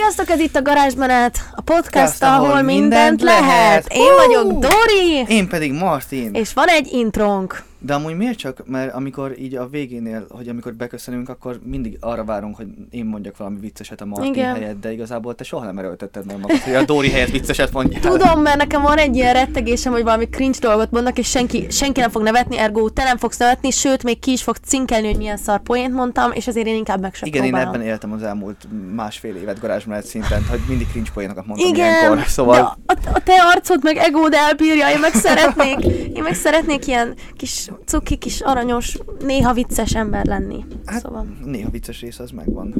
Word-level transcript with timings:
Sziasztok, 0.00 0.28
ez 0.30 0.40
itt 0.40 0.56
a 0.56 0.62
Garázsmenet, 0.62 1.38
a 1.52 1.60
podcast, 1.60 1.90
Podcast, 1.92 2.22
ahol, 2.22 2.50
ahol 2.50 2.62
mindent, 2.62 2.80
mindent 3.08 3.22
lehet. 3.22 3.42
lehet. 3.44 3.92
Én 3.92 4.10
Hú! 4.10 4.16
vagyok 4.16 4.52
Dori, 4.52 5.24
Én 5.28 5.48
pedig 5.48 5.72
Martin. 5.72 6.30
és 6.34 6.52
van 6.52 6.68
egy 6.68 6.88
intrónk. 6.92 7.62
De 7.82 7.94
amúgy 7.94 8.16
miért 8.16 8.38
csak? 8.38 8.66
Mert 8.66 8.94
amikor 8.94 9.38
így 9.38 9.54
a 9.54 9.68
végénél, 9.68 10.26
hogy 10.28 10.48
amikor 10.48 10.74
beköszönünk, 10.74 11.28
akkor 11.28 11.60
mindig 11.64 11.96
arra 12.00 12.24
várunk, 12.24 12.56
hogy 12.56 12.66
én 12.90 13.04
mondjak 13.04 13.36
valami 13.36 13.58
vicceset 13.60 14.00
a 14.00 14.04
Martin 14.04 14.32
Igen. 14.32 14.54
helyett, 14.54 14.80
de 14.80 14.92
igazából 14.92 15.34
te 15.34 15.44
soha 15.44 15.64
nem 15.64 15.78
erőltetted 15.78 16.26
meg 16.26 16.38
magad, 16.40 16.56
hogy 16.58 16.74
a 16.74 16.84
Dóri 16.84 17.10
helyett 17.10 17.30
vicceset 17.30 17.72
mondjál. 17.72 18.00
Tudom, 18.00 18.40
mert 18.42 18.56
nekem 18.56 18.82
van 18.82 18.98
egy 18.98 19.16
ilyen 19.16 19.32
rettegésem, 19.32 19.92
hogy 19.92 20.02
valami 20.02 20.28
cringe 20.28 20.58
dolgot 20.60 20.90
mondnak, 20.90 21.18
és 21.18 21.28
senki, 21.28 21.66
senki 21.70 22.00
nem 22.00 22.10
fog 22.10 22.22
nevetni, 22.22 22.58
ergo 22.58 22.90
te 22.90 23.04
nem 23.04 23.16
fogsz 23.16 23.38
nevetni, 23.38 23.70
sőt, 23.70 24.02
még 24.02 24.18
ki 24.18 24.30
is 24.32 24.42
fog 24.42 24.56
cinkelni, 24.56 25.06
hogy 25.06 25.16
milyen 25.16 25.36
szar 25.36 25.60
poént 25.60 25.94
mondtam, 25.94 26.32
és 26.32 26.46
ezért 26.46 26.66
én 26.66 26.74
inkább 26.76 27.00
meg 27.00 27.14
sem 27.14 27.28
Igen, 27.28 27.44
én 27.44 27.50
próbálom. 27.50 27.74
ebben 27.74 27.86
éltem 27.86 28.12
az 28.12 28.22
elmúlt 28.22 28.66
másfél 28.94 29.36
évet 29.36 29.60
garázsmenet 29.60 30.04
szinten, 30.06 30.44
hogy 30.50 30.60
mindig 30.68 30.86
cringe 30.90 31.10
poénokat 31.14 31.46
mondtam 31.46 31.68
Igen, 31.68 31.86
ilyenkor. 31.86 32.16
de 32.16 32.24
Szóval 32.24 32.78
a, 32.86 32.92
a 33.12 33.22
te 33.22 33.32
arcod 33.54 33.82
meg 33.82 33.96
egód 33.96 34.34
elbírja, 34.34 34.90
én 34.90 34.98
meg 34.98 35.14
szeretnék, 35.14 35.84
én 36.16 36.22
meg 36.22 36.34
szeretnék 36.34 36.86
ilyen 36.86 37.14
kis 37.36 37.69
cuki, 37.84 38.16
kis 38.16 38.40
aranyos, 38.40 38.98
néha 39.20 39.52
vicces 39.52 39.94
ember 39.94 40.26
lenni. 40.26 40.64
hát, 40.86 41.00
Szóval 41.00 41.26
néha 41.44 41.70
vicces 41.70 42.00
rész 42.00 42.18
az 42.18 42.30
megvan. 42.30 42.74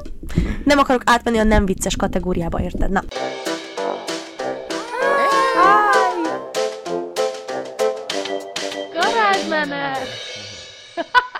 nem 0.64 0.78
akarok 0.78 1.02
átmenni 1.04 1.38
a 1.38 1.44
nem 1.44 1.64
vicces 1.66 1.96
kategóriába, 1.96 2.60
érted? 2.60 2.90
Na. 2.90 3.02
Garázsmenet! 8.92 9.98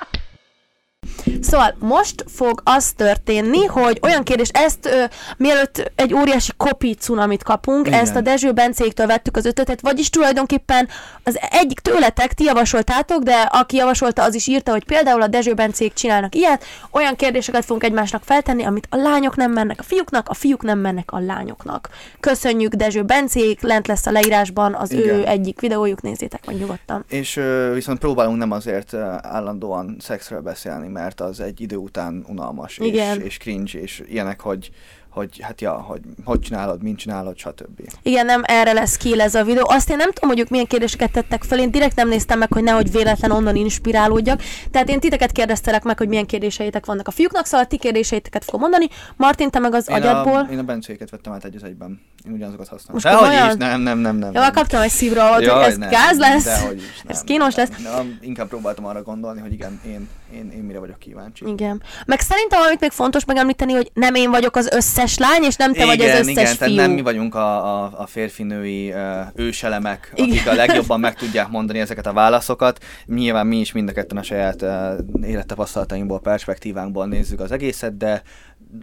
Szóval 1.42 1.74
most 1.78 2.24
fog 2.28 2.60
az 2.64 2.92
történni, 2.96 3.64
hogy 3.64 3.98
olyan 4.02 4.22
kérdés, 4.22 4.48
ezt 4.52 4.86
ö, 4.86 5.04
mielőtt 5.36 5.92
egy 5.94 6.14
óriási 6.14 6.52
kopi 6.56 6.94
cunamit 6.94 7.42
kapunk, 7.42 7.86
Igen. 7.86 8.00
ezt 8.00 8.16
a 8.16 8.20
Dezső 8.20 8.52
Bencéktől 8.52 9.06
vettük 9.06 9.36
az 9.36 9.44
ötletet, 9.44 9.80
vagyis 9.80 10.10
tulajdonképpen 10.10 10.88
az 11.22 11.38
egyik 11.50 11.80
tőletek 11.80 12.32
ti 12.32 12.44
javasoltátok, 12.44 13.22
de 13.22 13.34
aki 13.34 13.76
javasolta, 13.76 14.22
az 14.22 14.34
is 14.34 14.46
írta, 14.46 14.70
hogy 14.70 14.84
például 14.84 15.22
a 15.22 15.26
Dezső 15.26 15.54
Bencék 15.54 15.92
csinálnak 15.92 16.34
ilyet, 16.34 16.64
olyan 16.90 17.16
kérdéseket 17.16 17.64
fogunk 17.64 17.84
egymásnak 17.84 18.22
feltenni, 18.24 18.64
amit 18.64 18.86
a 18.90 18.96
lányok 18.96 19.36
nem 19.36 19.52
mennek 19.52 19.80
a 19.80 19.82
fiúknak, 19.82 20.28
a 20.28 20.34
fiúk 20.34 20.62
nem 20.62 20.78
mennek 20.78 21.12
a 21.12 21.18
lányoknak. 21.18 21.88
Köszönjük 22.20 22.72
Dezső 22.74 23.02
Bencék, 23.02 23.60
lent 23.60 23.86
lesz 23.86 24.06
a 24.06 24.10
leírásban 24.10 24.74
az 24.74 24.92
ő 24.92 25.04
Igen. 25.04 25.24
egyik 25.24 25.60
videójuk, 25.60 26.02
nézzétek 26.02 26.46
meg 26.46 26.56
nyugodtan. 26.56 27.04
És 27.08 27.36
ö, 27.36 27.70
viszont 27.74 27.98
próbálunk 27.98 28.38
nem 28.38 28.50
azért 28.50 28.94
állandóan 29.20 29.96
szexről 30.00 30.40
beszélni, 30.40 30.88
mert 30.88 31.20
az 31.26 31.40
egy 31.40 31.60
idő 31.60 31.76
után 31.76 32.24
unalmas 32.28 32.78
és, 32.78 32.86
Igen. 32.86 33.20
és 33.20 33.36
cringe, 33.36 33.80
és 33.80 34.02
ilyenek, 34.08 34.40
hogy, 34.40 34.70
hogy 35.16 35.40
hát 35.40 35.60
ja, 35.60 35.72
hogy 35.72 36.00
hogy 36.24 36.40
csinálod, 36.40 36.82
mint 36.82 36.98
csinálod, 36.98 37.38
stb. 37.38 37.80
Igen, 38.02 38.26
nem 38.26 38.42
erre 38.44 38.72
lesz 38.72 38.96
ki 38.96 39.20
ez 39.20 39.34
a 39.34 39.44
videó. 39.44 39.68
Azt 39.68 39.90
én 39.90 39.96
nem 39.96 40.12
tudom, 40.12 40.30
hogy 40.30 40.38
ők 40.38 40.48
milyen 40.48 40.66
kérdéseket 40.66 41.12
tettek 41.12 41.42
fel. 41.42 41.58
Én 41.58 41.70
direkt 41.70 41.96
nem 41.96 42.08
néztem 42.08 42.38
meg, 42.38 42.52
hogy 42.52 42.62
nehogy 42.62 42.92
véletlen 42.92 43.30
onnan 43.30 43.56
inspirálódjak. 43.56 44.42
Tehát 44.70 44.88
én 44.88 45.00
titeket 45.00 45.32
kérdeztelek 45.32 45.82
meg, 45.82 45.98
hogy 45.98 46.08
milyen 46.08 46.26
kérdéseitek 46.26 46.86
vannak 46.86 47.08
a 47.08 47.10
fiúknak, 47.10 47.46
szóval 47.46 47.66
ti 47.66 47.78
kérdéseiteket 47.78 48.44
fogom 48.44 48.60
mondani. 48.60 48.86
Martin, 49.16 49.50
te 49.50 49.58
meg 49.58 49.74
az 49.74 49.88
Én 49.88 49.96
agyadból. 49.96 50.46
a, 50.48 50.52
én 50.52 50.58
a 50.58 50.62
bencéket 50.62 51.10
vettem 51.10 51.32
át 51.32 51.44
egy 51.44 51.56
az 51.56 51.64
egyben. 51.64 52.00
Én 52.26 52.32
ugyanazokat 52.32 52.68
használom. 52.68 52.92
Most 52.92 53.04
Dehogy 53.04 53.22
komolyan? 53.22 53.48
is, 53.48 53.56
nem, 53.56 53.80
nem, 53.80 53.98
nem, 53.98 54.16
nem. 54.16 54.32
Ja, 54.32 54.40
nem. 54.40 54.52
kaptam 54.52 54.80
egy 54.80 54.90
szívra, 54.90 55.34
hogy 55.34 55.44
ez 55.44 55.76
nem, 55.76 55.88
gáz 55.88 56.18
lesz. 56.18 56.46
is, 56.46 56.52
nem, 56.52 56.80
ez 57.06 57.20
kínos 57.20 57.54
nem, 57.54 57.66
lesz. 57.68 57.82
Nem, 57.82 58.18
inkább 58.20 58.48
próbáltam 58.48 58.84
arra 58.84 59.02
gondolni, 59.02 59.40
hogy 59.40 59.52
igen, 59.52 59.80
én, 59.86 60.08
én, 60.34 60.50
én 60.50 60.62
mire 60.62 60.78
vagyok 60.78 60.98
kíváncsi. 60.98 61.44
Igen. 61.46 61.82
Meg 62.06 62.20
szerintem, 62.20 62.60
amit 62.60 62.80
még 62.80 62.90
fontos 62.90 63.24
megemlíteni, 63.24 63.72
hogy 63.72 63.90
nem 63.94 64.14
én 64.14 64.30
vagyok 64.30 64.56
az 64.56 64.68
összes 64.72 65.18
lány, 65.18 65.42
és 65.42 65.56
nem 65.56 65.72
te 65.72 65.84
vagy 65.84 66.00
az 66.00 66.08
összes 66.08 66.26
igen, 66.28 66.46
fiú. 66.46 66.56
tehát 66.56 66.74
nem 66.74 66.90
mi 66.90 67.00
vagyunk 67.00 67.34
a, 67.34 67.82
a, 67.82 67.92
a 67.96 68.06
férfinői 68.06 68.92
uh, 68.92 68.98
őselemek, 69.34 70.12
Igen. 70.14 70.30
akik 70.30 70.48
a 70.48 70.54
legjobban 70.54 71.00
meg 71.00 71.14
tudják 71.14 71.48
mondani 71.48 71.78
ezeket 71.78 72.06
a 72.06 72.12
válaszokat. 72.12 72.84
Nyilván 73.06 73.46
mi 73.46 73.58
is 73.58 73.72
mind 73.72 73.88
a 73.88 73.92
ketten 73.92 74.18
a 74.18 74.22
saját 74.22 74.62
uh, 74.62 75.28
élettapasztalatainkból, 75.28 76.20
perspektívánkból 76.20 77.06
nézzük 77.06 77.40
az 77.40 77.52
egészet, 77.52 77.96
de 77.96 78.22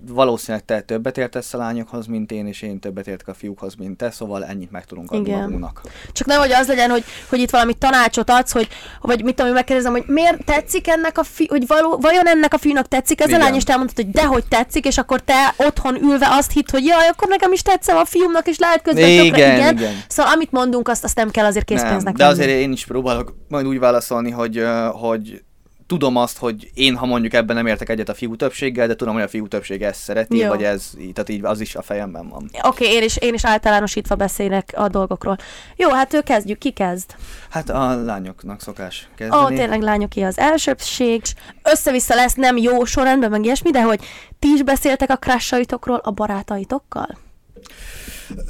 valószínűleg 0.07 0.65
te 0.65 0.81
többet 0.81 1.17
értesz 1.17 1.53
a 1.53 1.57
lányokhoz, 1.57 2.05
mint 2.05 2.31
én, 2.31 2.47
és 2.47 2.61
én 2.61 2.79
többet 2.79 3.07
értek 3.07 3.27
a 3.27 3.33
fiúkhoz, 3.33 3.75
mint 3.75 3.97
te, 3.97 4.11
szóval 4.11 4.45
ennyit 4.45 4.71
meg 4.71 4.85
tudunk 4.85 5.11
adni 5.11 5.29
Igen. 5.29 5.41
magunknak. 5.41 5.81
Csak 6.11 6.27
nehogy 6.27 6.51
az 6.51 6.67
legyen, 6.67 6.89
hogy, 6.89 7.03
hogy 7.29 7.39
itt 7.39 7.49
valami 7.49 7.73
tanácsot 7.73 8.29
adsz, 8.29 8.51
hogy, 8.51 8.67
vagy 9.01 9.23
mit 9.23 9.35
tudom, 9.35 9.47
én 9.47 9.53
megkérdezem, 9.53 9.91
hogy 9.91 10.03
miért 10.07 10.45
tetszik 10.45 10.87
ennek 10.87 11.17
a 11.17 11.23
fi, 11.23 11.47
hogy 11.49 11.67
való, 11.67 11.97
vajon 11.97 12.27
ennek 12.27 12.53
a 12.53 12.57
fiúnak 12.57 12.87
tetszik 12.87 13.19
ez 13.21 13.25
a 13.25 13.29
Igen. 13.29 13.39
lány, 13.41 13.55
és 13.55 13.63
te 13.63 13.71
elmondtad, 13.71 14.05
hogy 14.05 14.13
dehogy 14.13 14.45
tetszik, 14.47 14.85
és 14.85 14.97
akkor 14.97 15.21
te 15.21 15.53
otthon 15.57 16.03
ülve 16.03 16.27
azt 16.29 16.51
hitt, 16.51 16.69
hogy 16.69 16.85
jaj, 16.85 17.07
akkor 17.07 17.27
nekem 17.27 17.51
is 17.51 17.61
tetszem 17.61 17.97
a 17.97 18.05
fiúmnak, 18.05 18.47
és 18.47 18.57
lehet 18.57 18.81
közben 18.81 19.17
tökre, 19.17 19.23
Igen, 19.23 19.57
igen. 19.57 19.77
igen. 19.77 19.93
Szóval 20.07 20.31
amit 20.31 20.51
mondunk, 20.51 20.87
azt, 20.87 21.03
azt 21.03 21.15
nem 21.15 21.31
kell 21.31 21.45
azért 21.45 21.65
készpénznek 21.65 22.17
Nem, 22.17 22.27
de 22.27 22.33
azért 22.33 22.49
én 22.49 22.71
is 22.71 22.85
próbálok 22.85 23.35
majd 23.47 23.67
úgy 23.67 23.79
válaszolni, 23.79 24.31
hogy, 24.31 24.63
hogy 24.91 25.43
tudom 25.87 26.15
azt, 26.15 26.37
hogy 26.37 26.71
én, 26.73 26.95
ha 26.95 27.05
mondjuk 27.05 27.33
ebben 27.33 27.55
nem 27.55 27.67
értek 27.67 27.89
egyet 27.89 28.09
a 28.09 28.13
fiú 28.13 28.35
többséggel, 28.35 28.87
de 28.87 28.95
tudom, 28.95 29.13
hogy 29.13 29.23
a 29.23 29.27
fiú 29.27 29.47
többsége 29.47 29.87
ezt 29.87 29.99
szereti, 29.99 30.37
Jó. 30.37 30.47
vagy 30.47 30.63
ez, 30.63 30.91
tehát 31.13 31.29
így 31.29 31.45
az 31.45 31.59
is 31.59 31.75
a 31.75 31.81
fejemben 31.81 32.29
van. 32.29 32.43
Oké, 32.43 32.67
okay, 32.67 32.87
én, 32.87 33.03
is, 33.03 33.17
én 33.17 33.33
is 33.33 33.45
általánosítva 33.45 34.15
beszélek 34.15 34.73
a 34.75 34.87
dolgokról. 34.87 35.37
Jó, 35.75 35.89
hát 35.89 36.13
ő 36.13 36.21
kezdjük, 36.21 36.57
ki 36.57 36.71
kezd? 36.71 37.15
Hát 37.49 37.69
a 37.69 38.03
lányoknak 38.03 38.61
szokás 38.61 39.07
Ó, 39.11 39.15
kezdeni. 39.15 39.43
oh, 39.43 39.53
tényleg 39.53 39.81
lányoké 39.81 40.21
az 40.21 40.37
elsőbség, 40.37 41.21
össze-vissza 41.63 42.15
lesz 42.15 42.33
nem 42.33 42.57
jó 42.57 42.85
sorrendben, 42.85 43.29
meg 43.29 43.43
ilyesmi, 43.43 43.71
de 43.71 43.81
hogy 43.81 43.99
ti 44.39 44.47
is 44.47 44.63
beszéltek 44.63 45.09
a 45.09 45.17
crushaitokról 45.17 46.01
a 46.03 46.11
barátaitokkal? 46.11 47.17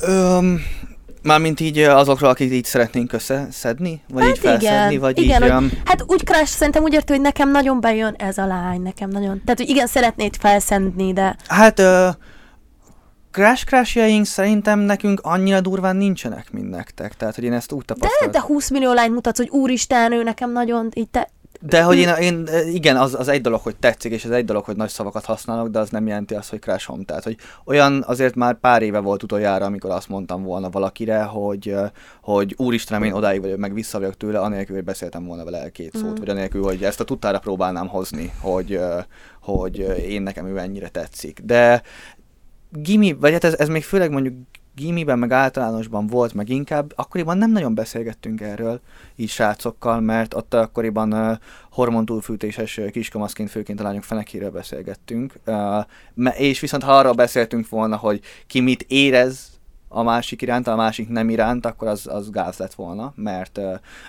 Öm, 0.01 0.61
mármint 1.23 1.59
így 1.59 1.79
azokról, 1.79 2.29
akik 2.29 2.51
így 2.51 2.65
szeretnénk 2.65 3.13
összeszedni? 3.13 4.01
Vagy 4.09 4.27
így 4.27 4.39
felszedni? 4.39 4.97
Vagy 4.97 5.15
Hát 5.15 5.25
igen, 5.25 5.43
így, 5.43 5.49
hogy, 5.49 5.63
öm, 5.63 5.71
hát 5.85 6.03
úgy 6.07 6.23
crush, 6.23 6.51
szerintem 6.51 6.83
úgy 6.83 6.93
értő, 6.93 7.13
hogy 7.13 7.23
nekem 7.23 7.51
nagyon 7.51 7.81
bejön 7.81 8.15
ez 8.17 8.37
a 8.37 8.45
lány, 8.45 8.81
nekem 8.81 9.09
nagyon. 9.09 9.41
Tehát, 9.45 9.59
hogy 9.59 9.69
igen, 9.69 9.87
szeretnéd 9.87 10.35
felszedni, 10.35 11.13
de 11.13 11.35
Hát 11.47 11.79
ö, 11.79 12.09
crash 13.31 13.65
crashjaink 13.65 14.25
szerintem 14.25 14.79
nekünk 14.79 15.19
annyira 15.23 15.61
durván 15.61 15.95
nincsenek, 15.95 16.51
mint 16.51 16.69
nektek. 16.69 17.13
Tehát, 17.13 17.35
hogy 17.35 17.43
én 17.43 17.53
ezt 17.53 17.71
úgy 17.71 17.85
de, 17.85 17.93
tapasztaltam. 17.93 18.31
de 18.31 18.41
20 18.41 18.69
millió 18.69 18.93
lányt 18.93 19.13
mutatsz, 19.13 19.37
hogy 19.37 19.49
úristen, 19.49 20.11
ő 20.11 20.23
nekem 20.23 20.51
nagyon, 20.51 20.89
így 20.93 21.09
te, 21.09 21.29
De 21.65 21.83
hogy 21.83 21.97
én, 21.97 22.09
én 22.09 22.47
igen, 22.73 22.97
az, 22.97 23.13
az 23.13 23.27
egy 23.27 23.41
dolog, 23.41 23.59
hogy 23.61 23.75
tetszik, 23.75 24.11
és 24.11 24.25
az 24.25 24.31
egy 24.31 24.45
dolog, 24.45 24.63
hogy 24.63 24.75
nagy 24.75 24.89
szavakat 24.89 25.25
használok, 25.25 25.67
de 25.67 25.79
az 25.79 25.89
nem 25.89 26.07
jelenti 26.07 26.35
azt, 26.35 26.49
hogy 26.49 26.59
crashom. 26.59 27.03
Tehát, 27.03 27.23
hogy 27.23 27.37
olyan 27.65 28.03
azért 28.07 28.35
már 28.35 28.59
pár 28.59 28.81
éve 28.81 28.99
volt 28.99 29.23
utoljára, 29.23 29.65
amikor 29.65 29.89
azt 29.91 30.09
mondtam 30.09 30.43
volna 30.43 30.69
valakire, 30.69 31.23
hogy, 31.23 31.69
ö, 31.69 31.85
hogy 32.21 32.55
úristenem, 32.57 33.03
én 33.03 33.13
odáig 33.13 33.41
vagyok, 33.41 33.57
meg 33.57 33.73
vissza 33.73 33.99
vagyok 33.99 34.17
tőle, 34.17 34.39
anélkül, 34.39 34.75
hogy 34.75 34.83
beszéltem 34.83 35.25
volna 35.25 35.43
vele 35.43 35.69
két 35.69 35.95
szót, 35.95 36.11
Mm. 36.11 36.15
vagy 36.15 36.29
anélkül, 36.29 36.63
hogy 36.63 36.83
ezt 36.83 36.99
a 36.99 37.03
tudtára 37.03 37.39
próbálnám 37.39 37.87
hozni, 37.87 38.31
hogy, 38.41 38.73
ö, 38.73 38.99
hogy 39.41 39.77
én 40.07 40.21
nekem 40.21 40.45
ő 40.47 40.57
ennyire 40.57 40.89
tetszik. 40.89 41.39
De 41.43 41.81
gimi, 42.69 43.13
vagy 43.13 43.31
hát 43.31 43.43
ez, 43.43 43.53
ez 43.53 43.67
még 43.67 43.83
főleg 43.83 44.11
mondjuk 44.11 44.35
gimiben, 44.75 45.19
meg 45.19 45.31
általánosban 45.31 46.07
volt, 46.07 46.33
meg 46.33 46.49
inkább, 46.49 46.93
akkoriban 46.95 47.37
nem 47.37 47.51
nagyon 47.51 47.75
beszélgettünk 47.75 48.41
erről 48.41 48.81
így 49.15 49.29
srácokkal, 49.29 49.99
mert 49.99 50.33
ott 50.33 50.53
akkoriban 50.53 51.13
uh, 51.13 51.37
hormontúlfűtéses 51.71 52.77
uh, 52.77 52.89
kiskamaszként 52.89 53.49
főként 53.49 53.79
a 53.79 53.83
lányok 53.83 54.03
fenekéről 54.03 54.51
beszélgettünk, 54.51 55.33
uh, 55.45 56.39
és 56.39 56.59
viszont 56.59 56.83
ha 56.83 56.97
arról 56.97 57.13
beszéltünk 57.13 57.69
volna, 57.69 57.95
hogy 57.95 58.21
ki 58.47 58.59
mit 58.59 58.85
érez 58.87 59.51
a 59.87 60.03
másik 60.03 60.41
iránt, 60.41 60.67
a 60.67 60.75
másik 60.75 61.09
nem 61.09 61.29
iránt, 61.29 61.65
akkor 61.65 61.87
az, 61.87 62.07
az 62.07 62.29
gáz 62.29 62.57
lett 62.57 62.73
volna, 62.73 63.13
mert, 63.15 63.59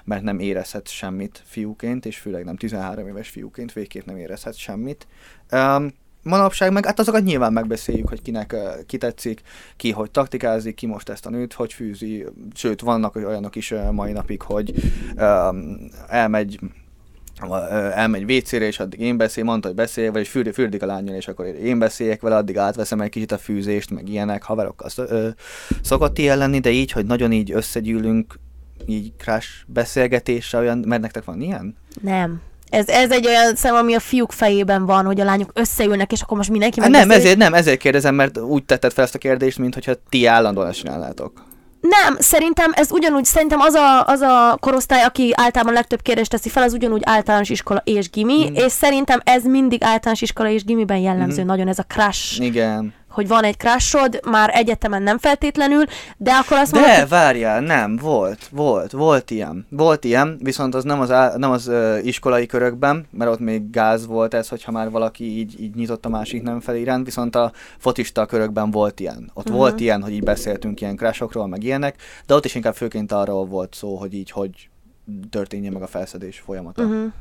mert 0.05 0.23
nem 0.23 0.39
érezhet 0.39 0.89
semmit 0.89 1.43
fiúként, 1.45 2.07
és 2.07 2.19
főleg 2.19 2.45
nem 2.45 2.57
13 2.57 3.07
éves 3.07 3.29
fiúként 3.29 3.73
végképp 3.73 4.05
nem 4.05 4.17
érezhet 4.17 4.57
semmit. 4.57 5.07
Um, 5.51 5.93
manapság 6.25 6.73
meg, 6.73 6.87
hát 6.87 6.99
azokat 6.99 7.23
nyilván 7.23 7.53
megbeszéljük, 7.53 8.09
hogy 8.09 8.23
kinek 8.23 8.57
ki 8.87 8.99
tetszik, 8.99 9.41
ki 9.77 9.91
hogy 9.91 10.11
taktikázik, 10.11 10.75
ki 10.75 10.87
most 10.87 11.09
ezt 11.09 11.27
a 11.27 11.31
nőt 11.31 11.53
hogy 11.53 11.73
fűzi, 11.73 12.25
sőt 12.55 12.81
vannak 12.81 13.17
olyanok 13.17 13.57
is 13.57 13.75
mai 13.91 14.13
napig, 14.13 14.43
hogy 14.43 14.75
um, 15.17 15.91
elmegy 16.09 16.59
elmegy 17.95 18.33
WC-re, 18.33 18.67
és 18.67 18.81
addig 18.81 19.01
én 19.01 19.17
beszél, 19.17 19.45
mondta, 19.45 19.67
hogy 19.67 19.77
beszél, 19.77 20.13
vagy 20.13 20.29
fürdi, 20.29 20.53
fürdik 20.53 20.83
a 20.83 20.87
lányjal, 20.87 21.17
és 21.17 21.29
akkor 21.29 21.47
én 21.47 21.79
beszéljek 21.79 22.21
vele, 22.21 22.37
addig 22.37 22.59
átveszem 22.59 23.01
egy 23.01 23.11
kicsit 23.11 23.33
a 23.33 23.39
fűzést, 23.39 23.91
meg 23.91 24.09
ilyenek, 24.09 24.43
haverokkal 24.43 24.91
ö, 24.97 25.29
szokott 25.83 26.19
ilyen 26.19 26.39
lenni, 26.39 26.59
de 26.59 26.71
így, 26.71 26.93
hogy 26.93 27.07
nagyon 27.07 27.33
így 27.33 27.53
összegyűlünk, 27.53 28.39
így 28.87 29.13
crash 29.19 29.49
beszélgetésre, 29.67 30.59
olyan, 30.59 30.79
mert 30.79 31.03
nektek 31.03 31.25
van 31.25 31.41
ilyen? 31.41 31.77
nem. 32.01 32.41
Ez, 32.75 32.89
ez 32.89 33.11
egy 33.11 33.27
olyan 33.27 33.55
szem, 33.55 33.75
ami 33.75 33.95
a 33.95 34.01
fiúk 34.01 34.33
fejében 34.33 34.87
van, 34.87 35.05
hogy 35.05 35.21
a 35.21 35.25
lányok 35.25 35.51
összeülnek, 35.55 36.13
és 36.13 36.21
akkor 36.21 36.37
most 36.37 36.51
mindenki 36.51 36.81
Hát 36.81 36.91
nem, 36.91 37.11
ezért, 37.11 37.37
nem, 37.37 37.55
ezért 37.55 37.79
kérdezem, 37.79 38.15
mert 38.15 38.39
úgy 38.39 38.65
tetted 38.65 38.93
fel 38.93 39.05
ezt 39.05 39.15
a 39.15 39.19
kérdést, 39.19 39.59
mint 39.59 39.75
hogyha 39.75 39.93
ti 40.09 40.27
állandóan 40.27 40.69
ezt 40.69 40.79
csinálnátok. 40.79 41.33
Nem, 41.81 42.17
szerintem 42.19 42.71
ez 42.75 42.93
ugyanúgy, 42.93 43.25
szerintem 43.25 43.61
az 43.61 43.75
a, 43.75 44.05
az 44.07 44.21
a 44.21 44.57
korosztály, 44.61 45.03
aki 45.03 45.33
általában 45.37 45.75
legtöbb 45.75 46.03
kérdést 46.03 46.31
teszi 46.31 46.49
fel, 46.49 46.63
az 46.63 46.73
ugyanúgy 46.73 47.03
általános 47.05 47.49
iskola 47.49 47.81
és 47.85 48.11
gimi, 48.11 48.51
Mm. 48.51 48.55
és 48.55 48.73
szerintem 48.73 49.21
ez 49.25 49.45
mindig 49.45 49.83
általános 49.85 50.23
iskola 50.23 50.49
és 50.49 50.65
gimiben 50.65 50.97
jellemző 50.97 51.39
Mhm. 51.41 51.47
nagyon 51.51 51.69
ez 51.69 51.79
a 51.79 51.83
crush, 51.83 52.41
Igen. 52.41 52.95
Hogy 53.15 53.29
van 53.29 53.45
egy 53.45 53.57
crushod, 53.57 54.21
már 54.31 54.51
egyetemen 54.53 55.03
nem 55.03 55.19
feltétlenül, 55.19 55.85
de 56.17 56.33
akkor 56.33 56.57
azt 56.57 56.73
De 56.73 56.79
mondod, 56.79 56.99
hogy 56.99 57.09
várjál, 57.09 57.61
nem, 57.61 57.97
volt, 57.97 58.49
volt, 58.51 58.91
volt 58.93 59.31
ilyen. 59.31 59.67
Volt 59.71 60.05
ilyen, 60.05 60.39
viszont 60.43 60.75
az 60.75 60.85
nem 60.85 61.01
az, 61.01 61.11
á- 61.11 61.37
nem 61.37 61.51
az 61.51 61.67
ö, 61.67 61.99
iskolai 61.99 62.47
körökben, 62.47 63.07
mert 63.11 63.31
ott 63.31 63.39
még 63.39 63.71
gáz 63.71 64.07
volt 64.07 64.35
ez, 64.35 64.49
hogyha 64.49 64.73
már 64.73 64.91
valaki 64.91 65.39
így, 65.39 65.61
így 65.61 65.75
nyitott 65.75 66.05
a 66.05 66.09
másik 66.09 66.43
nem 66.43 66.61
felé 66.61 66.81
iránt, 66.81 67.05
viszont 67.05 67.37
a 67.37 67.53
fotista 67.79 68.27
körökben 68.27 68.71
volt 68.71 69.01
ilyen. 69.01 69.31
Ott 69.35 69.49
Mhm. 69.49 69.57
volt 69.57 69.81
ilyen, 69.81 70.03
hogy 70.03 70.13
így 70.13 70.23
beszéltünk 70.25 70.81
ilyen 70.81 70.97
crashokról, 70.97 71.47
meg 71.47 71.63
ilyenek, 71.63 71.97
de 72.27 72.35
ott 72.35 72.45
is 72.45 72.55
inkább 72.55 72.75
főként 72.75 73.13
arról 73.13 73.47
volt 73.47 73.75
szó, 73.75 73.97
hogy 73.97 74.15
így, 74.15 74.31
hogy 74.31 74.69
történjen 75.31 75.73
meg 75.73 75.83
a 75.83 75.87
felszedés 75.87 76.39
folyamata. 76.47 76.83
Uh-huh. 76.83 77.13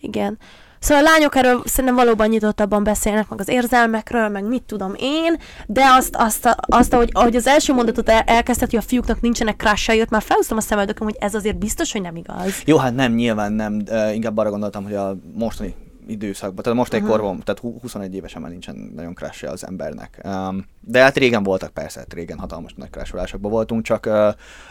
Igen. 0.00 0.38
Szóval 0.84 1.06
a 1.06 1.10
lányok 1.10 1.36
erről 1.36 1.62
szerintem 1.64 1.94
valóban 1.94 2.28
nyitottabban 2.28 2.84
beszélnek, 2.84 3.28
meg 3.28 3.40
az 3.40 3.48
érzelmekről, 3.48 4.28
meg 4.28 4.44
mit 4.44 4.62
tudom 4.62 4.94
én, 4.98 5.36
de 5.66 5.82
azt, 5.84 6.16
azt, 6.16 6.56
azt 6.60 6.92
ahogy, 6.92 7.10
ahogy 7.12 7.36
az 7.36 7.46
első 7.46 7.72
mondatot 7.72 8.08
el, 8.08 8.22
elkezdted, 8.26 8.70
hogy 8.70 8.78
a 8.78 8.82
fiúknak 8.82 9.20
nincsenek 9.20 9.56
crushai, 9.56 10.00
ott 10.00 10.10
már 10.10 10.22
felhúztam 10.22 10.56
a 10.56 10.60
szemöldököm, 10.60 11.06
hogy 11.06 11.16
ez 11.18 11.34
azért 11.34 11.58
biztos, 11.58 11.92
hogy 11.92 12.00
nem 12.00 12.16
igaz. 12.16 12.62
Jó, 12.64 12.76
hát 12.76 12.94
nem, 12.94 13.12
nyilván 13.12 13.52
nem, 13.52 13.82
uh, 13.90 14.14
inkább 14.14 14.36
arra 14.36 14.50
gondoltam, 14.50 14.84
hogy 14.84 14.94
a 14.94 15.16
mostani 15.34 15.74
időszakban, 16.06 16.62
tehát 16.62 16.78
most 16.78 16.92
egy 16.92 17.02
korban, 17.02 17.40
tehát 17.44 17.60
hú- 17.60 17.80
21 17.80 18.14
évesen 18.14 18.42
már 18.42 18.50
nincsen 18.50 18.92
nagyon 18.94 19.14
crush 19.14 19.50
az 19.50 19.66
embernek. 19.66 20.26
De 20.80 21.02
hát 21.02 21.16
régen 21.16 21.42
voltak 21.42 21.70
persze, 21.70 21.98
hát 21.98 22.14
régen 22.14 22.38
hatalmas 22.38 22.74
nagy 22.74 22.90
crasholásokban 22.90 23.50
voltunk, 23.50 23.82
csak 23.82 24.10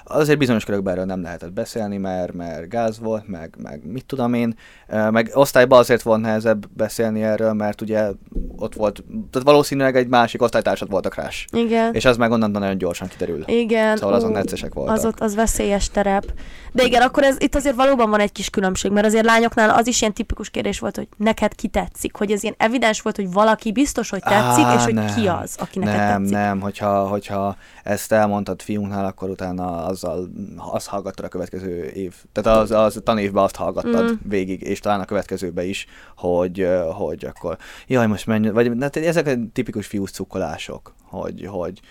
azért 0.04 0.38
bizonyos 0.38 0.66
körökben 0.66 0.94
erről 0.94 1.06
nem 1.06 1.22
lehetett 1.22 1.52
beszélni, 1.52 1.98
mert, 1.98 2.34
mert 2.34 2.70
gáz 2.70 3.00
volt, 3.00 3.28
meg, 3.28 3.56
meg 3.58 3.86
mit 3.86 4.06
tudom 4.06 4.34
én, 4.34 4.56
meg 4.88 5.32
osztályban 5.34 5.80
azért 5.80 6.02
volt 6.02 6.22
nehezebb 6.22 6.70
beszélni 6.70 7.24
erről, 7.24 7.54
mert 7.54 7.82
ugye 7.82 8.10
ott 8.56 8.74
volt, 8.74 9.04
tehát 9.32 9.48
valószínűleg 9.48 9.96
egy 9.96 10.08
másik 10.08 10.42
osztálytársad 10.42 10.90
volt 10.90 11.06
a 11.06 11.10
crush. 11.10 11.46
Igen. 11.52 11.94
És 11.94 12.06
az 12.06 12.18
meg 12.18 12.32
onnantól 12.32 12.62
nagyon 12.62 12.78
gyorsan 12.78 13.08
kiderül. 13.08 13.44
Igen. 13.46 13.98
Szóval 13.98 14.16
azok 14.16 14.30
ú, 14.30 14.34
neccesek 14.34 14.74
voltak. 14.74 14.96
Az 14.96 15.06
ott 15.06 15.20
az 15.20 15.36
veszélyes 15.36 15.90
terep. 15.90 16.34
De 16.72 16.84
igen, 16.84 17.02
akkor 17.02 17.24
ez, 17.24 17.36
itt 17.40 17.56
azért 17.56 17.76
valóban 17.76 18.10
van 18.10 18.20
egy 18.20 18.32
kis 18.32 18.50
különbség, 18.50 18.92
mert 18.92 19.06
azért 19.06 19.26
lányoknál 19.26 19.70
az 19.70 19.88
is 19.88 20.02
ilyen 20.02 20.14
tipikus 20.14 20.50
kérdés 20.50 20.80
volt, 20.80 20.96
hogy 20.96 21.08
neked 21.24 21.56
ki 21.56 21.68
tetszik, 21.68 22.16
hogy 22.16 22.32
ez 22.32 22.44
ilyen 22.44 22.56
evidens 22.58 23.02
volt, 23.02 23.16
hogy 23.16 23.32
valaki 23.32 23.72
biztos, 23.72 24.10
hogy 24.10 24.22
tetszik, 24.22 24.64
Á, 24.64 24.76
és 24.76 24.84
hogy 24.84 24.94
nem. 24.94 25.16
ki 25.16 25.28
az, 25.28 25.56
aki 25.60 25.80
neked 25.80 25.96
nem, 25.98 26.18
tetszik. 26.22 26.36
Nem, 26.36 26.60
hogyha, 26.60 27.08
hogyha 27.08 27.56
ezt 27.84 28.12
elmondtad 28.12 28.62
fiúnknál, 28.62 29.06
akkor 29.06 29.30
utána 29.30 29.86
azzal 29.86 30.30
azt 30.58 30.88
hallgattad 30.88 31.26
a 31.26 31.28
következő 31.28 31.86
év. 31.86 32.14
Tehát 32.32 32.60
az, 32.60 32.72
az 32.72 33.02
tanévben 33.04 33.44
azt 33.44 33.56
hallgattad 33.56 34.12
Mm. 34.12 34.30
végig, 34.30 34.62
és 34.62 34.80
talán 34.80 35.00
a 35.00 35.06
következőbe 35.06 35.66
is, 35.66 35.86
hogy, 36.18 36.68
hogy 36.94 37.26
akkor, 37.26 37.58
jaj, 37.88 38.08
most 38.08 38.26
menj, 38.26 38.50
vagy 38.50 38.72
hát 38.80 38.96
ezek 38.96 39.28
a 39.28 39.32
tipikus 39.54 39.88
fiús 39.88 40.12
cukkolások, 40.12 40.94
hogy, 41.10 41.48
hogy 41.50 41.82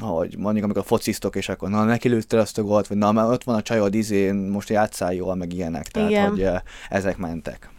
hogy 0.00 0.34
mondjuk 0.38 0.64
amikor 0.64 0.84
fociztok, 0.84 1.36
és 1.36 1.48
akkor 1.48 1.68
na 1.68 1.84
neki 1.84 2.08
lőttél 2.08 2.38
azt 2.38 2.58
a 2.58 2.62
gólt, 2.62 2.86
vagy 2.86 2.96
na 2.96 3.12
már 3.12 3.24
ott 3.26 3.44
van 3.44 3.54
a 3.54 3.62
csajod, 3.62 3.94
izén, 3.94 4.34
most 4.34 4.68
játszál 4.68 5.14
jól, 5.14 5.34
meg 5.34 5.52
ilyenek. 5.52 5.88
Tehát, 5.88 6.10
Igen. 6.10 6.28
hogy 6.28 6.48
ezek 6.88 7.16
mentek. 7.16 7.70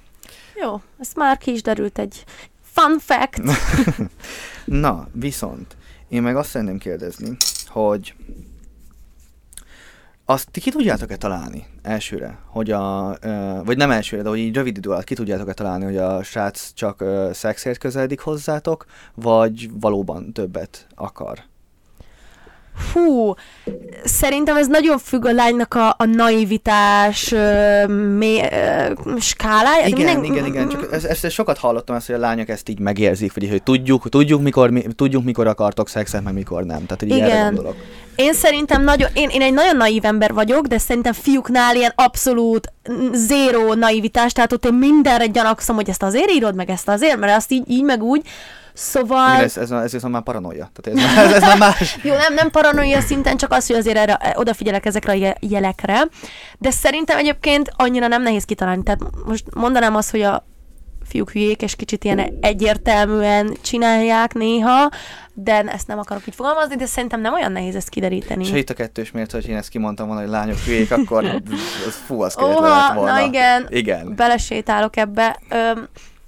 Jó, 0.61 0.81
ez 0.99 1.09
már 1.15 1.37
ki 1.37 1.51
is 1.51 1.61
derült 1.61 1.99
egy 1.99 2.23
fun 2.61 2.99
fact. 2.99 3.41
Na, 4.65 5.07
viszont 5.11 5.75
én 6.09 6.21
meg 6.21 6.35
azt 6.35 6.49
szeretném 6.49 6.77
kérdezni, 6.77 7.37
hogy 7.67 8.13
azt 10.25 10.51
ti 10.51 10.59
ki 10.59 10.71
tudjátok-e 10.71 11.17
találni 11.17 11.65
elsőre, 11.81 12.39
hogy 12.45 12.71
a, 12.71 13.17
vagy 13.63 13.77
nem 13.77 13.91
elsőre, 13.91 14.21
de 14.21 14.29
hogy 14.29 14.37
így 14.37 14.55
rövid 14.55 14.77
idő 14.77 14.89
alatt 14.89 15.03
ki 15.03 15.15
tudjátok-e 15.15 15.53
találni, 15.53 15.83
hogy 15.83 15.97
a 15.97 16.23
srác 16.23 16.73
csak 16.73 17.03
szexért 17.31 17.79
közeledik 17.79 18.19
hozzátok, 18.19 18.85
vagy 19.13 19.69
valóban 19.79 20.33
többet 20.33 20.87
akar? 20.95 21.43
Fú, 22.75 23.33
szerintem 24.03 24.55
ez 24.57 24.67
nagyon 24.67 24.97
függ 24.97 25.25
a 25.25 25.31
lánynak 25.31 25.73
a, 25.73 25.95
a 25.97 26.05
naivitás 26.05 27.31
ö, 27.31 27.85
mé, 28.17 28.39
ö, 28.41 28.93
skálája. 29.19 29.85
Igen, 29.85 30.19
Minden- 30.19 30.23
igen, 30.23 30.45
igen, 30.45 30.69
csak 30.69 30.87
ezt, 30.91 31.05
ezt, 31.05 31.25
ezt 31.25 31.33
sokat 31.33 31.57
hallottam, 31.57 31.95
ezt, 31.95 32.05
hogy 32.05 32.15
a 32.15 32.19
lányok 32.19 32.49
ezt 32.49 32.69
így 32.69 32.79
megérzik, 32.79 33.33
vagy 33.33 33.49
hogy 33.49 33.63
tudjuk, 33.63 34.09
tudjuk 34.09 34.41
mikor, 34.41 34.69
mi, 34.69 34.81
tudjuk, 34.95 35.23
mikor 35.23 35.47
akartok 35.47 35.89
szexet, 35.89 36.23
meg 36.23 36.33
mikor 36.33 36.63
nem. 36.63 36.85
Tehát, 36.85 36.99
hogy 36.99 37.09
így 37.11 37.19
erre 37.19 37.27
Igen. 37.27 37.45
gondolok. 37.53 37.75
Én 38.15 38.33
szerintem 38.33 38.83
nagyon, 38.83 39.09
én, 39.13 39.29
én 39.29 39.41
egy 39.41 39.53
nagyon 39.53 39.77
naív 39.77 40.05
ember 40.05 40.33
vagyok, 40.33 40.65
de 40.65 40.77
szerintem 40.77 41.13
fiúknál 41.13 41.75
ilyen 41.75 41.91
abszolút 41.95 42.73
zéró 43.13 43.73
naivitás, 43.73 44.31
tehát 44.31 44.53
ott 44.53 44.65
én 44.65 44.73
mindenre 44.73 45.25
gyanakszom, 45.25 45.75
hogy 45.75 45.89
ezt 45.89 46.03
azért 46.03 46.31
írod, 46.31 46.55
meg 46.55 46.69
ezt 46.69 46.89
azért, 46.89 47.17
mert 47.17 47.35
azt 47.37 47.51
így, 47.51 47.63
így 47.69 47.83
meg 47.83 48.03
úgy. 48.03 48.21
Szóval... 48.73 49.33
Igen, 49.33 49.43
ez, 49.43 49.57
ez, 49.71 49.93
ez, 49.93 50.03
már 50.03 50.21
paranoia. 50.21 50.69
Tehát 50.73 50.99
ez, 50.99 51.25
ez, 51.25 51.31
ez 51.33 51.41
már 51.41 51.57
más. 51.57 51.97
Jó, 52.03 52.13
nem, 52.15 52.33
nem 52.33 52.49
paranoia 52.49 53.01
szinten, 53.01 53.37
csak 53.37 53.51
az, 53.51 53.67
hogy 53.67 53.75
azért 53.75 53.97
erre, 53.97 54.15
e, 54.15 54.33
odafigyelek 54.37 54.85
ezekre 54.85 55.11
a 55.11 55.15
je- 55.15 55.37
jelekre. 55.39 56.07
De 56.59 56.71
szerintem 56.71 57.17
egyébként 57.17 57.71
annyira 57.75 58.07
nem 58.07 58.21
nehéz 58.21 58.43
kitalálni. 58.43 58.83
Tehát 58.83 58.99
most 59.25 59.45
mondanám 59.55 59.95
azt, 59.95 60.11
hogy 60.11 60.21
a 60.21 60.45
fiúk 61.07 61.31
hülyék, 61.31 61.61
és 61.61 61.75
kicsit 61.75 62.03
ilyen 62.03 62.37
egyértelműen 62.41 63.57
csinálják 63.61 64.33
néha, 64.33 64.89
de 65.33 65.61
ezt 65.61 65.87
nem 65.87 65.99
akarok 65.99 66.27
így 66.27 66.35
fogalmazni, 66.35 66.75
de 66.75 66.85
szerintem 66.85 67.21
nem 67.21 67.33
olyan 67.33 67.51
nehéz 67.51 67.75
ezt 67.75 67.89
kideríteni. 67.89 68.43
És 68.43 68.49
ha 68.49 68.57
itt 68.57 68.69
a 68.69 68.73
kettős 68.73 69.11
mért, 69.11 69.31
hogy 69.31 69.47
én 69.47 69.55
ezt 69.55 69.69
kimondtam 69.69 70.07
volna, 70.07 70.21
hogy 70.21 70.29
lányok 70.29 70.57
hülyék, 70.57 70.91
akkor 70.91 71.25
az 71.87 71.95
fú, 72.05 72.21
az 72.21 72.37
Oha, 72.37 72.67
lett 72.67 72.95
volna. 72.95 73.11
na 73.11 73.25
igen, 73.25 73.67
Igen. 73.69 74.15
belesétálok 74.15 74.97
ebbe. 74.97 75.39
Öm, 75.49 75.87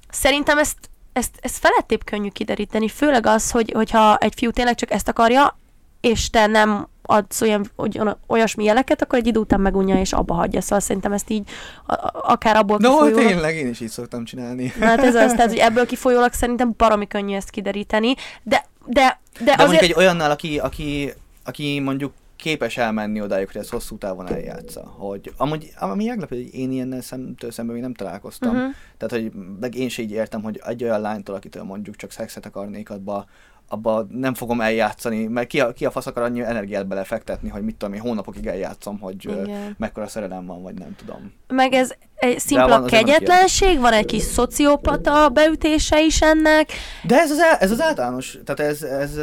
szerintem 0.09 0.57
ezt, 0.57 0.77
ezt, 1.15 1.37
ezt 1.41 1.57
felettébb 1.57 2.03
könnyű 2.03 2.29
kideríteni, 2.29 2.87
főleg 2.87 3.25
az, 3.25 3.51
hogy, 3.51 3.71
hogyha 3.75 4.17
egy 4.17 4.33
fiú 4.35 4.51
tényleg 4.51 4.75
csak 4.75 4.91
ezt 4.91 5.07
akarja, 5.07 5.57
és 6.01 6.29
te 6.29 6.45
nem 6.47 6.87
adsz 7.01 7.41
olyan, 7.41 7.71
olyan, 7.75 8.17
olyasmi 8.27 8.63
jeleket, 8.63 9.01
akkor 9.01 9.19
egy 9.19 9.27
idő 9.27 9.39
után 9.39 9.59
megunja 9.61 9.99
és 9.99 10.13
abba 10.13 10.33
hagyja. 10.33 10.61
Szóval 10.61 10.79
szerintem 10.79 11.11
ezt 11.13 11.29
így 11.29 11.49
a, 11.85 11.93
a- 11.93 12.11
akár 12.13 12.55
abból 12.55 12.77
No, 12.77 12.89
kifolyólag... 12.91 13.25
tényleg, 13.25 13.55
én 13.55 13.67
is 13.67 13.79
így 13.79 13.89
szoktam 13.89 14.25
csinálni. 14.25 14.73
Na, 14.79 14.85
hát 14.85 15.03
ez 15.03 15.15
az, 15.15 15.31
tehát, 15.31 15.49
hogy 15.49 15.57
ebből 15.69 15.85
kifolyólag 15.85 16.33
szerintem 16.33 16.73
baromi 16.77 17.07
könnyű 17.07 17.35
ezt 17.35 17.49
kideríteni, 17.49 18.13
de, 18.43 18.65
de, 18.85 19.19
de, 19.39 19.43
De 19.43 19.51
azért... 19.51 19.57
mondjuk 19.67 19.81
egy 19.81 19.93
olyannál, 19.97 20.31
aki, 20.31 20.59
aki, 20.59 21.13
aki 21.43 21.79
mondjuk 21.79 22.13
képes 22.35 22.77
elmenni 22.77 23.21
odáig, 23.21 23.47
hogy 23.51 23.61
ezt 23.61 23.69
hosszú 23.69 23.97
távon 23.97 24.27
eljátsza. 24.27 24.81
Hogy 24.81 25.33
amúgy, 25.37 25.71
ami 25.79 26.05
meglepő, 26.05 26.35
hogy 26.35 26.55
én 26.55 26.71
ilyennel 26.71 27.01
szemtől 27.01 27.51
szemben 27.51 27.73
még 27.73 27.83
nem 27.83 27.93
találkoztam. 27.93 28.55
Mhm. 28.55 28.65
Tehát, 28.97 29.23
hogy 29.23 29.31
meg 29.59 29.75
én 29.75 29.89
se 29.89 30.01
így 30.01 30.11
értem, 30.11 30.43
hogy 30.43 30.61
egy 30.65 30.83
olyan 30.83 31.01
lánytól, 31.01 31.35
akitől 31.35 31.63
mondjuk 31.63 31.95
csak 31.95 32.11
szexet 32.11 32.45
akarnék, 32.45 32.89
abba, 32.89 33.25
abba 33.67 34.07
nem 34.09 34.33
fogom 34.33 34.61
eljátszani, 34.61 35.25
mert 35.25 35.47
ki 35.47 35.59
a, 35.59 35.71
ki 35.73 35.85
a 35.85 35.91
fasz 35.91 36.05
akar 36.05 36.23
annyi 36.23 36.41
energiát 36.41 36.87
belefektetni, 36.87 37.49
hogy 37.49 37.61
mit 37.61 37.75
tudom 37.75 37.93
én, 37.93 38.01
hónapokig 38.01 38.45
eljátszom, 38.45 38.99
hogy 38.99 39.15
Igen. 39.23 39.75
mekkora 39.77 40.07
szerelem 40.07 40.45
van, 40.45 40.61
vagy 40.61 40.73
nem 40.73 40.95
tudom. 40.95 41.33
meg 41.47 41.73
ez 41.73 41.91
egy 42.15 42.39
szimpla 42.39 42.67
van 42.67 42.85
kegyetlenség, 42.85 43.79
van 43.79 43.93
egy 43.93 44.05
kis 44.05 44.23
szociopata 44.23 45.29
beütése 45.29 46.01
is 46.01 46.21
ennek, 46.21 46.69
De 47.03 47.19
ez 47.19 47.31
az, 47.31 47.39
el, 47.39 47.57
ez 47.59 47.71
az 47.71 47.81
általános, 47.81 48.37
tehát 48.45 48.71
ez, 48.71 48.81
ez 48.81 49.19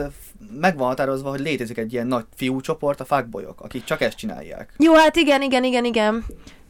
meg 0.60 0.76
van 0.76 0.86
határozva, 0.86 1.30
hogy 1.30 1.40
létezik 1.40 1.78
egy 1.78 1.92
ilyen 1.92 2.06
nagy 2.06 2.24
fiúcsoport, 2.34 3.00
a 3.00 3.04
fuckboyok, 3.04 3.60
akik 3.60 3.84
csak 3.84 4.00
ezt 4.00 4.16
csinálják. 4.16 4.74
Jó, 4.78 4.94
hát 4.94 5.16
igen, 5.16 5.42
igen, 5.42 5.64
igen, 5.64 5.84
igen. 5.84 6.24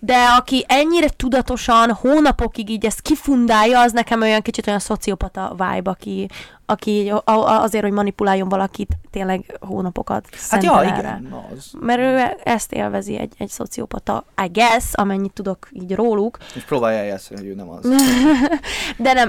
De 0.04 0.24
aki 0.38 0.64
ennyire 0.68 1.08
tudatosan 1.16 1.92
hónapokig 1.92 2.70
így 2.70 2.86
ezt 2.86 3.00
kifundálja, 3.00 3.80
az 3.80 3.92
nekem 3.92 4.20
olyan 4.20 4.42
kicsit 4.42 4.66
olyan 4.66 4.78
szociopata 4.78 5.50
vibe, 5.50 5.90
aki, 5.90 6.28
aki 6.66 7.12
azért, 7.24 7.84
hogy 7.84 7.92
manipuláljon 7.92 8.48
valakit, 8.48 8.88
tényleg 9.10 9.58
hónapokat 9.60 10.26
Hát 10.48 10.64
ja, 10.64 10.82
erre. 10.82 10.98
igen, 10.98 11.34
az. 11.54 11.70
Mert 11.80 12.00
ő 12.00 12.36
ezt 12.44 12.72
élvezi 12.72 13.18
egy, 13.18 13.32
egy 13.38 13.48
szociopata, 13.48 14.24
I 14.44 14.48
guess, 14.52 14.84
amennyit 14.92 15.32
tudok 15.32 15.68
így 15.72 15.94
róluk. 15.94 16.38
És 16.54 16.62
próbálja 16.62 16.98
eljátszani, 16.98 17.40
hogy 17.40 17.48
ő 17.48 17.54
nem 17.54 17.68
az. 17.68 17.88
De 19.04 19.12
nem, 19.12 19.28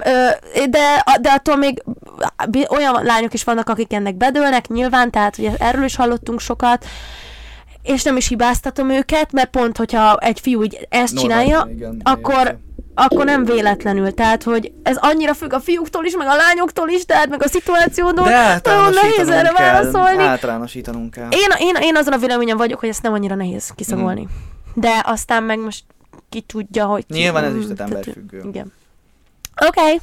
de, 0.69 1.03
de 1.21 1.29
attól 1.29 1.55
még 1.55 1.83
olyan 2.69 3.03
lányok 3.03 3.33
is 3.33 3.43
vannak, 3.43 3.69
akik 3.69 3.93
ennek 3.93 4.15
bedőlnek, 4.15 4.67
nyilván, 4.67 5.11
tehát 5.11 5.37
ugye 5.37 5.51
erről 5.59 5.83
is 5.83 5.95
hallottunk 5.95 6.39
sokat, 6.39 6.85
és 7.83 8.03
nem 8.03 8.17
is 8.17 8.27
hibáztatom 8.27 8.89
őket, 8.89 9.31
mert 9.31 9.49
pont, 9.49 9.77
hogyha 9.77 10.17
egy 10.17 10.39
fiú 10.39 10.63
így 10.63 10.87
ezt 10.89 11.17
csinálja, 11.17 11.57
Normálisan, 11.57 11.91
igen, 11.91 12.01
akkor, 12.03 12.37
értem. 12.37 12.59
akkor 12.93 13.25
nem 13.25 13.45
véletlenül. 13.45 14.13
Tehát, 14.13 14.43
hogy 14.43 14.71
ez 14.83 14.97
annyira 14.99 15.33
függ 15.33 15.53
a 15.53 15.59
fiúktól 15.59 16.05
is, 16.05 16.15
meg 16.15 16.27
a 16.27 16.35
lányoktól 16.35 16.89
is, 16.89 17.05
tehát 17.05 17.29
meg 17.29 17.43
a 17.43 17.47
szituációtól. 17.47 18.25
De 18.25 18.61
Nagyon 18.63 18.93
nehéz 18.93 19.29
erre 19.29 19.51
kell. 19.53 19.71
válaszolni. 19.71 20.23
Általánosítanunk 20.23 21.11
kell. 21.11 21.29
Én, 21.31 21.49
én, 21.59 21.75
én 21.81 21.95
azon 21.95 22.13
a 22.13 22.17
véleményen 22.17 22.57
vagyok, 22.57 22.79
hogy 22.79 22.89
ezt 22.89 23.01
nem 23.01 23.13
annyira 23.13 23.35
nehéz 23.35 23.69
kiszagolni. 23.75 24.21
Mhm. 24.21 24.31
De 24.73 25.01
aztán 25.05 25.43
meg 25.43 25.59
most 25.59 25.83
ki 26.29 26.41
tudja, 26.41 26.85
hogy 26.85 27.05
ki... 27.05 27.13
Nyilván 27.13 27.43
ez 27.43 27.55
is 27.55 27.65
Mm, 27.65 27.73
tehát 27.73 27.91
emberfüggő. 27.91 28.41
Igen. 28.47 28.73
Oké. 29.67 29.81
Okay. 29.81 29.99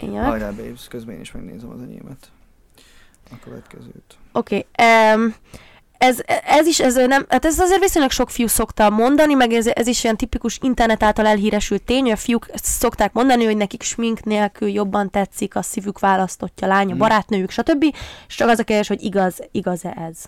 Én. 0.00 0.24
Hajrá, 0.24 0.50
babes, 0.50 0.88
közben 0.88 1.14
én 1.14 1.20
is 1.20 1.32
megnézem 1.32 1.70
az 1.70 1.80
enyémet. 1.82 2.30
A 3.30 3.34
következőt. 3.44 4.16
Oké. 4.32 4.66
Okay. 4.72 5.14
Um, 5.14 5.34
ez, 6.00 6.18
ez 6.44 6.66
is, 6.66 6.80
ez 6.80 6.94
nem, 6.94 7.24
hát 7.28 7.44
ez 7.44 7.58
azért 7.58 7.80
viszonylag 7.80 8.10
sok 8.10 8.30
fiú 8.30 8.46
szokta 8.46 8.90
mondani, 8.90 9.34
meg 9.34 9.52
ez, 9.52 9.66
ez 9.66 9.86
is 9.86 10.04
ilyen 10.04 10.16
tipikus 10.16 10.58
internet 10.62 11.02
által 11.02 11.26
elhíresült 11.26 11.82
tény, 11.82 12.02
hogy 12.02 12.10
a 12.10 12.16
fiúk 12.16 12.46
szokták 12.54 13.12
mondani, 13.12 13.44
hogy 13.44 13.56
nekik 13.56 13.82
smink 13.82 14.24
nélkül 14.24 14.68
jobban 14.68 15.10
tetszik 15.10 15.56
a 15.56 15.62
szívük 15.62 15.98
választottja 15.98 16.66
lánya, 16.66 16.94
Mm. 16.94 16.98
barátnőjük, 16.98 17.50
stb. 17.50 17.84
És 18.28 18.34
csak 18.34 18.48
az 18.48 18.58
a 18.58 18.64
kérdés, 18.64 18.88
hogy 18.88 19.02
igaz, 19.02 19.38
igaz-e 19.50 19.90
ez? 19.90 20.24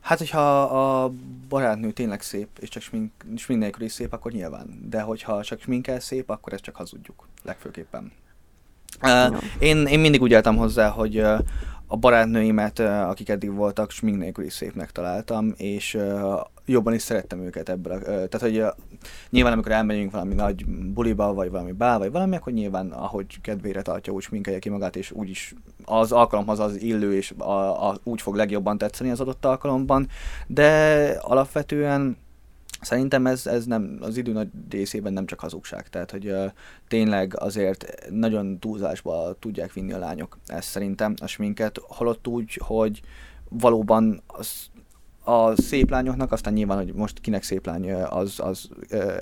Hát, 0.00 0.18
hogyha 0.18 0.62
a 0.62 1.12
barátnő 1.48 1.90
tényleg 1.90 2.22
szép, 2.22 2.48
és 2.60 2.68
csak 2.68 2.82
smink, 2.82 3.12
smink 3.36 3.60
nélkül 3.60 3.84
is 3.84 3.92
szép, 3.92 4.12
akkor 4.12 4.32
nyilván. 4.32 4.86
De 4.90 5.00
hogyha 5.00 5.42
csak 5.42 5.60
sminkel 5.60 6.00
szép, 6.00 6.30
akkor 6.30 6.52
ezt 6.52 6.62
csak 6.62 6.76
hazudjuk, 6.76 7.28
legfőképpen. 7.42 8.12
Uh, 9.02 9.42
én, 9.58 9.86
én 9.86 9.98
mindig 10.00 10.22
úgy 10.22 10.34
álltam 10.34 10.56
hozzá, 10.56 10.88
hogy 10.88 11.18
uh, 11.18 11.38
a 11.92 11.96
barátnőimet, 11.96 12.78
akik 12.78 13.28
eddig 13.28 13.54
voltak, 13.54 13.90
smink 13.90 14.18
nélkül 14.18 14.44
is 14.44 14.52
szépnek 14.52 14.90
találtam, 14.90 15.54
és 15.56 15.98
jobban 16.64 16.94
is 16.94 17.02
szerettem 17.02 17.40
őket 17.40 17.68
ebből. 17.68 18.02
tehát, 18.02 18.40
hogy 18.40 18.64
nyilván 19.30 19.52
amikor 19.52 19.72
elmegyünk 19.72 20.10
valami 20.10 20.34
nagy 20.34 20.66
buliba, 20.66 21.32
vagy 21.32 21.50
valami 21.50 21.72
bál, 21.72 21.98
vagy 21.98 22.10
valami, 22.10 22.36
akkor 22.36 22.52
nyilván, 22.52 22.90
ahogy 22.90 23.40
kedvére 23.40 23.82
tartja, 23.82 24.12
úgy 24.12 24.22
sminkelje 24.22 24.58
ki 24.58 24.68
magát, 24.68 24.96
és 24.96 25.10
úgy 25.10 25.30
is 25.30 25.54
az 25.84 26.12
alkalomhoz 26.12 26.58
az 26.58 26.82
illő, 26.82 27.14
és 27.14 27.34
a, 27.38 27.88
a, 27.88 27.96
úgy 28.02 28.20
fog 28.20 28.34
legjobban 28.34 28.78
tetszeni 28.78 29.10
az 29.10 29.20
adott 29.20 29.44
alkalomban, 29.44 30.08
de 30.46 31.02
alapvetően 31.20 32.16
Szerintem 32.80 33.26
ez, 33.26 33.46
ez 33.46 33.64
nem, 33.64 33.98
az 34.00 34.16
idő 34.16 34.32
nagy 34.32 34.48
részében 34.70 35.12
nem 35.12 35.26
csak 35.26 35.40
hazugság, 35.40 35.88
tehát 35.88 36.10
hogy 36.10 36.26
uh, 36.26 36.44
tényleg 36.88 37.40
azért 37.40 38.08
nagyon 38.10 38.58
túlzásba 38.58 39.36
tudják 39.38 39.72
vinni 39.72 39.92
a 39.92 39.98
lányok 39.98 40.38
ezt 40.46 40.68
szerintem, 40.68 41.14
a 41.20 41.26
sminket, 41.26 41.80
holott 41.88 42.26
úgy, 42.26 42.60
hogy 42.62 43.00
valóban 43.48 44.22
az, 44.26 44.70
a 45.24 45.56
szép 45.60 45.90
lányoknak, 45.90 46.32
aztán 46.32 46.52
nyilván, 46.52 46.76
hogy 46.76 46.94
most 46.94 47.20
kinek 47.20 47.42
szép 47.42 47.66
lány, 47.66 47.92
az, 47.92 48.40
az 48.40 48.68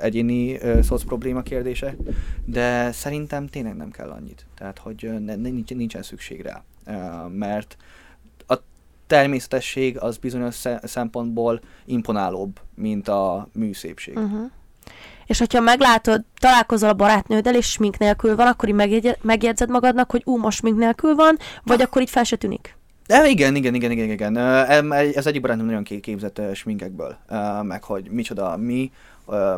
egyéni 0.00 0.58
szoc 0.82 1.04
probléma 1.04 1.42
kérdése, 1.42 1.96
de 2.44 2.92
szerintem 2.92 3.46
tényleg 3.46 3.76
nem 3.76 3.90
kell 3.90 4.10
annyit. 4.10 4.46
Tehát, 4.54 4.78
hogy 4.78 5.08
ne, 5.24 5.36
ne, 5.36 5.48
nincs, 5.48 5.74
nincsen 5.74 6.02
szükség 6.02 6.40
rá. 6.40 6.62
Mert 7.28 7.76
természetesség 9.08 9.98
az 10.00 10.16
bizonyos 10.16 10.54
sze- 10.54 10.80
szempontból 10.86 11.60
imponálóbb, 11.84 12.60
mint 12.74 13.08
a 13.08 13.48
műszépség. 13.52 14.16
Uh-huh. 14.18 14.50
És 15.26 15.38
hogyha 15.38 15.60
meglátod, 15.60 16.22
találkozol 16.40 16.88
a 16.88 16.94
barátnőddel, 16.94 17.54
és 17.54 17.66
smink 17.70 17.98
nélkül 17.98 18.36
van, 18.36 18.46
akkor 18.46 18.68
így 18.68 18.74
megjegy- 18.74 19.18
megjegyzed 19.22 19.70
magadnak, 19.70 20.10
hogy 20.10 20.22
ú, 20.24 20.36
most 20.36 20.58
smink 20.58 20.78
nélkül 20.78 21.14
van, 21.14 21.36
vagy 21.64 21.82
akkor 21.82 22.02
így 22.02 22.10
fel 22.10 22.24
se 22.24 22.36
tűnik. 22.36 22.76
De 23.06 23.28
igen, 23.28 23.54
igen, 23.54 23.74
igen, 23.74 23.90
igen, 23.90 24.10
igen. 24.10 24.36
Ez 25.14 25.26
egyik 25.26 25.40
barátom 25.40 25.66
nagyon 25.66 25.82
ké- 25.82 26.00
képzett 26.00 26.40
sminkekből, 26.54 27.16
meg 27.62 27.82
hogy 27.84 28.10
micsoda 28.10 28.56
mi, 28.56 28.92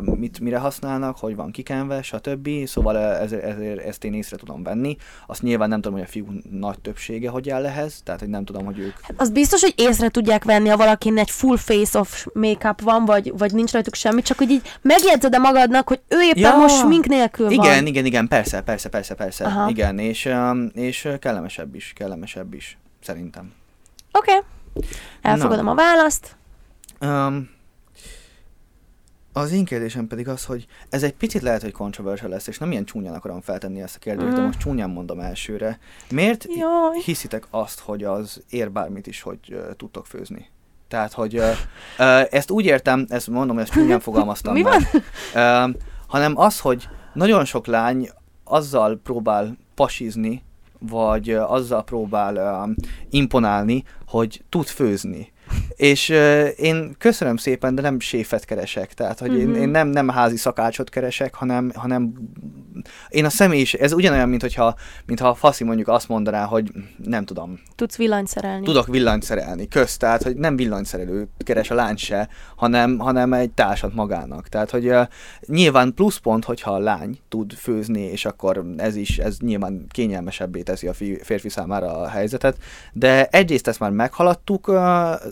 mit, 0.01 0.39
mire 0.39 0.57
használnak, 0.57 1.17
hogy 1.17 1.35
van 1.35 1.51
kikenve, 1.51 2.01
stb. 2.01 2.49
Szóval 2.65 2.97
ezért, 2.97 3.43
ezért 3.43 3.85
ezt 3.85 4.03
én 4.03 4.13
észre 4.13 4.37
tudom 4.37 4.63
venni. 4.63 4.97
Azt 5.27 5.41
nyilván 5.41 5.69
nem 5.69 5.81
tudom, 5.81 5.97
hogy 5.97 6.07
a 6.07 6.11
fiú 6.11 6.25
nagy 6.49 6.79
többsége 6.79 7.29
hogy 7.29 7.49
áll 7.49 7.65
ehhez, 7.65 8.01
tehát 8.03 8.19
hogy 8.19 8.29
nem 8.29 8.45
tudom, 8.45 8.65
hogy 8.65 8.79
ők... 8.79 8.93
Az 9.15 9.29
biztos, 9.29 9.61
hogy 9.61 9.73
észre 9.77 10.09
tudják 10.09 10.43
venni, 10.43 10.69
ha 10.69 10.77
valakinek 10.77 11.19
egy 11.21 11.31
full 11.31 11.57
face 11.57 11.99
of 11.99 12.27
make-up 12.33 12.81
van, 12.81 13.05
vagy, 13.05 13.33
vagy 13.37 13.53
nincs 13.53 13.71
rajtuk 13.71 13.95
semmi, 13.95 14.21
csak 14.21 14.37
hogy 14.37 14.49
így 14.49 14.61
megjegyzed 14.81 15.33
-e 15.33 15.37
magadnak, 15.37 15.87
hogy 15.87 16.01
ő 16.07 16.21
éppen 16.21 16.51
Ja. 16.51 16.57
most 16.57 16.75
smink 16.77 17.05
nélkül 17.05 17.45
van. 17.45 17.53
Igen, 17.65 17.85
igen, 17.85 18.05
igen, 18.05 18.27
persze, 18.27 18.61
persze, 18.61 18.89
persze, 18.89 19.13
persze. 19.13 19.45
Aha. 19.45 19.69
Igen, 19.69 19.99
és, 19.99 20.29
és 20.73 21.07
kellemesebb 21.19 21.75
is, 21.75 21.93
kellemesebb 21.95 22.53
is, 22.53 22.77
szerintem. 23.01 23.51
Oké. 24.11 24.31
Okay. 24.31 24.89
Elfogadom 25.21 25.65
Na. 25.65 25.71
a 25.71 25.75
választ. 25.75 26.35
Um, 27.01 27.49
az 29.33 29.51
én 29.51 29.65
kérdésem 29.65 30.07
pedig 30.07 30.27
az, 30.27 30.45
hogy 30.45 30.65
ez 30.89 31.03
egy 31.03 31.13
picit 31.13 31.41
lehet, 31.41 31.61
hogy 31.61 31.71
controversial 31.71 32.29
lesz, 32.29 32.47
és 32.47 32.57
nem 32.57 32.71
ilyen 32.71 32.85
csúnyán 32.85 33.13
akarom 33.13 33.41
feltenni 33.41 33.81
ezt 33.81 33.95
a 33.95 33.99
kérdést, 33.99 34.29
de 34.29 34.35
Mhm. 34.35 34.45
most 34.45 34.59
csúnyán 34.59 34.89
mondom 34.89 35.19
elsőre. 35.19 35.79
Miért 36.09 36.45
Jaj. 36.49 36.99
hiszitek 37.05 37.47
azt, 37.49 37.79
hogy 37.79 38.03
az 38.03 38.43
ér 38.49 38.71
bármit 38.71 39.07
is, 39.07 39.21
hogy 39.21 39.39
uh, 39.49 39.75
tudtok 39.77 40.05
főzni? 40.05 40.49
Tehát, 40.87 41.13
hogy 41.13 41.37
uh, 41.37 41.43
uh, 41.99 42.23
ezt 42.29 42.51
úgy 42.51 42.65
értem, 42.65 43.05
ezt 43.09 43.27
mondom, 43.27 43.59
ezt 43.59 43.71
csúnyán 43.71 43.99
fogalmaztam 44.09 44.53
Mi 44.53 44.61
meg, 44.61 44.81
um, 45.35 45.75
hanem 46.07 46.37
az, 46.37 46.59
hogy 46.59 46.87
nagyon 47.13 47.45
sok 47.45 47.65
lány 47.65 48.09
azzal 48.43 48.99
próbál 49.03 49.57
pasizni, 49.75 50.43
vagy 50.79 51.33
uh, 51.33 51.51
azzal 51.51 51.83
próbál 51.83 52.63
um, 52.63 52.75
imponálni, 53.09 53.83
hogy 54.07 54.43
tud 54.49 54.65
főzni. 54.67 55.31
És 55.75 56.09
uh, 56.09 56.47
én 56.57 56.95
köszönöm 56.97 57.37
szépen, 57.37 57.75
de 57.75 57.81
nem 57.81 57.99
séfet 57.99 58.45
keresek. 58.45 58.93
Tehát, 58.93 59.19
hogy 59.19 59.37
én, 59.39 59.47
Mhm. 59.47 59.61
én 59.61 59.69
nem, 59.69 59.87
nem 59.87 60.09
házi 60.09 60.37
szakácsot 60.37 60.89
keresek, 60.89 61.33
hanem, 61.35 61.71
hanem 61.75 62.13
én 63.09 63.25
a 63.25 63.29
személyiség, 63.29 63.81
ez 63.81 63.93
ugyanolyan, 63.93 64.29
mint 64.29 64.41
hogyha, 64.41 64.75
mintha 65.05 65.27
a 65.27 65.33
faszi 65.33 65.63
mondjuk 65.63 65.87
azt 65.87 66.07
mondaná, 66.07 66.45
hogy 66.45 66.71
nem 67.03 67.25
tudom, 67.25 67.59
Tudsz 67.75 67.95
villanyt 67.97 68.27
szerelni. 68.27 68.65
tudok 68.65 68.87
villanyt 68.87 69.23
szerelni, 69.23 69.67
közt, 69.67 69.99
tehát, 69.99 70.23
hogy 70.23 70.35
nem 70.35 70.55
villanyszerelőt 70.55 71.29
keres 71.37 71.69
a 71.71 71.75
lány 71.75 71.95
se, 71.95 72.29
hanem, 72.55 72.97
hanem 72.97 73.33
egy 73.33 73.51
társat 73.51 73.93
magának. 73.93 74.47
Tehát, 74.47 74.69
hogy 74.69 74.87
uh, 74.87 75.07
nyilván 75.45 75.93
pluszpont, 75.93 76.45
hogyha 76.45 76.71
a 76.71 76.79
lány 76.79 77.19
tud 77.29 77.53
főzni, 77.53 78.01
és 78.01 78.25
akkor 78.25 78.65
ez 78.77 78.95
is, 78.95 79.17
ez 79.17 79.37
nyilván 79.39 79.85
kényelmesebbé 79.89 80.61
teszi 80.61 80.87
a 80.87 80.93
fi, 80.93 81.19
férfi 81.23 81.49
számára 81.49 81.97
a 81.97 82.07
helyzetet, 82.07 82.57
de 82.93 83.25
egyrészt 83.25 83.67
ezt 83.67 83.79
már 83.79 83.91
meghaladtuk 83.91 84.67
uh, 84.67 84.77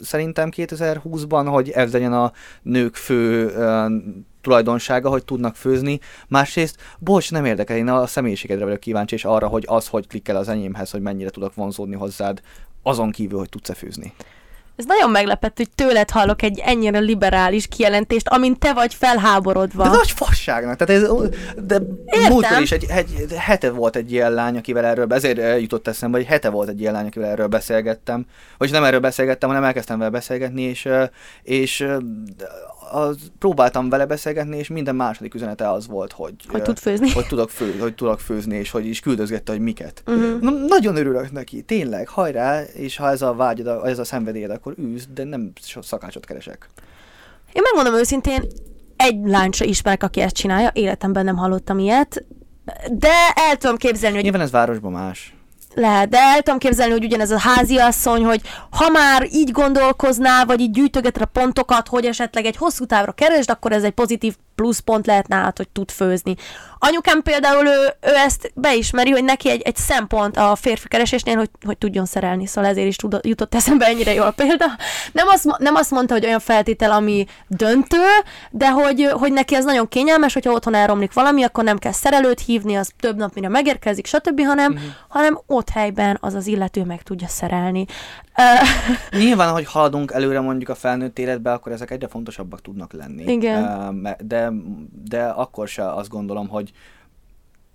szerintem 0.03 0.27
2020-ban, 0.35 1.47
hogy 1.49 1.69
ez 1.69 1.93
legyen 1.93 2.13
a 2.13 2.31
nők 2.61 2.95
fő 2.95 3.51
tulajdonsága, 4.41 5.09
hogy 5.09 5.25
tudnak 5.25 5.55
főzni. 5.55 5.99
Másrészt, 6.27 6.81
bocs, 6.99 7.31
nem 7.31 7.45
érdekel, 7.45 7.77
én 7.77 7.87
a 7.87 8.07
személyiségedre 8.07 8.63
vagyok 8.63 8.79
kíváncsi, 8.79 9.15
és 9.15 9.25
arra, 9.25 9.47
hogy 9.47 9.63
az, 9.67 9.87
hogy 9.87 10.07
klikkel 10.07 10.35
az 10.35 10.49
enyémhez, 10.49 10.91
hogy 10.91 11.01
mennyire 11.01 11.29
tudok 11.29 11.53
vonzódni 11.55 11.95
hozzád, 11.95 12.41
azon 12.83 13.11
kívül, 13.11 13.39
hogy 13.39 13.49
tudsz-e 13.49 13.73
főzni. 13.73 14.13
Ez 14.79 14.85
nagyon 14.85 15.09
meglepett, 15.09 15.57
hogy 15.57 15.69
tőled 15.75 16.09
hallok 16.09 16.41
egy 16.41 16.59
ennyire 16.65 16.99
liberális 16.99 17.67
kijelentést, 17.67 18.27
amint 18.27 18.59
te 18.59 18.73
vagy 18.73 18.93
felháborodva. 18.93 19.83
De 19.83 19.89
nagy 19.89 20.11
fasságnak, 20.11 20.75
tehát 20.75 21.03
ez, 21.03 21.11
de 21.63 21.79
Értem. 22.05 22.31
múltkor 22.31 22.61
is 22.61 22.71
egy, 22.71 22.85
egy, 22.89 23.35
hete 23.37 23.69
volt 23.71 23.95
egy 23.95 24.11
ilyen 24.11 24.33
lány, 24.33 24.57
akivel 24.57 24.85
erről, 24.85 25.13
ezért 25.13 25.37
eh, 25.37 25.61
jutott 25.61 25.87
eszembe, 25.87 26.17
hogy 26.17 26.27
hete 26.27 26.49
volt 26.49 26.69
egy 26.69 26.79
ilyen 26.81 26.93
lány, 26.93 27.05
akivel 27.05 27.29
erről 27.29 27.47
beszélgettem, 27.47 28.25
vagy 28.57 28.71
nem 28.71 28.83
erről 28.83 28.99
beszélgettem, 28.99 29.49
hanem 29.49 29.63
elkezdtem 29.63 29.97
vele 29.97 30.09
beszélgetni, 30.09 30.61
és, 30.61 30.85
eh, 30.85 31.07
és 31.43 31.81
eh, 31.81 31.97
az, 32.91 33.17
próbáltam 33.39 33.89
vele 33.89 34.05
beszélgetni, 34.05 34.57
és 34.57 34.67
minden 34.67 34.95
második 34.95 35.33
üzenete 35.33 35.71
az 35.71 35.87
volt, 35.87 36.11
hogy, 36.11 36.33
Hogy 36.47 36.61
tud 36.61 36.77
főzni. 36.77 37.11
hogy 37.11 37.27
tudok, 37.27 37.49
fő, 37.49 37.77
hogy 37.79 37.95
tudok 37.95 38.19
főzni, 38.19 38.57
és 38.57 38.71
hogy 38.71 38.85
is 38.85 38.99
küldözgette, 38.99 39.51
hogy 39.51 39.61
miket. 39.61 40.03
Uh-huh. 40.07 40.41
Na, 40.41 40.51
nagyon 40.51 40.95
örülök 40.95 41.31
neki, 41.31 41.61
tényleg, 41.61 42.07
hajrá, 42.07 42.61
és 42.63 42.97
ha 42.97 43.09
ez 43.09 43.21
a 43.21 43.33
vágyad, 43.33 43.85
ez 43.85 43.99
a 43.99 44.03
szenvedélyed, 44.03 44.51
akkor 44.51 44.73
űz, 44.79 45.07
de 45.13 45.23
nem 45.23 45.51
so- 45.61 45.83
szakácsot 45.83 46.25
keresek. 46.25 46.69
Én 47.53 47.61
megmondom 47.61 47.99
őszintén, 48.01 48.43
egy 48.95 49.19
lányt 49.23 49.53
se 49.53 49.65
ismerek, 49.65 50.03
aki 50.03 50.21
ezt 50.21 50.35
csinálja, 50.35 50.69
életemben 50.73 51.25
nem 51.25 51.37
hallottam 51.37 51.79
ilyet, 51.79 52.25
de 52.91 53.11
el 53.35 53.57
tudom 53.57 53.77
képzelni, 53.77 54.15
hogy 54.15 54.23
Nyilván 54.23 54.41
ez 54.41 54.51
városban 54.51 54.91
más. 54.91 55.33
Lehet, 55.75 56.09
de 56.09 56.17
el 56.17 56.41
tudom 56.41 56.59
képzelni, 56.59 56.91
hogy 56.91 57.03
ugyanez 57.03 57.31
a 57.31 57.39
háziasszony, 57.39 58.23
hogy 58.25 58.41
ha 58.69 58.89
már 58.89 59.27
így 59.31 59.51
gondolkoznál, 59.51 60.45
vagy 60.45 60.59
így 60.59 60.71
gyűjtögeted 60.71 61.21
a 61.21 61.25
pontokat, 61.25 61.87
hogy 61.87 62.05
esetleg 62.05 62.45
egy 62.45 62.57
hosszú 62.57 62.85
távra 62.85 63.11
keresd, 63.11 63.49
akkor 63.49 63.71
ez 63.71 63.83
egy 63.83 63.91
pozitív 63.91 64.35
pluszpont 64.55 65.05
lehet 65.05 65.27
nálad, 65.27 65.57
hogy 65.57 65.69
tud 65.69 65.91
főzni. 65.91 66.35
Anyukám 66.79 67.21
például 67.21 67.65
ő, 67.67 67.93
ő 68.01 68.13
ezt 68.15 68.51
beismeri, 68.55 69.09
hogy 69.09 69.23
neki 69.23 69.49
egy, 69.49 69.61
egy 69.61 69.75
szempont 69.75 70.37
a 70.37 70.55
férfi 70.55 70.87
keresésnél, 70.87 71.35
hogy, 71.35 71.49
hogy 71.65 71.77
tudjon 71.77 72.05
szerelni, 72.05 72.45
szóval 72.45 72.69
ezért 72.69 72.87
is 72.87 72.95
tudott, 72.95 73.25
jutott 73.25 73.55
eszembe 73.55 73.85
ennyire 73.85 74.13
jó 74.13 74.23
a 74.23 74.31
példa. 74.31 74.65
Nem 75.11 75.27
azt, 75.27 75.57
nem 75.57 75.75
azt 75.75 75.91
mondta, 75.91 76.13
hogy 76.13 76.25
olyan 76.25 76.39
feltétel, 76.39 76.91
ami 76.91 77.25
döntő, 77.47 78.05
de 78.51 78.69
hogy, 78.69 79.09
hogy 79.11 79.33
neki 79.33 79.55
az 79.55 79.65
nagyon 79.65 79.87
kényelmes, 79.87 80.33
hogyha 80.33 80.51
otthon 80.51 80.75
elromlik 80.75 81.13
valami, 81.13 81.43
akkor 81.43 81.63
nem 81.63 81.77
kell 81.77 81.91
szerelőt 81.91 82.39
hívni, 82.39 82.75
az 82.75 82.91
több 82.99 83.17
nap 83.17 83.33
mire 83.33 83.49
megérkezik, 83.49 84.05
stb., 84.05 84.45
hanem, 84.45 84.71
Mhm. 84.71 84.81
hanem 85.07 85.41
ott 85.59 85.69
helyben 85.69 86.17
az 86.21 86.33
az 86.33 86.47
illető 86.47 86.83
meg 86.83 87.03
tudja 87.03 87.27
szerelni. 87.27 87.85
Nyilván, 89.23 89.53
hogy 89.53 89.65
haladunk 89.65 90.11
előre 90.11 90.39
mondjuk 90.39 90.69
a 90.69 90.75
felnőtt 90.75 91.19
életbe, 91.19 91.51
akkor 91.51 91.71
ezek 91.71 91.91
egyre 91.91 92.07
fontosabbak 92.07 92.61
tudnak 92.61 92.93
lenni. 92.93 93.31
Igen. 93.31 94.17
De, 94.19 94.51
de 95.03 95.23
akkor 95.23 95.67
se 95.67 95.93
azt 95.93 96.09
gondolom, 96.09 96.47
hogy 96.47 96.71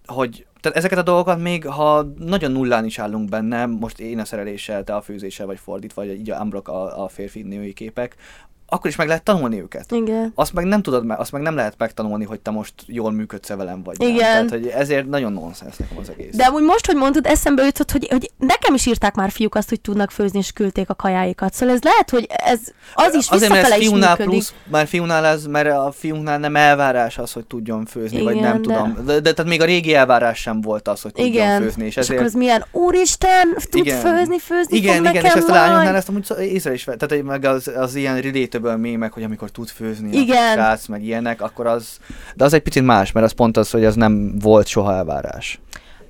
hogy 0.07 0.47
tehát 0.61 0.79
ezeket 0.79 0.99
a 0.99 1.03
dolgokat 1.03 1.39
még, 1.39 1.67
ha 1.67 2.03
nagyon 2.19 2.53
nullán 2.53 2.85
is 2.85 2.99
állunk 2.99 3.29
benne, 3.29 3.67
most 3.67 4.01
én 4.01 4.19
a 4.19 4.25
szereléssel, 4.25 4.85
te 4.85 4.95
a 4.95 5.01
főzéssel, 5.01 5.47
vagy 5.47 5.59
fordítva, 5.59 6.05
vagy 6.05 6.19
így 6.19 6.31
unblock 6.31 6.69
a, 6.69 7.05
a 7.05 7.09
férfi-női 7.09 7.73
képek, 7.73 8.17
akkor 8.67 8.91
is 8.91 8.97
meg 8.97 9.07
lehet 9.07 9.23
tanulni 9.23 9.61
őket. 9.61 9.93
Igen. 9.93 10.33
Azt 10.35 10.53
meg 10.53 10.65
nem 10.65 10.83
tudod, 10.83 11.11
azt 11.17 11.33
meg 11.33 11.43
nem 11.43 11.55
lehet 11.55 11.75
megtanulni, 11.79 12.25
hogy 12.25 12.41
te 12.41 12.51
most 12.51 12.75
jól 12.87 13.13
működsz 13.13 13.49
velem 13.49 13.83
vagy 13.83 13.99
nem. 13.99 14.09
Igen. 14.09 14.19
Tehát, 14.47 14.51
hogy 14.51 14.67
ezért 14.67 15.09
nagyon 15.09 15.33
nonsens 15.33 15.77
nekem 15.77 15.97
az 15.99 16.09
egész. 16.09 16.37
De 16.37 16.45
amúgy 16.45 16.63
most, 16.63 16.87
hogy 16.87 16.97
mondtad, 16.97 17.27
eszembe 17.27 17.65
jutott, 17.65 17.91
hogy, 17.91 18.07
hogy 18.11 18.31
nekem 18.39 18.75
is 18.75 18.87
írták 18.87 19.15
már 19.15 19.31
fiúk 19.31 19.55
azt, 19.55 19.69
hogy 19.69 19.81
tudnak 19.81 20.11
főzni, 20.11 20.39
és 20.39 20.53
küldték 20.53 20.91
a 20.91 20.95
kajáikat. 20.95 21.53
Szóval 21.55 21.75
ez 21.75 21.83
lehet, 21.83 22.11
hogy 22.11 22.27
ez 22.29 22.61
az 22.95 23.15
is 23.15 23.29
Azért, 23.29 23.53
mert 23.53 23.71
ez 23.71 23.81
is 23.81 23.87
fiúnál 23.87 24.17
plusz, 24.17 24.55
már 24.71 24.87
fiúnál 24.87 25.25
ez, 25.25 25.47
mert 25.47 25.69
a 25.69 25.93
fiúnknál 25.93 26.39
nem 26.39 26.57
elvárás 26.57 27.19
az, 27.19 27.33
hogy 27.33 27.47
tudjon 27.47 27.85
főzni, 27.85 28.23
vagy 28.23 28.35
Igen, 28.35 28.49
nem 28.49 28.63
de- 28.63 28.75
tudom. 28.75 29.05
De, 29.07 29.21
de, 29.21 29.33
tehát 29.33 29.51
még 29.51 29.61
a 29.61 29.65
régi 29.65 29.95
elvárás 29.95 30.41
sem 30.41 30.61
volt 30.61 30.89
az, 30.89 31.03
hogy 31.03 31.13
tudjon 31.13 31.33
Igen. 31.33 31.63
főzni, 31.63 31.85
és 31.85 31.97
És 31.97 32.03
akkor 32.03 32.15
ezért... 32.15 32.29
az 32.29 32.35
milyen, 32.35 32.65
úristen, 32.73 33.57
tud 33.71 33.87
Igen. 33.87 34.01
főzni, 34.01 34.39
főzni 34.39 34.77
Igen, 34.77 34.95
fog 34.95 35.05
igen, 35.05 35.13
nekem 35.15 35.25
és 35.25 35.43
ezt 35.43 35.49
a 35.49 35.53
lányoknál 35.53 35.97
ezt 35.97 36.09
amúgy 36.09 36.27
észre 36.39 36.73
is 36.73 36.85
vett. 36.85 36.99
Tehát 36.99 37.15
hogy 37.15 37.25
meg 37.25 37.45
az, 37.45 37.71
az 37.77 37.95
ilyen 37.95 38.21
relatable 38.21 38.64
mémek, 38.77 39.13
hogy 39.13 39.23
amikor 39.23 39.51
tud 39.51 39.69
főzni 39.69 40.17
Igen. 40.17 40.59
a 40.59 40.63
srác, 40.63 40.87
meg 40.87 41.03
ilyenek, 41.05 41.41
akkor 41.43 41.67
az... 41.67 41.99
De 42.35 42.45
az 42.45 42.53
egy 42.53 42.63
picit 42.63 42.85
más, 42.85 43.13
mert 43.13 43.27
az 43.27 43.33
pont 43.33 43.57
az, 43.57 43.71
hogy 43.71 43.85
az 43.85 43.95
nem 43.95 44.39
volt 44.39 44.67
soha 44.67 44.93
elvárás. 44.93 45.61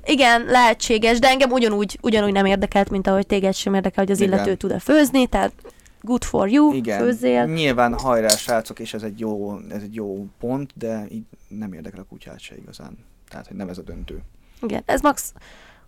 Igen, 0.05 0.45
lehetséges, 0.45 1.19
de 1.19 1.29
engem 1.29 1.51
ugyanúgy, 1.51 1.99
ugyanúgy 2.03 2.33
nem 2.33 2.45
érdekelt, 2.45 2.91
mint 2.91 3.07
ahogy 3.07 3.27
téged 3.27 3.55
sem 3.55 3.75
érdekel, 3.75 4.05
hogy 4.05 4.13
az 4.13 4.21
Igen. 4.21 4.33
illető 4.33 4.55
tud-e 4.55 4.79
főzni, 4.79 5.27
tehát 5.27 5.53
good 6.01 6.25
for 6.25 6.49
you, 6.49 6.73
Igen, 6.73 6.99
főzzél. 6.99 7.45
nyilván 7.45 7.99
hajrá 7.99 8.29
srácok, 8.29 8.79
és 8.79 8.95
ez 8.95 9.03
egy, 9.03 9.21
jó, 9.21 9.59
ez 9.69 9.83
egy 9.83 9.95
jó 9.95 10.27
pont, 10.41 10.73
de 10.75 11.07
így 11.11 11.25
nem 11.49 11.73
érdekel 11.73 12.01
a 12.01 12.05
kutyát 12.09 12.41
se 12.41 12.57
igazán. 12.57 12.99
Tehát, 13.29 13.47
hogy 13.47 13.57
nem 13.57 13.69
ez 13.69 13.79
a 13.79 13.83
döntő. 13.83 14.23
Igen, 14.63 14.83
ez 14.87 15.01
max, 15.01 15.33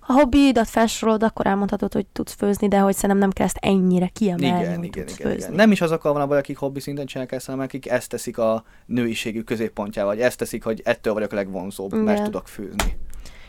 ha 0.07 0.13
hobbidat 0.13 0.69
felsorolod, 0.69 1.23
akkor 1.23 1.47
elmondhatod, 1.47 1.93
hogy 1.93 2.07
tudsz 2.07 2.35
főzni, 2.35 2.69
de 2.69 2.79
hogy 2.79 2.95
szerintem 2.95 3.19
nem 3.19 3.31
kell 3.31 3.47
ezt 3.47 3.59
ennyire 3.61 4.07
kiemelni, 4.07 4.47
Igen, 4.47 4.77
hogy 4.77 4.85
igen, 4.85 5.05
tudsz 5.07 5.19
igen, 5.19 5.31
főzni. 5.31 5.45
igen. 5.45 5.55
Nem 5.55 5.73
is 5.73 5.81
azokkal 5.81 6.13
van 6.13 6.23
a 6.23 6.27
baj, 6.27 6.39
akik 6.39 6.57
hobbi 6.57 6.81
szinten 6.81 7.07
csinálják 7.07 7.33
ezt, 7.35 7.47
hanem 7.47 7.61
akik 7.61 7.89
ezt 7.89 8.09
teszik 8.09 8.39
a 8.39 8.65
nőiségük 8.87 9.45
középpontjával, 9.45 10.15
vagy 10.15 10.23
ezt 10.23 10.39
teszik, 10.39 10.65
hogy 10.65 10.83
ettől 10.85 11.13
vagyok 11.13 11.33
a 11.33 11.35
legvonzóbb, 11.35 11.93
Igen. 11.93 12.05
mert 12.05 12.23
tudok 12.23 12.49
főzni. 12.49 12.99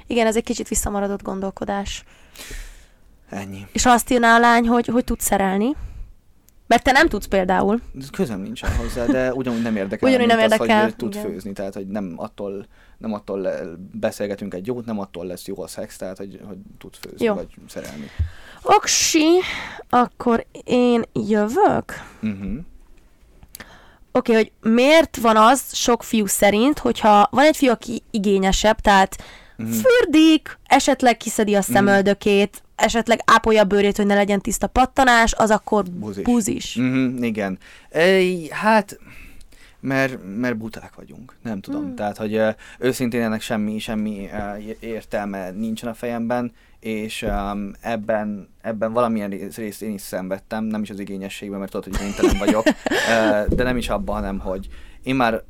Igen, 0.07 0.27
ez 0.27 0.35
egy 0.35 0.43
kicsit 0.43 0.67
visszamaradott 0.67 1.21
gondolkodás. 1.21 2.03
Ennyi. 3.29 3.65
És 3.71 3.85
azt 3.85 4.11
írná 4.11 4.35
a 4.35 4.39
lány, 4.39 4.67
hogy, 4.67 4.87
hogy 4.87 5.03
tudsz 5.03 5.25
szerelni. 5.25 5.75
Mert 6.67 6.83
te 6.83 6.91
nem 6.91 7.07
tudsz 7.09 7.25
például. 7.25 7.81
Közöm 8.11 8.41
nincsen 8.41 8.75
hozzá, 8.75 9.05
de 9.05 9.33
ugyanúgy 9.33 9.61
nem 9.61 9.75
érdekel. 9.75 10.09
Ugyanúgy 10.09 10.27
nem 10.27 10.37
az, 10.37 10.43
érdekel, 10.43 10.83
hogy 10.83 10.95
tud 10.95 11.13
igen. 11.15 11.25
főzni, 11.25 11.53
tehát 11.53 11.73
hogy 11.73 11.87
nem 11.87 12.13
attól, 12.15 12.65
nem 12.97 13.13
attól 13.13 13.39
le- 13.39 13.61
beszélgetünk 13.91 14.53
egy 14.53 14.67
jót, 14.67 14.85
nem 14.85 14.99
attól 14.99 15.25
lesz 15.25 15.45
jó 15.47 15.61
a 15.61 15.67
szex, 15.67 15.97
tehát 15.97 16.17
hogy, 16.17 16.39
hogy 16.47 16.57
tud 16.77 16.95
főzni, 16.95 17.25
Jó. 17.25 17.33
vagy 17.33 17.47
szerelni. 17.67 18.05
Oksi, 18.61 19.25
akkor 19.89 20.45
én 20.63 21.03
jövök. 21.13 21.93
Uh-huh. 22.21 22.57
Oké, 24.11 24.33
hogy 24.33 24.51
miért 24.61 25.17
van 25.17 25.37
az 25.37 25.61
sok 25.75 26.03
fiú 26.03 26.25
szerint, 26.25 26.79
hogyha 26.79 27.27
van 27.31 27.45
egy 27.45 27.57
fiú, 27.57 27.69
aki 27.71 28.03
igényesebb, 28.11 28.79
tehát 28.79 29.15
Mhm. 29.57 29.71
fürdik, 29.71 30.59
esetleg 30.65 31.17
kiszedi 31.17 31.55
a 31.55 31.61
szemöldökét, 31.61 32.63
esetleg 32.77 33.19
ápolja 33.25 33.61
a 33.61 33.65
bőrét, 33.65 33.97
hogy 33.97 34.05
ne 34.05 34.15
legyen 34.15 34.41
tiszta 34.41 34.67
pattanás, 34.67 35.33
az 35.33 35.49
akkor 35.49 35.85
Buzis. 35.89 36.23
buzis. 36.23 36.75
Uh-huh, 36.75 37.25
igen. 37.25 37.57
Ej, 37.89 38.47
hát, 38.49 38.99
mert, 39.79 40.17
mert 40.37 40.57
buták 40.57 40.95
vagyunk, 40.95 41.35
nem 41.43 41.61
tudom. 41.61 41.85
Mm. 41.85 41.95
Tehát, 41.95 42.17
hogy 42.17 42.35
uh, 42.35 42.49
őszintén 42.79 43.21
ennek 43.21 43.41
semmi, 43.41 43.79
semmi 43.79 44.29
uh, 44.31 44.75
értelme 44.79 45.51
nincsen 45.51 45.89
a 45.89 45.93
fejemben, 45.93 46.51
és 46.79 47.21
um, 47.21 47.71
ebben, 47.81 48.49
ebben 48.61 48.93
valamilyen 48.93 49.29
rész- 49.29 49.57
részt 49.57 49.81
én 49.81 49.93
is 49.93 50.01
szenvedtem, 50.01 50.63
nem 50.63 50.81
is 50.81 50.89
az 50.89 50.99
igényességben, 50.99 51.59
mert 51.59 51.71
tudod, 51.71 51.85
hogy 51.85 52.01
igénytelen 52.01 52.37
vagyok, 52.37 52.65
uh, 52.65 53.47
de 53.57 53.63
nem 53.63 53.77
is 53.77 53.89
abban, 53.89 54.15
hanem, 54.15 54.39
hogy 54.39 54.67
én 55.03 55.15
már 55.15 55.43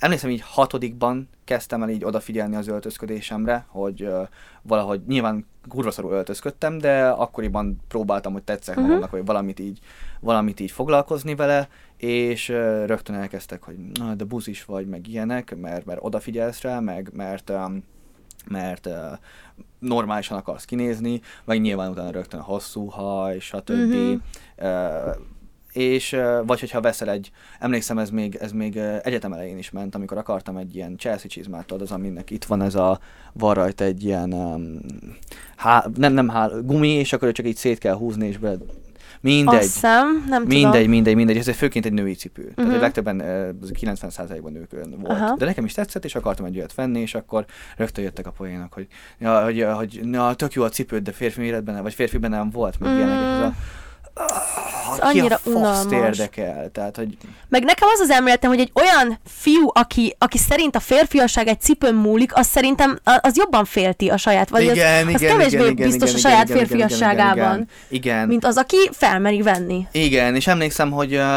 emlékszem, 0.00 0.30
így 0.30 0.42
hatodikban 0.44 1.28
kezdtem 1.44 1.82
el 1.82 1.88
így 1.88 2.04
odafigyelni 2.04 2.56
az 2.56 2.68
öltözködésemre, 2.68 3.64
hogy 3.68 4.02
uh, 4.02 4.28
valahogy 4.62 5.00
nyilván 5.06 5.46
kurva 5.68 5.90
szarul 5.90 6.12
öltözködtem, 6.12 6.78
de 6.78 7.08
akkoriban 7.08 7.80
próbáltam, 7.88 8.32
hogy 8.32 8.42
tetszek 8.42 8.76
Mhm. 8.76 8.84
magamnak, 8.84 9.10
hogy 9.10 9.24
valamit 9.24 9.60
így, 9.60 9.78
valamit 10.20 10.60
így 10.60 10.70
foglalkozni 10.70 11.34
vele, 11.34 11.68
és 11.96 12.48
uh, 12.48 12.56
rögtön 12.86 13.16
elkezdtek, 13.16 13.62
hogy 13.62 13.76
na, 13.94 14.14
de 14.14 14.24
buzis 14.24 14.64
vagy, 14.64 14.86
meg 14.86 15.08
ilyenek, 15.08 15.56
mert, 15.56 15.84
mert 15.84 16.00
odafigyelsz 16.02 16.60
rá, 16.60 16.80
meg 16.80 17.10
mert 17.12 17.50
um, 17.50 17.82
mert 18.48 18.86
uh, 18.86 18.94
normálisan 19.78 20.38
akarsz 20.38 20.64
kinézni, 20.64 21.20
vagy 21.44 21.60
nyilván 21.60 21.90
utána 21.90 22.10
rögtön 22.10 22.40
hosszú 22.40 22.86
haj, 22.86 23.38
stb. 23.38 23.70
Uh-huh. 23.70 24.20
Uh, 24.58 25.14
és 25.72 26.16
vagy 26.46 26.60
hogyha 26.60 26.80
veszel 26.80 27.10
egy, 27.10 27.30
emlékszem 27.58 27.98
ez 27.98 28.10
még, 28.10 28.34
ez 28.40 28.52
még 28.52 28.76
egyetem 28.76 29.32
elején 29.32 29.58
is 29.58 29.70
ment, 29.70 29.94
amikor 29.94 30.18
akartam 30.18 30.56
egy 30.56 30.74
ilyen 30.74 30.96
Chelsea 30.98 31.30
csizmát, 31.30 31.66
tudod, 31.66 31.82
az 31.82 31.90
aminek 31.92 32.30
itt 32.30 32.44
van 32.44 32.62
ez 32.62 32.74
a, 32.74 33.00
van 33.32 33.54
rajta 33.54 33.84
egy 33.84 34.04
ilyen, 34.04 34.32
um, 34.32 34.80
há, 35.56 35.86
nem, 35.96 36.12
nem 36.12 36.28
há, 36.28 36.48
gumi, 36.62 36.88
és 36.88 37.12
akkor 37.12 37.32
csak 37.32 37.46
így 37.46 37.56
szét 37.56 37.78
kell 37.78 37.94
húzni, 37.94 38.26
és 38.26 38.38
be, 38.38 38.56
mindegy. 39.22 39.54
Azt 39.58 39.72
hiszem, 39.72 40.24
nem 40.28 40.42
Mindegy, 40.42 40.72
tudom. 40.72 40.90
mindegy, 40.90 41.14
mindegy. 41.14 41.36
Ez 41.36 41.48
egy 41.48 41.54
főként 41.56 41.86
egy 41.86 41.92
női 41.92 42.14
cipő. 42.14 42.40
Uh-huh. 42.42 42.56
Tehát 42.56 42.72
Mhm. 42.72 42.80
legtöbben, 42.80 43.20
ö, 43.20 43.48
az 43.62 43.70
90%-ban 43.72 44.52
nők 44.52 44.70
volt. 44.70 45.18
Aha. 45.20 45.34
De 45.36 45.44
nekem 45.44 45.64
is 45.64 45.72
tetszett, 45.72 46.04
és 46.04 46.14
akartam 46.14 46.44
egy 46.44 46.56
olyat 46.56 46.74
venni, 46.74 47.00
és 47.00 47.14
akkor 47.14 47.44
rögtön 47.76 48.04
jöttek 48.04 48.26
a 48.26 48.30
poénok, 48.30 48.72
hogy, 48.72 48.86
ja, 49.18 49.44
hogy, 49.44 49.62
hogy 49.74 50.00
ja, 50.12 50.34
tök 50.34 50.52
jó 50.52 50.62
a 50.62 50.68
cipőd, 50.68 51.02
de 51.02 51.12
férfi 51.12 51.40
méretben 51.40 51.82
vagy 51.82 51.94
férfiben 51.94 52.30
nem 52.30 52.50
volt, 52.50 52.78
meg 52.80 52.92
Mm. 52.92 52.96
ilyenek. 52.96 53.14
Ez 53.22 53.40
a, 53.40 53.52
Ez 54.92 55.10
ki 55.10 55.18
annyira 55.18 55.40
a 55.44 55.48
unalmas. 55.48 55.92
érdekel? 55.92 56.70
Tehát, 56.72 56.96
hogy 56.96 57.16
Meg 57.48 57.64
nekem 57.64 57.88
az 57.92 58.00
az 58.00 58.10
elméletem, 58.10 58.50
hogy 58.50 58.60
egy 58.60 58.70
olyan 58.74 59.18
fiú, 59.26 59.70
aki, 59.72 60.14
aki 60.18 60.38
szerint 60.38 60.76
a 60.76 60.80
férfiasság 60.80 61.48
egy 61.48 61.60
cipőn 61.60 61.94
múlik, 61.94 62.36
az 62.36 62.46
szerintem 62.46 62.98
az 63.20 63.36
jobban 63.36 63.64
félti 63.64 64.08
a 64.08 64.16
saját, 64.16 64.48
vagy 64.48 64.68
az, 64.68 64.78
az 65.14 65.20
kevésbé 65.20 65.70
biztos 65.70 66.14
a 66.14 66.18
saját 66.18 66.50
férfiasságában, 66.50 67.54
Igen, 67.54 67.68
igen, 67.88 68.28
mint 68.28 68.44
az, 68.44 68.56
aki 68.56 68.90
felmeri 68.92 69.42
venni. 69.42 69.86
Igen, 69.92 70.34
és 70.34 70.46
emlékszem, 70.46 70.90
hogy 70.90 71.14
uh, 71.14 71.36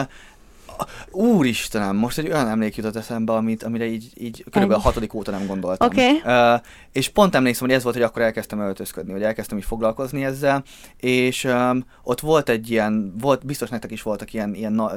Úristenem, 1.12 1.96
most 1.96 2.18
egy 2.18 2.28
olyan 2.28 2.48
emlék 2.48 2.76
jutott 2.76 2.96
eszembe, 2.96 3.34
amit, 3.34 3.64
amire 3.64 3.86
így, 3.86 4.12
így 4.18 4.46
körülbelül 4.52 4.84
a 4.84 4.86
hatodik 4.86 5.14
óta 5.14 5.32
nem 5.32 5.46
gondoltam. 5.46 5.88
Oké. 5.88 6.10
Uh, 6.26 6.62
és 6.92 7.10
pont 7.10 7.36
emlékszem, 7.36 7.68
hogy 7.68 7.76
ez 7.76 7.84
volt, 7.84 7.96
hogy 7.96 8.04
akkor 8.04 8.22
elkezdtem 8.22 8.60
öltözködni, 8.60 9.12
hogy 9.12 9.24
elkezdtem 9.24 9.58
így 9.58 9.64
foglalkozni 9.64 10.24
ezzel, 10.24 10.64
és 10.98 11.44
um, 11.44 11.86
ott 12.04 12.20
volt 12.20 12.50
egy 12.50 12.70
ilyen, 12.70 13.14
volt, 13.20 13.46
biztos 13.46 13.70
nektek 13.70 13.92
is 13.92 14.02
voltak 14.02 14.34
ilyen, 14.34 14.56
ilyen 14.56 14.74
na, 14.74 14.92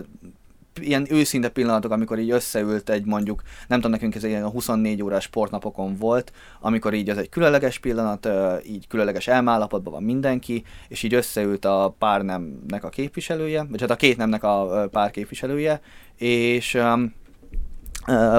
ilyen 0.80 1.06
őszinte 1.10 1.48
pillanatok, 1.48 1.90
amikor 1.90 2.18
így 2.18 2.30
összeült 2.30 2.90
egy 2.90 3.04
mondjuk, 3.04 3.42
nem 3.68 3.78
tudom, 3.78 3.90
nekünk 3.90 4.14
ez 4.14 4.24
egy 4.24 4.30
ilyen 4.30 4.50
24 4.50 5.02
órás 5.02 5.24
sportnapokon 5.24 5.96
volt, 5.96 6.32
amikor 6.60 6.94
így 6.94 7.10
az 7.10 7.18
egy 7.18 7.28
különleges 7.28 7.78
pillanat, 7.78 8.28
így 8.66 8.86
különleges 8.86 9.26
elmállapotban 9.26 9.92
van 9.92 10.02
mindenki, 10.02 10.64
és 10.88 11.02
így 11.02 11.14
összeült 11.14 11.64
a 11.64 11.94
pár 11.98 12.22
nemnek 12.22 12.84
a 12.84 12.88
képviselője, 12.88 13.66
vagy 13.70 13.80
hát 13.80 13.90
a 13.90 13.96
két 13.96 14.16
nemnek 14.16 14.42
a 14.42 14.88
pár 14.90 15.10
képviselője, 15.10 15.80
és 16.16 16.78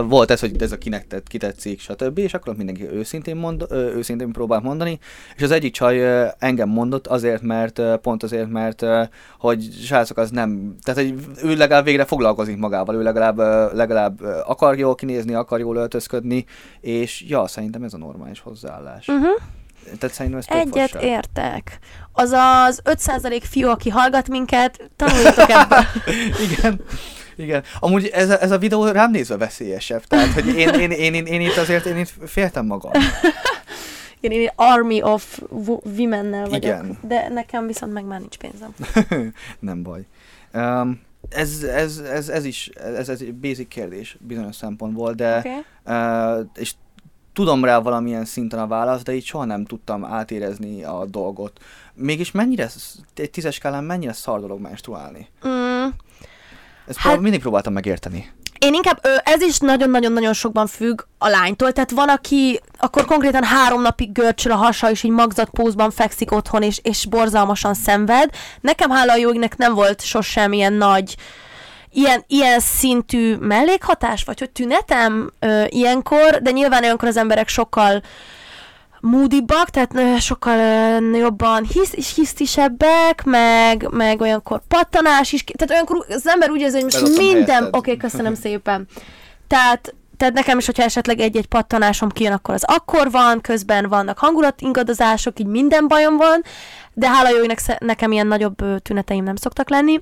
volt 0.03 0.31
ez, 0.31 0.39
hogy 0.39 0.61
ez 0.61 0.71
a 0.71 0.77
kinek 0.77 1.07
tett, 1.07 1.27
kitetszik, 1.27 1.79
stb. 1.79 2.17
És 2.17 2.33
akkor 2.33 2.55
mindenki 2.55 2.89
őszintén, 2.91 3.35
mond, 3.35 3.65
őszintén 3.71 4.31
próbál 4.31 4.59
mondani. 4.59 4.99
És 5.35 5.41
az 5.41 5.51
egyik 5.51 5.73
csaj 5.73 6.27
engem 6.39 6.69
mondott 6.69 7.07
azért, 7.07 7.41
mert 7.41 7.81
pont 8.01 8.23
azért, 8.23 8.49
mert 8.49 8.85
hogy 9.39 9.69
srácok 9.83 10.17
az 10.17 10.29
nem, 10.29 10.75
tehát 10.83 11.01
hogy 11.01 11.13
ő 11.43 11.55
legalább 11.55 11.83
végre 11.83 12.05
foglalkozik 12.05 12.57
magával, 12.57 12.95
ő 12.95 13.01
legalább, 13.03 13.37
legalább 13.73 14.21
akar 14.45 14.77
jól 14.77 14.95
kinézni, 14.95 15.33
akar 15.33 15.59
jól 15.59 15.75
öltözködni, 15.75 16.45
és 16.81 17.23
ja, 17.27 17.47
szerintem 17.47 17.83
ez 17.83 17.93
a 17.93 17.97
normális 17.97 18.39
hozzáállás. 18.39 19.07
Uh-huh. 19.07 19.41
Tehát 19.99 20.15
szerintem 20.15 20.39
ez 20.39 20.45
Egyet 20.47 20.89
fasság. 20.89 21.03
értek. 21.03 21.79
Az 22.11 22.31
az 22.31 22.81
5% 22.83 23.41
fiú, 23.49 23.67
aki 23.69 23.89
hallgat 23.89 24.27
minket, 24.27 24.89
tanuljatok 24.95 25.49
ebből. 25.49 25.83
Igen. 26.49 26.81
Igen. 27.37 27.63
Amúgy 27.79 28.05
ez 28.05 28.29
a, 28.29 28.41
ez 28.41 28.51
a 28.51 28.57
videó 28.57 28.85
rám 28.85 29.11
nézve 29.11 29.37
veszélyesebb. 29.37 30.03
Tehát, 30.03 30.33
hogy 30.33 30.47
én, 30.47 30.69
én, 30.69 30.91
én, 30.91 31.13
én, 31.13 31.25
én 31.25 31.41
itt 31.41 31.57
azért 31.57 31.85
én 31.85 31.97
itt 31.97 32.13
féltem 32.25 32.65
magam. 32.65 32.91
Én, 34.19 34.31
én 34.31 34.49
Army 34.55 35.01
of 35.01 35.39
wo- 35.49 35.85
Women-nel 35.97 36.45
vagyok. 36.45 36.63
Igen. 36.63 36.97
De 37.01 37.29
nekem 37.29 37.67
viszont 37.67 37.93
meg 37.93 38.05
már 38.05 38.19
nincs 38.19 38.37
pénzem. 38.37 38.73
Nem 39.59 39.83
baj. 39.83 40.05
Um, 40.53 41.01
ez, 41.29 41.63
ez, 41.63 41.97
ez, 41.97 42.29
ez 42.29 42.45
is 42.45 42.67
ez, 42.67 43.09
ez 43.09 43.21
egy 43.21 43.33
basic 43.33 43.67
kérdés 43.67 44.17
bizonyos 44.19 44.55
szempontból, 44.55 45.13
de 45.13 45.37
okay. 45.37 46.39
uh, 46.39 46.45
és 46.55 46.73
tudom 47.33 47.63
rá 47.63 47.79
valamilyen 47.79 48.25
szinten 48.25 48.59
a 48.59 48.67
választ, 48.67 49.03
de 49.03 49.13
így 49.13 49.25
soha 49.25 49.45
nem 49.45 49.65
tudtam 49.65 50.05
átérezni 50.05 50.83
a 50.83 51.05
dolgot. 51.05 51.59
Mégis 51.93 52.31
mennyire, 52.31 52.69
egy 53.15 53.29
tízes 53.29 53.55
skálán 53.55 53.83
mennyire 53.83 54.13
szar 54.13 54.39
dolog 54.39 54.59
menstruálni? 54.59 55.27
Mm, 55.47 55.87
Ezt 56.87 56.97
Hát- 56.97 57.19
mindig 57.19 57.41
próbáltam 57.41 57.73
megérteni. 57.73 58.31
Én 58.59 58.73
inkább, 58.73 59.01
ez 59.23 59.41
is 59.41 59.57
nagyon-nagyon-nagyon 59.57 60.33
sokban 60.33 60.67
függ 60.67 61.01
a 61.17 61.27
lánytól, 61.27 61.71
tehát 61.71 61.91
van, 61.91 62.09
aki 62.09 62.59
akkor 62.77 63.05
konkrétan 63.05 63.43
három 63.43 63.81
napig 63.81 64.11
görcsöl 64.11 64.51
a 64.51 64.55
hasa, 64.55 64.91
és 64.91 65.03
így 65.03 65.11
magzatpózban 65.11 65.91
fekszik 65.91 66.31
otthon, 66.31 66.63
és, 66.63 66.79
és 66.83 67.05
borzalmasan 67.05 67.73
szenved. 67.73 68.29
Nekem 68.61 68.89
hála 68.89 69.11
a 69.11 69.15
jó 69.15 69.31
égnek 69.33 69.57
nem 69.57 69.73
volt 69.73 70.01
sosem 70.01 70.53
ilyen 70.53 70.73
nagy 70.73 71.15
ilyen, 71.91 72.23
ilyen 72.27 72.59
szintű 72.59 73.35
mellékhatás, 73.35 74.23
vagy 74.23 74.39
hogy 74.39 74.49
tünetem 74.49 75.31
ö, 75.39 75.63
ilyenkor, 75.67 76.39
de 76.41 76.51
nyilván 76.51 76.83
olyankor 76.83 77.07
az 77.07 77.17
emberek 77.17 77.47
sokkal 77.47 78.01
moodibbak, 79.01 79.69
tehát 79.69 80.21
sokkal 80.21 80.57
jobban 81.01 81.63
hisz, 81.63 81.93
és 81.93 82.15
hisztisebbek, 82.15 83.23
meg, 83.23 83.87
meg 83.91 84.21
olyankor 84.21 84.61
pattanás 84.67 85.31
is, 85.31 85.43
tehát 85.43 85.71
olyankor 85.71 86.05
az 86.09 86.27
ember 86.27 86.49
úgy 86.49 86.61
érzi, 86.61 86.81
hogy 86.81 86.83
most 86.83 87.17
minden, 87.17 87.63
oké, 87.63 87.77
okay, 87.77 87.97
köszönöm 87.97 88.35
szépen. 88.43 88.87
Tehát 89.47 89.95
tehát 90.17 90.33
nekem 90.33 90.57
is, 90.57 90.65
hogyha 90.65 90.83
esetleg 90.83 91.19
egy-egy 91.19 91.45
pattanásom 91.45 92.09
kijön, 92.09 92.33
akkor 92.33 92.53
az 92.53 92.63
akkor 92.63 93.11
van, 93.11 93.41
közben 93.41 93.89
vannak 93.89 94.17
hangulatingadozások, 94.17 95.39
így 95.39 95.45
minden 95.45 95.87
bajom 95.87 96.17
van, 96.17 96.43
de 96.93 97.09
hála 97.09 97.29
jó, 97.29 97.43
nekem 97.79 98.11
ilyen 98.11 98.27
nagyobb 98.27 98.81
tüneteim 98.81 99.23
nem 99.23 99.35
szoktak 99.35 99.69
lenni. 99.69 99.99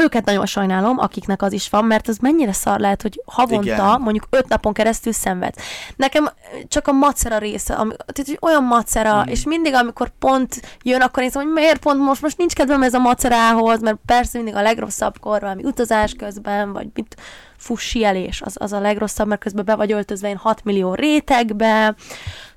Őket 0.00 0.24
nagyon 0.24 0.46
sajnálom, 0.46 0.98
akiknek 0.98 1.42
az 1.42 1.52
is 1.52 1.68
van, 1.68 1.84
mert 1.84 2.08
az 2.08 2.18
mennyire 2.18 2.52
szar 2.52 2.80
lehet, 2.80 3.02
hogy 3.02 3.22
havonta, 3.26 3.62
Igen. 3.62 4.00
Mondjuk 4.00 4.26
öt 4.30 4.48
napon 4.48 4.72
keresztül 4.72 5.12
szenved. 5.12 5.54
Nekem 5.96 6.28
csak 6.68 6.88
a 6.88 6.92
macera 6.92 7.38
része, 7.38 7.74
ami, 7.74 7.90
tehát 7.96 8.28
hogy 8.28 8.38
olyan 8.40 8.64
macera, 8.64 9.18
Mm. 9.20 9.28
és 9.28 9.44
mindig, 9.44 9.74
amikor 9.74 10.10
pont 10.18 10.78
jön, 10.82 11.00
akkor 11.00 11.22
nézem, 11.22 11.42
hogy 11.42 11.52
miért 11.52 11.78
pont 11.78 11.98
most, 12.00 12.22
most 12.22 12.38
nincs 12.38 12.52
kedvem 12.52 12.82
ez 12.82 12.94
a 12.94 12.98
macerához, 12.98 13.80
mert 13.80 13.98
persze 14.06 14.36
mindig 14.38 14.54
a 14.54 14.62
legrosszabbkor, 14.62 15.40
valami 15.40 15.64
utazás 15.64 16.12
közben, 16.12 16.72
vagy 16.72 16.86
mit, 16.94 17.16
fussielés, 17.60 18.42
az, 18.42 18.56
az 18.58 18.72
a 18.72 18.80
legrosszabb, 18.80 19.26
mert 19.26 19.40
közben 19.40 19.64
be 19.64 19.74
vagy 19.74 19.92
öltözve 19.92 20.28
én 20.28 20.36
6 20.36 20.64
millió 20.64 20.94
rétegbe, 20.94 21.94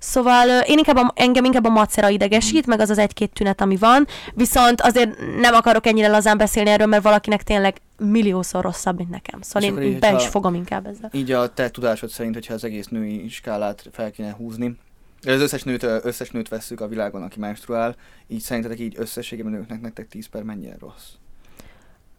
Szóval 0.05 0.47
én 0.61 0.77
inkább 0.77 0.95
a, 0.95 1.13
engem 1.15 1.45
inkább 1.45 1.65
a 1.65 1.69
macera 1.69 2.09
idegesít, 2.09 2.65
meg 2.65 2.79
az 2.79 2.89
az 2.89 2.97
egy-két 2.97 3.33
tünet, 3.33 3.61
ami 3.61 3.75
van, 3.75 4.07
viszont 4.33 4.81
azért 4.81 5.17
nem 5.39 5.53
akarok 5.53 5.87
ennyire 5.87 6.07
lazán 6.07 6.37
beszélni 6.37 6.69
erről, 6.69 6.87
mert 6.87 7.03
valakinek 7.03 7.43
tényleg 7.43 7.77
milliószor 7.97 8.63
rosszabb, 8.63 8.97
mint 8.97 9.09
nekem. 9.09 9.41
Szóval 9.41 9.69
én, 9.69 9.91
így, 9.91 9.99
be 9.99 10.13
is 10.13 10.27
fogom 10.27 10.53
inkább 10.53 10.85
ezzel. 10.85 11.09
Így 11.13 11.31
a 11.31 11.53
te 11.53 11.69
tudásod 11.69 12.09
szerint, 12.09 12.33
hogyha 12.33 12.53
az 12.53 12.63
egész 12.63 12.87
női 12.87 13.29
skálát 13.29 13.89
fel 13.91 14.11
kéne 14.11 14.31
húzni, 14.31 14.77
az 15.25 15.41
összes 15.41 15.63
nőt, 15.63 15.83
összes 15.83 16.31
nőt 16.31 16.49
vesszük 16.49 16.81
a 16.81 16.87
világon, 16.87 17.21
aki 17.21 17.39
menstruál, 17.39 17.95
így 18.27 18.41
szerintetek 18.41 18.79
így 18.79 18.95
összességében 18.97 19.51
nőknek 19.51 19.81
nektek 19.81 20.07
10 20.07 20.27
per 20.27 20.43
mennyire 20.43 20.75
rossz? 20.79 21.09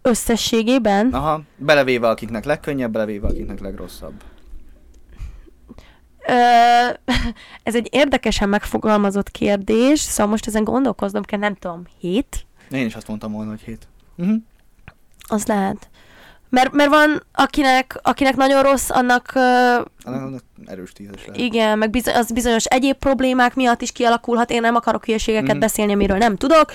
Összességében 0.06 1.12
Aha, 1.12 1.42
belevéve 1.56 2.08
akiknek 2.08 2.44
legkönnyebb, 2.44 2.92
belevéve 2.92 3.26
akiknek 3.26 3.60
legrosszabb. 3.60 4.12
Ö, 6.26 6.32
ez 7.62 7.74
egy 7.74 7.88
érdekesen 7.90 8.48
megfogalmazott 8.48 9.30
kérdés, 9.30 10.00
szóval 10.00 10.26
most 10.26 10.46
ezen 10.46 10.64
gondolkoznom 10.64 11.22
kell, 11.22 11.38
nem 11.38 11.54
tudom, 11.54 11.82
hét? 11.98 12.46
Én 12.70 12.86
is 12.86 12.94
azt 12.94 13.08
mondtam 13.08 13.32
volna, 13.32 13.50
hogy 13.50 13.60
hét. 13.60 13.88
Uh-huh. 14.16 14.36
Az 15.28 15.46
lehet. 15.46 15.88
Mert, 16.48 16.72
mert 16.72 16.90
van, 16.90 17.22
akinek, 17.32 17.98
akinek 18.02 18.36
nagyon 18.36 18.62
rossz, 18.62 18.90
annak 18.90 19.32
Annak 20.02 20.42
erős 20.66 20.92
tízes 20.92 21.26
lehet. 21.26 21.36
Igen, 21.36 21.78
meg 21.78 21.90
bizony, 21.90 22.14
az 22.14 22.32
bizonyos 22.32 22.64
egyéb 22.64 22.96
problémák 22.96 23.54
miatt 23.54 23.82
is 23.82 23.92
kialakulhat. 23.92 24.50
Én 24.50 24.60
nem 24.60 24.74
akarok 24.74 25.04
hülyeségeket 25.04 25.56
mm. 25.56 25.58
beszélni, 25.58 25.92
amiről 25.92 26.16
nem 26.16 26.36
tudok, 26.36 26.72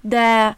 de 0.00 0.54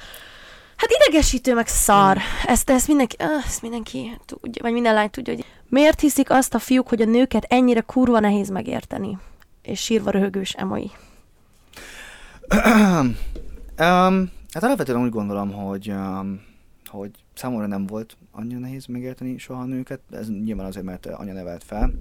hát 0.82 0.90
idegesítő, 0.90 1.54
meg 1.54 1.66
szar. 1.66 2.18
Ezt, 2.46 2.70
ezt 2.70 2.88
mindenki, 2.88 3.16
ezt 3.18 3.62
mindenki 3.62 4.18
tudja, 4.26 4.62
vagy 4.62 4.72
minden 4.72 4.94
lány 4.94 5.10
tudja, 5.10 5.34
hogy 5.34 5.44
miért 5.68 6.00
hiszik 6.00 6.30
azt 6.30 6.54
a 6.54 6.58
fiúk, 6.58 6.88
hogy 6.88 7.02
a 7.02 7.04
nőket 7.04 7.44
ennyire 7.48 7.80
kurva 7.80 8.20
nehéz 8.20 8.48
megérteni? 8.48 9.18
És 9.62 9.80
sírva 9.80 10.10
röhögős 10.10 10.52
emoi. 10.52 10.90
um, 12.50 13.16
hát 14.52 14.62
alapvetően 14.62 15.02
úgy 15.02 15.10
gondolom, 15.10 15.52
hogy, 15.52 15.88
um, 15.88 16.42
hogy 16.86 17.10
számomra 17.34 17.66
nem 17.66 17.86
volt 17.86 18.16
annyira 18.30 18.58
nehéz 18.58 18.86
megérteni 18.86 19.38
soha 19.38 19.60
a 19.60 19.66
nőket. 19.66 20.00
Ez 20.10 20.28
nyilván 20.28 20.66
azért, 20.66 20.84
mert 20.84 21.06
anya 21.06 21.32
nevelt 21.32 21.64
fel, 21.64 21.92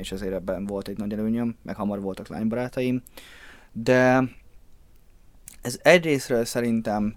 és 0.00 0.12
ezért 0.12 0.34
ebben 0.34 0.66
volt 0.66 0.88
egy 0.88 0.96
nagy 0.96 1.12
előnyöm, 1.12 1.56
meg 1.62 1.76
hamar 1.76 2.00
voltak 2.00 2.28
lánybarátaim. 2.28 3.02
De 3.72 4.22
ez 5.62 5.78
egyrésztről 5.82 6.44
szerintem 6.44 7.14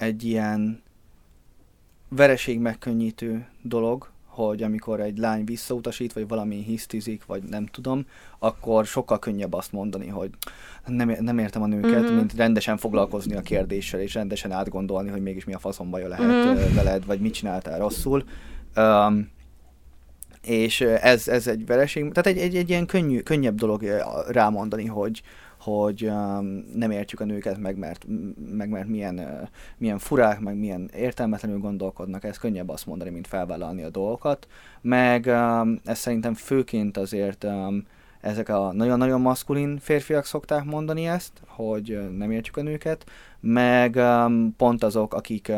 egy 0.00 0.24
ilyen 0.24 0.82
vereség 2.08 2.58
megkönnyítő 2.58 3.46
dolog, 3.62 4.08
hogy 4.26 4.62
amikor 4.62 5.00
egy 5.00 5.18
lány 5.18 5.44
visszautasít, 5.44 6.12
vagy 6.12 6.28
valami 6.28 6.62
hisztizik, 6.62 7.26
vagy 7.26 7.42
nem 7.42 7.66
tudom, 7.66 8.06
akkor 8.38 8.86
sokkal 8.86 9.18
könnyebb 9.18 9.52
azt 9.52 9.72
mondani, 9.72 10.06
hogy 10.06 10.30
nem, 10.86 11.16
nem 11.20 11.38
értem 11.38 11.62
a 11.62 11.66
nőket, 11.66 12.02
Mhm. 12.02 12.14
mint 12.14 12.34
rendesen 12.34 12.76
foglalkozni 12.76 13.34
a 13.36 13.40
kérdéssel, 13.40 14.00
és 14.00 14.14
rendesen 14.14 14.52
átgondolni, 14.52 15.08
hogy 15.10 15.22
mégis 15.22 15.44
mi 15.44 15.52
a 15.54 15.58
faszom 15.58 15.90
baja 15.90 16.08
lehet 16.08 16.26
Mhm. 16.44 16.70
mm. 16.70 16.74
veled, 16.74 17.06
vagy 17.06 17.20
mit 17.20 17.34
csináltál 17.34 17.78
rosszul. 17.78 18.24
Um, 18.76 19.30
és 20.42 20.80
ez, 20.80 21.28
ez 21.28 21.46
egy 21.46 21.66
vereség, 21.66 22.12
tehát 22.12 22.26
egy, 22.26 22.38
egy, 22.38 22.56
egy 22.56 22.68
ilyen 22.68 22.86
könnyű, 22.86 23.20
könnyebb 23.20 23.54
dolog 23.56 23.84
rámondani, 24.28 24.86
hogy, 24.86 25.22
hogy 25.60 26.04
um, 26.04 26.64
nem 26.74 26.90
értjük 26.90 27.20
a 27.20 27.24
nőket 27.24 27.58
meg, 27.58 27.76
mert, 27.76 28.06
meg 28.50 28.68
mert 28.68 28.88
milyen, 28.88 29.18
uh, 29.18 29.48
milyen 29.78 29.98
furák, 29.98 30.40
meg 30.40 30.56
milyen 30.56 30.90
értelmetlenül 30.96 31.58
gondolkodnak, 31.58 32.24
ez 32.24 32.38
könnyebb 32.38 32.68
azt 32.68 32.86
mondani, 32.86 33.10
mint 33.10 33.26
felvállalni 33.26 33.82
a 33.82 33.90
dolgokat, 33.90 34.46
meg 34.80 35.26
um, 35.26 35.80
ez 35.84 35.98
szerintem 35.98 36.34
főként 36.34 36.96
azért 36.96 37.44
um, 37.44 37.86
ezek 38.20 38.48
a 38.48 38.72
nagyon-nagyon 38.72 39.20
maszkulin 39.20 39.78
férfiak 39.78 40.24
szokták 40.24 40.64
mondani 40.64 41.06
ezt, 41.06 41.32
hogy 41.46 41.92
uh, 41.92 42.10
nem 42.10 42.30
értjük 42.30 42.56
a 42.56 42.62
nőket, 42.62 43.04
meg 43.40 44.00
pont 44.56 44.84
azok, 44.84 45.14
akik 45.14 45.52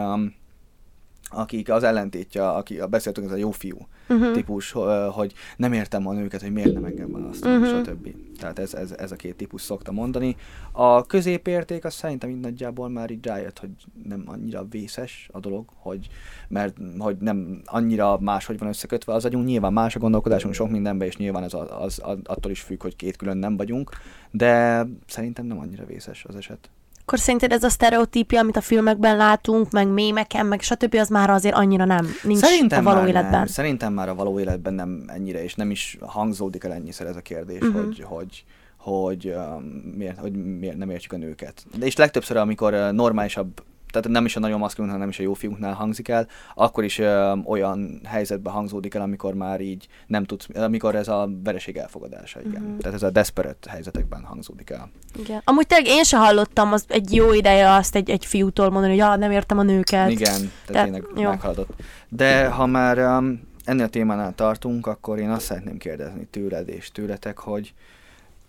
akik 1.32 1.70
az 1.70 1.82
ellentétje, 1.82 2.48
aki 2.48 2.80
a 2.80 2.86
beszéltünk, 2.86 3.26
ez 3.26 3.32
a 3.32 3.36
jó 3.36 3.50
fiú 3.50 3.86
Uh-huh. 4.08 4.32
típus, 4.32 4.74
hogy 5.10 5.32
nem 5.56 5.72
értem 5.72 6.06
a 6.06 6.12
nőket, 6.12 6.40
hogy 6.40 6.52
miért 6.52 6.72
nem 6.72 6.84
engem 6.84 7.12
választanak, 7.12 7.60
uh-huh. 7.60 7.84
stb. 7.84 8.14
Tehát 8.38 8.58
ez, 8.58 8.74
ez, 8.74 8.94
ez 8.98 9.12
a 9.12 9.16
két 9.16 9.36
típus 9.36 9.60
szokta 9.60 9.92
mondani. 9.92 10.36
A 10.72 11.06
középérték 11.06 11.84
az 11.84 11.94
szerintem 11.94 12.30
így 12.30 12.40
nagyjából 12.40 12.88
már 12.88 13.10
így 13.10 13.26
rájött, 13.26 13.58
hogy 13.58 13.70
nem 14.04 14.22
annyira 14.26 14.66
vészes 14.70 15.28
a 15.32 15.40
dolog, 15.40 15.68
hogy, 15.74 16.08
mert 16.48 16.76
hogy 16.98 17.16
nem 17.16 17.62
annyira 17.64 18.18
máshogy 18.18 18.58
van 18.58 18.68
összekötve 18.68 19.12
az 19.12 19.24
agyunk, 19.24 19.46
nyilván 19.46 19.72
más 19.72 19.96
a 19.96 19.98
gondolkodásunk 19.98 20.54
sok 20.54 20.70
mindenben, 20.70 21.06
és 21.06 21.16
nyilván 21.16 21.42
ez 21.42 21.54
az, 21.54 21.68
az, 21.78 22.00
az 22.04 22.18
attól 22.24 22.50
is 22.50 22.60
függ, 22.60 22.82
hogy 22.82 22.96
két 22.96 23.16
külön 23.16 23.36
nem 23.36 23.56
vagyunk, 23.56 23.90
de 24.30 24.86
szerintem 25.06 25.46
nem 25.46 25.58
annyira 25.58 25.84
vészes 25.84 26.24
az 26.24 26.36
eset. 26.36 26.70
Akkor 27.02 27.18
szerinted 27.18 27.52
ez 27.52 27.62
a 27.62 27.68
sztereotípia, 27.68 28.40
amit 28.40 28.56
a 28.56 28.60
filmekben 28.60 29.16
látunk, 29.16 29.70
meg 29.70 29.88
mémeken, 29.88 30.46
meg 30.46 30.60
stb. 30.60 30.94
az 30.94 31.08
már 31.08 31.30
azért 31.30 31.54
annyira 31.54 31.84
nem, 31.84 32.08
nincs 32.22 32.38
Szerintem 32.38 32.86
a 32.86 32.90
való 32.90 33.00
már 33.00 33.08
életben. 33.08 33.30
Nem. 33.30 33.46
Szerintem 33.46 33.92
már 33.92 34.08
a 34.08 34.14
való 34.14 34.40
életben 34.40 34.74
nem 34.74 35.04
ennyire, 35.06 35.42
és 35.42 35.54
nem 35.54 35.70
is 35.70 35.98
hangzódik 36.00 36.64
el 36.64 36.72
ennyiszer 36.72 37.06
ez 37.06 37.16
a 37.16 37.20
kérdés, 37.20 37.60
uh-huh. 37.60 37.84
hogy, 37.84 38.04
hogy, 38.06 38.44
hogy, 38.76 39.34
um, 39.36 39.62
miért, 39.96 40.18
hogy 40.18 40.32
miért 40.58 40.76
nem 40.76 40.90
értjük 40.90 41.12
a 41.12 41.16
nőket. 41.16 41.64
De 41.78 41.86
és 41.86 41.96
legtöbbször, 41.96 42.36
amikor 42.36 42.72
uh, 42.72 42.92
normálisabb, 42.92 43.62
tehát 43.92 44.08
nem 44.08 44.24
is 44.24 44.36
a 44.36 44.40
nagyon 44.40 44.58
maszkulin, 44.58 44.90
hanem 44.90 45.06
nem 45.06 45.12
is 45.12 45.18
a 45.18 45.22
jó 45.22 45.34
fiúknál 45.34 45.72
hangzik 45.72 46.08
el, 46.08 46.26
akkor 46.54 46.84
is 46.84 46.98
um, 46.98 47.42
olyan 47.46 48.00
helyzetben 48.04 48.52
hangzódik 48.52 48.94
el, 48.94 49.02
amikor 49.02 49.34
már 49.34 49.60
így 49.60 49.88
nem 50.06 50.24
tudsz, 50.24 50.46
amikor 50.54 50.94
ez 50.94 51.08
a 51.08 51.28
vereség 51.44 51.76
elfogadása, 51.76 52.40
igen. 52.40 52.52
Mhm. 52.52 52.62
Uh-huh. 52.62 52.78
Tehát 52.78 52.96
ez 52.96 53.02
a 53.02 53.10
desperate 53.10 53.70
helyzetekben 53.70 54.24
hangzódik 54.24 54.70
el. 54.70 54.90
Igen. 55.18 55.40
Amúgy 55.44 55.66
tényleg 55.66 55.86
én 55.86 56.04
se 56.04 56.16
hallottam 56.16 56.72
az 56.72 56.84
egy 56.88 57.14
jó 57.14 57.32
ideje 57.32 57.70
azt 57.70 57.94
egy, 57.94 58.10
egy 58.10 58.24
fiútól 58.24 58.70
mondani, 58.70 58.92
hogy 58.92 59.02
ah, 59.02 59.18
nem 59.18 59.30
értem 59.30 59.58
a 59.58 59.62
nőket. 59.62 60.10
Igen, 60.10 60.32
tehát 60.32 60.50
Tehát, 60.66 60.84
tényleg 60.84 61.04
jó. 61.16 61.28
meghaladott. 61.28 61.70
De 62.08 62.48
ha 62.48 62.66
már 62.66 62.98
um, 62.98 63.40
ennél 63.64 63.84
a 63.84 63.88
témánál 63.88 64.34
tartunk, 64.34 64.86
akkor 64.86 65.18
én 65.18 65.30
azt 65.30 65.44
szeretném 65.44 65.78
kérdezni 65.78 66.26
tőled 66.30 66.68
és 66.68 66.90
tőletek, 66.90 67.38
hogy 67.38 67.74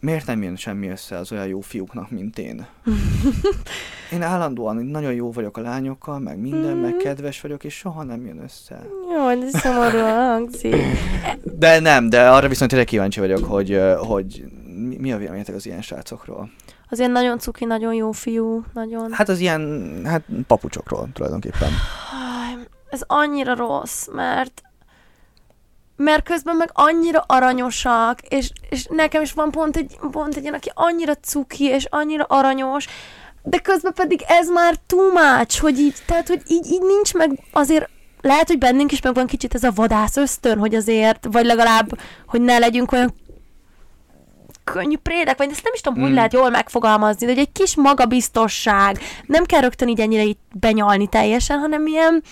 miért 0.04 0.26
nem 0.26 0.44
jön 0.44 0.56
semmi 0.56 0.88
össze 0.88 1.18
az 1.18 1.32
olyan 1.32 1.48
jó 1.48 1.60
fiúknak, 1.60 2.12
mint 2.12 2.38
én? 2.38 2.66
Én 4.12 4.22
állandóan 4.22 4.76
nagyon 4.76 5.14
jó 5.14 5.32
vagyok 5.32 5.58
a 5.58 5.62
lányokkal, 5.62 6.20
meg 6.20 6.38
minden, 6.38 6.78
meg 6.78 6.96
kedves 6.96 7.42
vagyok, 7.42 7.64
és 7.64 7.78
soha 7.78 8.04
nem 8.04 8.26
jön 8.26 8.42
össze. 8.44 8.86
Jó, 9.12 9.40
de 9.40 9.60
szomorúan 9.60 10.26
hangzik. 10.26 10.76
De 11.60 11.80
nem, 11.80 12.10
de 12.10 12.30
arra 12.30 12.48
viszont 12.48 12.70
tényleg 12.70 12.88
kíváncsi 12.88 13.20
vagyok, 13.20 13.46
hogy, 13.46 13.82
hogy 13.98 14.46
mi, 14.88 14.98
mi 14.98 15.12
a 15.12 15.18
véleményetek 15.18 15.56
az 15.56 15.66
ilyen 15.66 15.82
srácokról? 15.82 16.50
Azért 16.90 17.12
nagyon 17.12 17.40
cuki, 17.40 17.66
nagyon 17.66 17.94
jó 17.94 18.12
fiú, 18.12 18.64
nagyon... 18.74 19.12
Hát 19.12 19.30
az 19.30 19.40
ilyen, 19.40 19.92
hát 20.06 20.24
papucsokról 20.48 21.10
tulajdonképpen. 21.14 21.70
Aj, 22.12 22.68
ez 22.90 23.02
annyira 23.08 23.56
rossz, 23.56 24.08
mert 24.14 24.62
mert 25.96 26.24
közben 26.24 26.56
meg 26.56 26.70
annyira 26.74 27.24
aranyosak, 27.28 28.20
és, 28.22 28.52
és 28.70 28.86
nekem 28.90 29.22
is 29.22 29.34
van 29.34 29.52
pont 29.52 29.78
egy, 29.78 29.98
pont 30.12 30.36
egy 30.36 30.42
ilyen, 30.42 30.54
aki 30.54 30.72
annyira 30.74 31.16
cuki, 31.16 31.64
és 31.64 31.86
annyira 31.90 32.24
aranyos, 32.24 32.88
de 33.44 33.58
közben 33.58 33.94
pedig 33.94 34.24
ez 34.28 34.50
már 34.50 34.80
much, 35.14 35.60
hogy 35.60 35.80
így, 35.80 35.96
tehát, 36.06 36.28
hogy 36.28 36.42
így, 36.48 36.66
így 36.66 36.82
nincs 36.82 37.14
meg 37.14 37.40
azért 37.52 37.90
lehet, 38.22 38.48
hogy 38.48 38.58
bennünk 38.58 38.92
is 38.92 39.02
meg 39.02 39.14
van 39.14 39.28
kicsit 39.28 39.54
ez 39.54 39.64
a 39.64 39.72
vadász 39.76 40.18
ösztön, 40.18 40.60
hogy 40.60 40.76
azért, 40.76 41.28
vagy 41.32 41.46
legalább, 41.46 42.00
hogy 42.28 42.42
ne 42.42 42.58
legyünk 42.58 42.92
olyan 42.92 43.14
könnyű 44.64 44.98
prédek, 44.98 45.38
vagy 45.38 45.52
ezt 45.52 45.64
nem 45.64 45.74
is 45.74 45.82
tudom, 45.82 46.02
hogy 46.02 46.12
Mm. 46.12 46.16
lehet 46.16 46.34
jól 46.34 46.50
megfogalmazni, 46.50 47.26
de 47.26 47.32
hogy 47.32 47.42
egy 47.42 47.52
kis 47.52 47.76
magabiztosság, 47.76 49.00
nem 49.26 49.44
kell 49.44 49.62
rögtön 49.62 49.88
így 49.88 50.00
ennyire 50.00 50.24
így 50.24 50.38
benyalni 50.54 51.08
teljesen, 51.08 51.60
hanem 51.60 51.88
ilyen, 51.88 52.24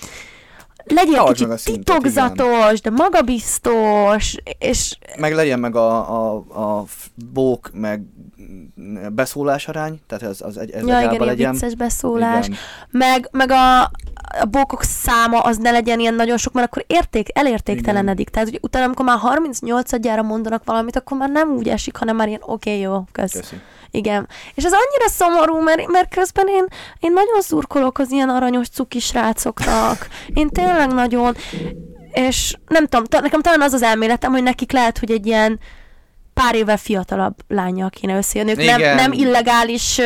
Legyél 0.84 1.16
Tartsd 1.16 1.44
kicsit 1.44 1.58
szintet, 1.58 1.98
titokzatos, 1.98 2.82
de 2.82 2.90
magabiztos, 2.90 4.36
és 4.60 4.98
Meg 5.18 5.34
legyen 5.34 5.60
meg 5.60 5.76
a, 5.76 6.16
a, 6.16 6.36
a 6.38 6.86
bók, 7.34 7.70
meg 7.74 8.02
beszólás 9.12 9.68
arány, 9.68 10.00
tehát 10.08 10.24
ez, 10.24 10.42
az 10.42 10.58
egy, 10.58 10.72
ez 10.72 10.88
ja, 10.88 11.02
igen, 11.02 11.26
legyen. 11.26 11.52
vicces 11.52 11.76
beszólás, 11.76 12.46
Igen. 12.46 12.58
meg, 12.92 13.30
meg 13.32 13.52
a, 13.52 13.82
a 14.40 14.46
bókok 14.50 14.84
száma 14.84 15.40
az 15.40 15.58
ne 15.58 15.72
legyen 15.72 16.00
ilyen 16.00 16.14
nagyon 16.14 16.38
sok, 16.38 16.54
mert 16.54 16.68
akkor 16.68 16.84
érték, 16.88 17.28
elértéktelenedik. 17.34 18.30
Tehát, 18.30 18.50
hogy 18.50 18.60
utána, 18.62 18.86
amikor 18.86 19.06
már 19.06 19.18
38-adjára 19.22 20.24
mondanak 20.24 20.64
valamit, 20.66 20.96
akkor 20.96 21.18
már 21.18 21.30
nem 21.30 21.50
úgy 21.50 21.70
esik, 21.70 21.96
hanem 21.96 22.16
már 22.16 22.28
ilyen 22.28 22.42
oké, 22.44 22.70
okay, 22.70 22.82
jó, 22.82 23.04
kösz. 23.12 23.32
Köszi. 23.32 23.56
Igen. 23.92 24.28
És 24.54 24.64
ez 24.64 24.72
annyira 24.72 25.08
szomorú, 25.08 25.62
mert, 25.62 25.88
mert 25.88 26.14
közben 26.14 26.48
én, 26.48 26.66
én 27.00 27.14
nagyon 27.14 27.42
szurkolok 27.42 28.00
az 28.00 28.12
ilyen 28.12 28.30
aranyos 28.30 28.68
cukis 28.68 29.06
srácoknak. 29.06 30.08
Én 30.34 30.50
tényleg 30.50 30.94
nagyon, 30.94 31.36
és 32.12 32.56
nem 32.68 32.88
tudom, 32.88 33.22
nekem 33.22 33.42
talán 33.42 33.62
az 33.62 33.74
az 33.74 33.82
elméletem, 33.82 34.32
hogy 34.32 34.44
nekik 34.44 34.72
lehet, 34.72 34.98
hogy 34.98 35.12
egy 35.12 35.26
ilyen 35.26 35.60
pár 36.42 36.56
évvel 36.56 36.78
fiatalabb 36.78 37.36
lányjal 37.48 37.90
kéne 37.90 38.18
összejönni. 38.18 38.52
Ők 38.52 38.58
nem, 38.58 38.80
Igen. 38.80 38.96
nem 38.96 39.12
illegális 39.12 40.00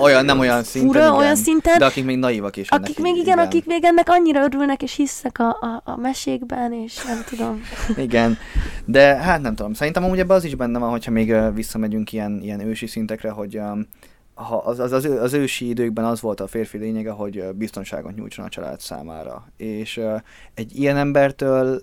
Olyan, 0.00 0.24
nem 0.24 0.38
olyan 0.38 0.62
szinten, 0.62 0.90
fura, 0.92 1.04
igen. 1.04 1.14
olyan 1.18 1.36
szinten, 1.36 1.78
De 1.78 1.84
akik 1.84 2.04
még 2.04 2.16
naívak 2.16 2.56
is. 2.56 2.68
akik 2.68 2.98
még 2.98 3.16
igen, 3.16 3.38
akik 3.38 3.66
még 3.66 3.84
ennek 3.84 4.08
annyira 4.08 4.42
örülnek, 4.44 4.82
és 4.82 4.94
hisznek 4.94 5.38
a, 5.38 5.48
a, 5.48 5.82
a 5.84 5.96
mesékben, 5.96 6.72
és 6.72 7.04
nem 7.04 7.24
tudom. 7.28 7.60
Igen, 8.06 8.38
de 8.84 9.16
hát 9.16 9.42
nem 9.42 9.54
tudom, 9.54 9.72
szerintem 9.72 10.04
amúgy 10.04 10.18
ebben 10.18 10.36
az 10.36 10.44
is 10.44 10.54
benne 10.54 10.78
van, 10.78 10.90
hogyha 10.90 11.10
még 11.10 11.34
visszamegyünk 11.54 12.12
ilyen, 12.12 12.40
ilyen 12.42 12.60
ősi 12.60 12.86
szintekre, 12.86 13.30
hogy 13.30 13.56
um, 13.56 13.88
ha 14.34 14.56
az, 14.56 14.78
az, 14.78 14.92
az, 14.92 15.04
az 15.04 15.32
ősi 15.32 15.68
időkben 15.68 16.04
az 16.04 16.20
volt 16.20 16.40
a 16.40 16.46
férfi 16.46 16.78
lényege, 16.78 17.10
hogy 17.10 17.44
biztonságot 17.54 18.14
nyújtson 18.14 18.44
a 18.44 18.48
család 18.48 18.80
számára. 18.80 19.46
És 19.56 19.96
uh, 19.96 20.20
egy 20.54 20.78
ilyen 20.78 20.96
embertől, 20.96 21.82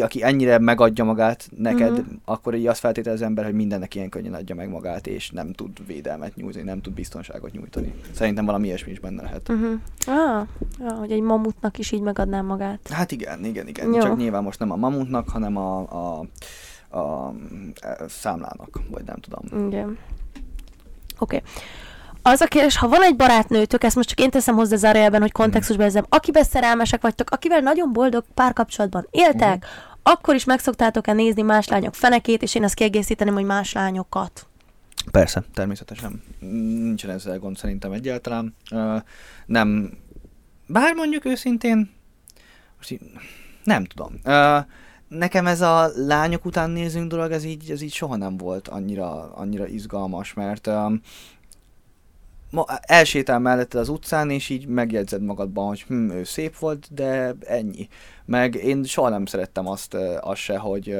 aki 0.00 0.22
ennyire 0.22 0.58
megadja 0.58 1.04
magát 1.04 1.48
neked, 1.56 1.90
uh-huh. 1.90 2.06
akkor 2.24 2.54
így 2.54 2.66
azt 2.66 2.80
feltétel 2.80 3.12
az 3.12 3.22
ember, 3.22 3.44
hogy 3.44 3.54
mindennek 3.54 3.94
ilyen 3.94 4.08
könnyen 4.08 4.34
adja 4.34 4.54
meg 4.54 4.68
magát, 4.68 5.06
és 5.06 5.30
nem 5.30 5.52
tud 5.52 5.86
védelmet 5.86 6.36
nyújtani, 6.36 6.64
nem 6.64 6.80
tud 6.80 6.92
biztonságot 6.92 7.52
nyújtani. 7.52 7.94
Szerintem 8.12 8.44
valami 8.44 8.66
ilyesmi 8.66 8.90
is 8.90 8.98
benne 9.00 9.22
lehet. 9.22 9.48
Uh-huh. 9.48 9.80
Ah, 10.06 10.46
ja, 10.78 10.92
hogy 10.92 11.12
egy 11.12 11.20
mamutnak 11.20 11.78
is 11.78 11.92
így 11.92 12.00
megadná 12.00 12.40
magát. 12.40 12.88
Hát 12.88 13.12
igen, 13.12 13.44
igen, 13.44 13.68
igen. 13.68 13.92
Jó. 13.92 14.00
Csak 14.00 14.16
nyilván 14.16 14.42
most 14.42 14.58
nem 14.58 14.70
a 14.70 14.76
mamutnak, 14.76 15.28
hanem 15.28 15.56
a, 15.56 15.78
a, 15.78 16.26
a, 16.88 16.98
a 16.98 17.34
számlának, 18.08 18.80
vagy 18.90 19.04
nem 19.04 19.16
tudom. 19.16 19.66
Igen. 19.68 19.98
Oké. 21.18 21.36
Okay. 21.36 21.42
Az 22.22 22.40
a 22.40 22.46
kérdés, 22.46 22.76
ha 22.76 22.88
van 22.88 23.02
egy 23.02 23.16
barátnőtök, 23.16 23.84
ezt 23.84 23.96
most 23.96 24.08
csak 24.08 24.20
én 24.20 24.30
teszem 24.30 24.54
hozzá 24.54 24.76
zárójelben, 24.76 25.20
hogy 25.20 25.32
kontextusba 25.32 25.82
ezem, 25.82 26.04
akiben 26.08 26.44
szerelmesek 26.44 27.02
vagytok, 27.02 27.30
akivel 27.30 27.60
nagyon 27.60 27.92
boldog 27.92 28.24
párkapcsolatban 28.34 29.06
éltek, 29.10 29.56
Mhm. 29.64 29.70
akkor 30.02 30.34
is 30.34 30.44
megszoktátok-e 30.44 31.12
nézni 31.12 31.42
más 31.42 31.68
lányok 31.68 31.94
fenekét, 31.94 32.42
és 32.42 32.54
én 32.54 32.64
ezt 32.64 32.74
kiegészíteném, 32.74 33.34
hogy 33.34 33.44
más 33.44 33.72
lányokat. 33.72 34.46
Persze, 35.10 35.42
természetesen. 35.54 36.22
Nincsen 36.38 37.10
ezzel 37.10 37.38
gond 37.38 37.56
szerintem 37.56 37.92
egyáltalán. 37.92 38.54
Ö, 38.70 38.96
nem, 39.46 39.90
bár 40.66 40.94
mondjuk 40.94 41.24
őszintén, 41.24 41.90
most 42.76 42.90
így, 42.90 43.00
nem 43.64 43.84
tudom. 43.84 44.20
Ö, 44.24 44.58
nekem 45.08 45.46
ez 45.46 45.60
a 45.60 45.88
lányok 45.94 46.44
után 46.44 46.70
nézünk 46.70 47.08
dolog, 47.10 47.30
ez 47.32 47.44
így, 47.44 47.70
ez 47.70 47.80
így 47.80 47.92
soha 47.92 48.16
nem 48.16 48.36
volt 48.36 48.68
annyira, 48.68 49.32
annyira 49.34 49.66
izgalmas, 49.66 50.34
mert 50.34 50.66
um, 50.66 51.00
ma 52.52 52.64
elsétál 52.80 53.38
melletted 53.38 53.80
az 53.80 53.88
utcán, 53.88 54.30
és 54.30 54.48
így 54.48 54.66
megjegyzed 54.66 55.22
magadban, 55.22 55.66
hogy 55.66 55.80
hm, 55.82 56.10
ő 56.10 56.24
szép 56.24 56.58
volt, 56.58 56.88
de 56.94 57.34
ennyi. 57.46 57.88
Meg 58.24 58.54
én 58.54 58.84
soha 58.84 59.08
nem 59.08 59.26
szerettem 59.26 59.66
azt, 59.68 59.94
azt 60.20 60.40
se, 60.40 60.58
hogy 60.58 60.98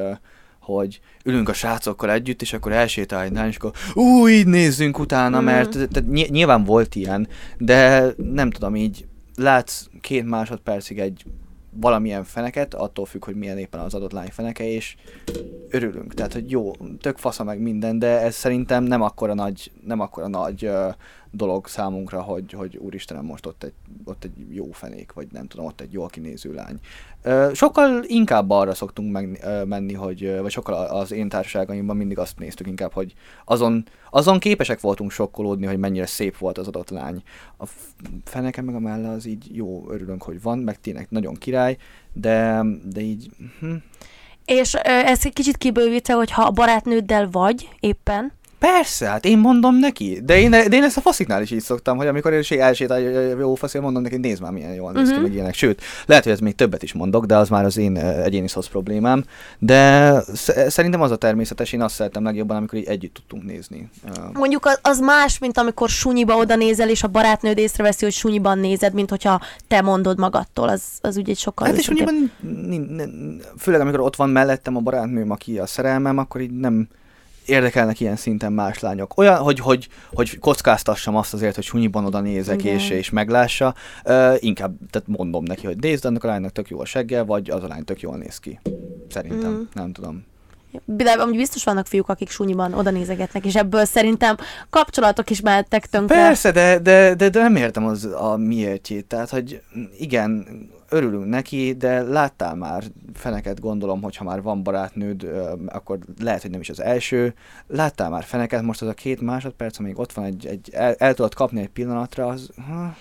hogy 0.59 0.99
ülünk 1.25 1.49
a 1.49 1.53
srácokkal 1.53 2.11
együtt, 2.11 2.41
és 2.41 2.53
akkor 2.53 2.71
elsétál 2.71 3.21
egy 3.23 3.31
lány, 3.33 3.47
és 3.47 3.55
akkor 3.55 3.71
ú, 3.93 4.27
így 4.27 4.47
nézzünk 4.47 4.99
utána, 4.99 5.35
Mhm. 5.37 5.45
mert 5.45 5.71
tehát 5.71 6.05
ny- 6.07 6.29
nyilván 6.29 6.63
volt 6.63 6.95
ilyen, 6.95 7.27
de 7.57 8.05
nem 8.17 8.49
tudom, 8.49 8.75
így 8.75 9.05
látsz 9.35 9.85
két 10.01 10.25
másodpercig 10.25 10.99
egy 10.99 11.23
valamilyen 11.75 12.23
feneket, 12.23 12.73
attól 12.73 13.05
függ, 13.05 13.25
hogy 13.25 13.35
milyen 13.35 13.57
éppen 13.57 13.79
az 13.79 13.93
adott 13.93 14.11
lány 14.11 14.29
feneke, 14.31 14.67
és 14.67 14.95
örülünk. 15.69 16.13
Tehát, 16.13 16.33
hogy 16.33 16.51
jó, 16.51 16.71
tök 17.01 17.17
fasza 17.17 17.43
meg 17.43 17.59
minden, 17.59 17.99
de 17.99 18.07
ez 18.21 18.35
szerintem 18.35 18.83
nem 18.83 19.01
akkora 19.01 19.33
nagy, 19.33 19.71
nem 19.85 19.99
akkora 19.99 20.27
nagy 20.27 20.65
ö, 20.65 20.89
dolog 21.35 21.67
számunkra, 21.67 22.21
hogy, 22.21 22.51
hogy 22.51 22.77
úristenem, 22.77 23.25
most 23.25 23.45
ott 23.45 23.63
egy, 23.63 23.73
ott 24.05 24.23
egy 24.23 24.55
jó 24.55 24.71
fenék, 24.71 25.13
vagy 25.13 25.27
nem 25.31 25.47
tudom, 25.47 25.65
ott 25.65 25.81
egy 25.81 25.93
jól 25.93 26.07
kinéző 26.07 26.53
lány. 26.53 26.79
Sokkal 27.53 28.03
inkább 28.03 28.49
arra 28.49 28.73
szoktunk 28.73 29.11
menni, 29.65 29.93
hogy, 29.93 30.39
vagy 30.41 30.51
sokkal 30.51 30.73
az 30.73 31.11
én 31.11 31.29
társaságaimban 31.29 31.97
mindig 31.97 32.17
azt 32.17 32.39
néztük 32.39 32.67
inkább, 32.67 32.91
hogy 32.91 33.13
azon, 33.45 33.85
azon 34.09 34.39
képesek 34.39 34.79
voltunk 34.79 35.11
sokkolódni, 35.11 35.65
hogy 35.65 35.77
mennyire 35.77 36.05
szép 36.05 36.37
volt 36.37 36.57
az 36.57 36.67
adott 36.67 36.89
lány. 36.89 37.23
A 37.57 37.65
feneke 38.23 38.61
meg 38.61 38.75
a 38.75 38.79
melle 38.79 39.09
az 39.09 39.25
így 39.25 39.55
jó, 39.55 39.85
örülünk, 39.89 40.23
hogy 40.23 40.41
van, 40.41 40.59
meg 40.59 40.79
tényleg 40.81 41.07
nagyon 41.09 41.33
király, 41.33 41.77
de, 42.13 42.63
de 42.83 43.01
így, 43.01 43.29
hm, 43.59 43.75
És 44.45 44.73
ö, 44.73 44.79
ez 44.83 45.25
egy 45.25 45.33
kicsit 45.33 45.57
kibővítve, 45.57 46.13
hogy 46.13 46.31
ha 46.31 46.41
a 46.43 46.51
barátnőddel 46.51 47.29
vagy 47.31 47.69
éppen, 47.79 48.31
Persze, 48.71 49.07
hát 49.07 49.25
én 49.25 49.37
mondom 49.37 49.75
neki, 49.75 50.19
de 50.25 50.39
én, 50.39 50.49
de 50.49 50.65
én 50.71 50.83
ezt 50.83 50.97
a 50.97 51.01
fasziknál 51.01 51.41
is 51.41 51.51
így 51.51 51.61
szoktam, 51.61 51.97
hogy 51.97 52.07
amikor 52.07 52.33
én 52.33 52.43
elsétál 52.59 52.99
jó 53.39 53.55
fasz, 53.55 53.73
mondom 53.73 54.01
neki, 54.03 54.17
nézd 54.17 54.41
már 54.41 54.51
milyen 54.51 54.73
jól 54.73 54.91
néz 54.91 55.07
ki, 55.07 55.13
Mhm. 55.13 55.21
meg 55.23 55.33
ilyenek. 55.33 55.53
Sőt, 55.53 55.81
lehet, 56.05 56.23
hogy 56.23 56.31
ez 56.33 56.39
még 56.39 56.55
többet 56.55 56.83
is 56.83 56.93
mondok, 56.93 57.25
de 57.25 57.37
az 57.37 57.49
már 57.49 57.65
az 57.65 57.77
én 57.77 57.95
ö, 57.95 58.21
egyéni 58.21 58.47
szosz 58.47 58.67
problémám. 58.67 59.23
De 59.59 60.11
sz- 60.33 60.69
szerintem 60.69 61.01
az 61.01 61.11
a 61.11 61.15
természetes, 61.15 61.71
én 61.73 61.81
azt 61.81 61.95
szeretem 61.95 62.23
legjobban, 62.23 62.57
amikor 62.57 62.79
így 62.79 62.87
együtt 62.87 63.13
tudtunk 63.13 63.43
nézni. 63.43 63.89
Ö, 64.07 64.09
mondjuk 64.33 64.65
az, 64.65 64.79
az 64.81 64.99
más, 64.99 65.37
mint 65.39 65.57
amikor 65.57 65.89
sunyiba 65.89 66.35
oda 66.37 66.55
nézel, 66.55 66.89
és 66.89 67.03
a 67.03 67.07
barátnőd 67.07 67.57
észreveszi, 67.57 68.03
hogy 68.05 68.13
sunyiban 68.13 68.59
nézed, 68.59 68.93
mint 68.93 69.09
hogyha 69.09 69.41
te 69.67 69.81
mondod 69.81 70.19
magadtól. 70.19 70.69
Az, 70.69 70.81
az 71.01 71.17
ugye 71.17 71.31
egy 71.31 71.37
sokkal 71.37 71.67
Hát 71.67 71.77
és 71.77 71.87
nin- 71.87 72.31
főleg 73.57 73.81
amikor 73.81 73.99
ott 73.99 74.15
van 74.15 74.29
mellettem 74.29 74.75
a 74.75 74.79
barátnőm, 74.79 75.31
aki 75.31 75.59
a 75.59 75.65
szerelmem, 75.65 76.17
akkor 76.17 76.41
így 76.41 76.51
nem 76.51 76.87
érdekelnek 77.45 77.99
ilyen 77.99 78.15
szinten 78.15 78.53
más 78.53 78.79
lányok. 78.79 79.17
Olyan, 79.17 79.37
hogy, 79.37 79.59
hogy, 79.59 79.87
hogy 80.13 80.39
kockáztassam 80.39 81.15
azt 81.15 81.33
azért, 81.33 81.55
hogy 81.55 81.63
sunyiban 81.63 82.05
oda 82.05 82.19
nézek 82.19 82.59
Igen. 82.63 82.75
és, 82.75 82.89
és 82.89 83.09
meglássa, 83.09 83.75
uh, 84.05 84.35
inkább 84.39 84.73
tehát 84.91 85.07
mondom 85.07 85.43
neki, 85.43 85.65
hogy 85.65 85.77
nézd, 85.77 86.05
annak 86.05 86.23
a 86.23 86.27
lánynak 86.27 86.51
tök 86.51 86.69
jó 86.69 86.79
a 86.79 86.85
segge, 86.85 87.21
vagy 87.21 87.49
az 87.49 87.63
a 87.63 87.67
lány 87.67 87.83
tök 87.83 88.01
jól 88.01 88.17
néz 88.17 88.37
ki. 88.37 88.59
Szerintem, 89.09 89.51
Mm. 89.51 89.61
nem 89.73 89.91
tudom. 89.91 90.25
De 90.85 91.11
amúgy 91.11 91.35
biztos 91.35 91.63
vannak 91.63 91.87
fiúk, 91.87 92.09
akik 92.09 92.29
sunyiban 92.29 92.73
oda 92.73 92.89
nézegetnek, 92.89 93.45
és 93.45 93.55
ebből 93.55 93.85
szerintem 93.85 94.35
kapcsolatok 94.69 95.29
is 95.29 95.41
mehettek 95.41 95.85
tönkre. 95.85 96.15
Persze, 96.15 96.51
de, 96.51 96.79
de, 96.79 97.15
de, 97.15 97.29
de 97.29 97.41
nem 97.41 97.55
értem 97.55 97.85
az 97.85 98.05
a 98.05 98.37
miértjét. 98.37 99.05
Tehát, 99.05 99.29
hogy 99.29 99.61
igen, 99.99 100.45
örülünk 100.93 101.25
neki, 101.25 101.73
de 101.73 102.01
láttál 102.01 102.55
már 102.55 102.83
feneket, 103.13 103.59
gondolom, 103.59 104.01
hogy 104.01 104.15
ha 104.15 104.23
már 104.23 104.41
van 104.41 104.63
barátnőd, 104.63 105.29
akkor 105.67 105.99
lehet, 106.19 106.41
hogy 106.41 106.51
nem 106.51 106.59
is 106.59 106.69
az 106.69 106.81
első. 106.81 107.33
Láttál 107.67 108.09
már 108.09 108.23
feneket, 108.23 108.61
most 108.61 108.81
az 108.81 108.87
a 108.87 108.93
két 108.93 109.21
másodperc, 109.21 109.79
amíg 109.79 109.99
ott 109.99 110.13
van 110.13 110.25
egy, 110.25 110.45
egy 110.45 110.69
el, 110.71 110.93
el 110.93 111.13
tudod 111.13 111.33
kapni 111.33 111.61
egy 111.61 111.69
pillanatra, 111.69 112.27
az 112.27 112.49
ha, 112.67 112.95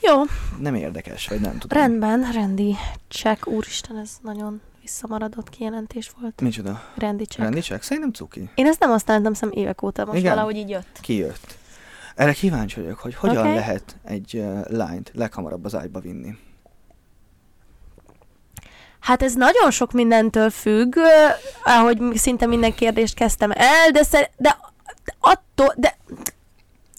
Jó, 0.00 0.22
nem 0.58 0.74
érdekes, 0.74 1.28
vagy 1.28 1.40
nem 1.40 1.58
tudom. 1.58 1.78
rendben, 1.78 2.32
rendi 2.32 2.74
check. 3.08 3.46
Úristen, 3.46 3.98
ez 3.98 4.10
nagyon 4.22 4.60
visszamaradott 4.80 5.48
kijelentés 5.48 6.12
volt. 6.20 6.40
Micsoda? 6.40 6.82
Rendi 6.94 7.24
check. 7.24 7.42
Rendi 7.42 7.60
check? 7.60 7.82
Szerintem 7.82 8.12
cuki. 8.12 8.50
Én 8.54 8.66
ezt 8.66 8.80
nem 8.80 8.90
használtam 8.90 9.32
szem 9.32 9.50
évek 9.52 9.82
óta, 9.82 10.04
most 10.04 10.18
Igen? 10.18 10.30
valahogy 10.30 10.56
így 10.56 10.68
jött. 10.68 10.98
Kijött. 11.00 11.60
Erre 12.14 12.32
kíváncsi 12.32 12.80
vagyok, 12.80 12.98
hogy 12.98 13.14
hogyan 13.14 13.46
Oké. 13.46 13.54
lehet 13.54 13.96
egy 14.04 14.34
uh, 14.34 14.70
lányt 14.70 15.10
leghamarabb 15.14 15.64
az 15.64 15.74
ágyba 15.74 16.00
vinni. 16.00 16.34
Hát 19.02 19.22
ez 19.22 19.34
nagyon 19.34 19.70
sok 19.70 19.92
mindentől 19.92 20.50
függ, 20.50 20.96
ahogy 21.64 21.98
szinte 22.14 22.46
minden 22.46 22.74
kérdést 22.74 23.14
kezdtem 23.14 23.50
el, 23.54 23.90
de, 23.92 24.02
szer- 24.02 24.30
de, 24.36 24.56
attól, 25.20 25.74
de 25.76 25.96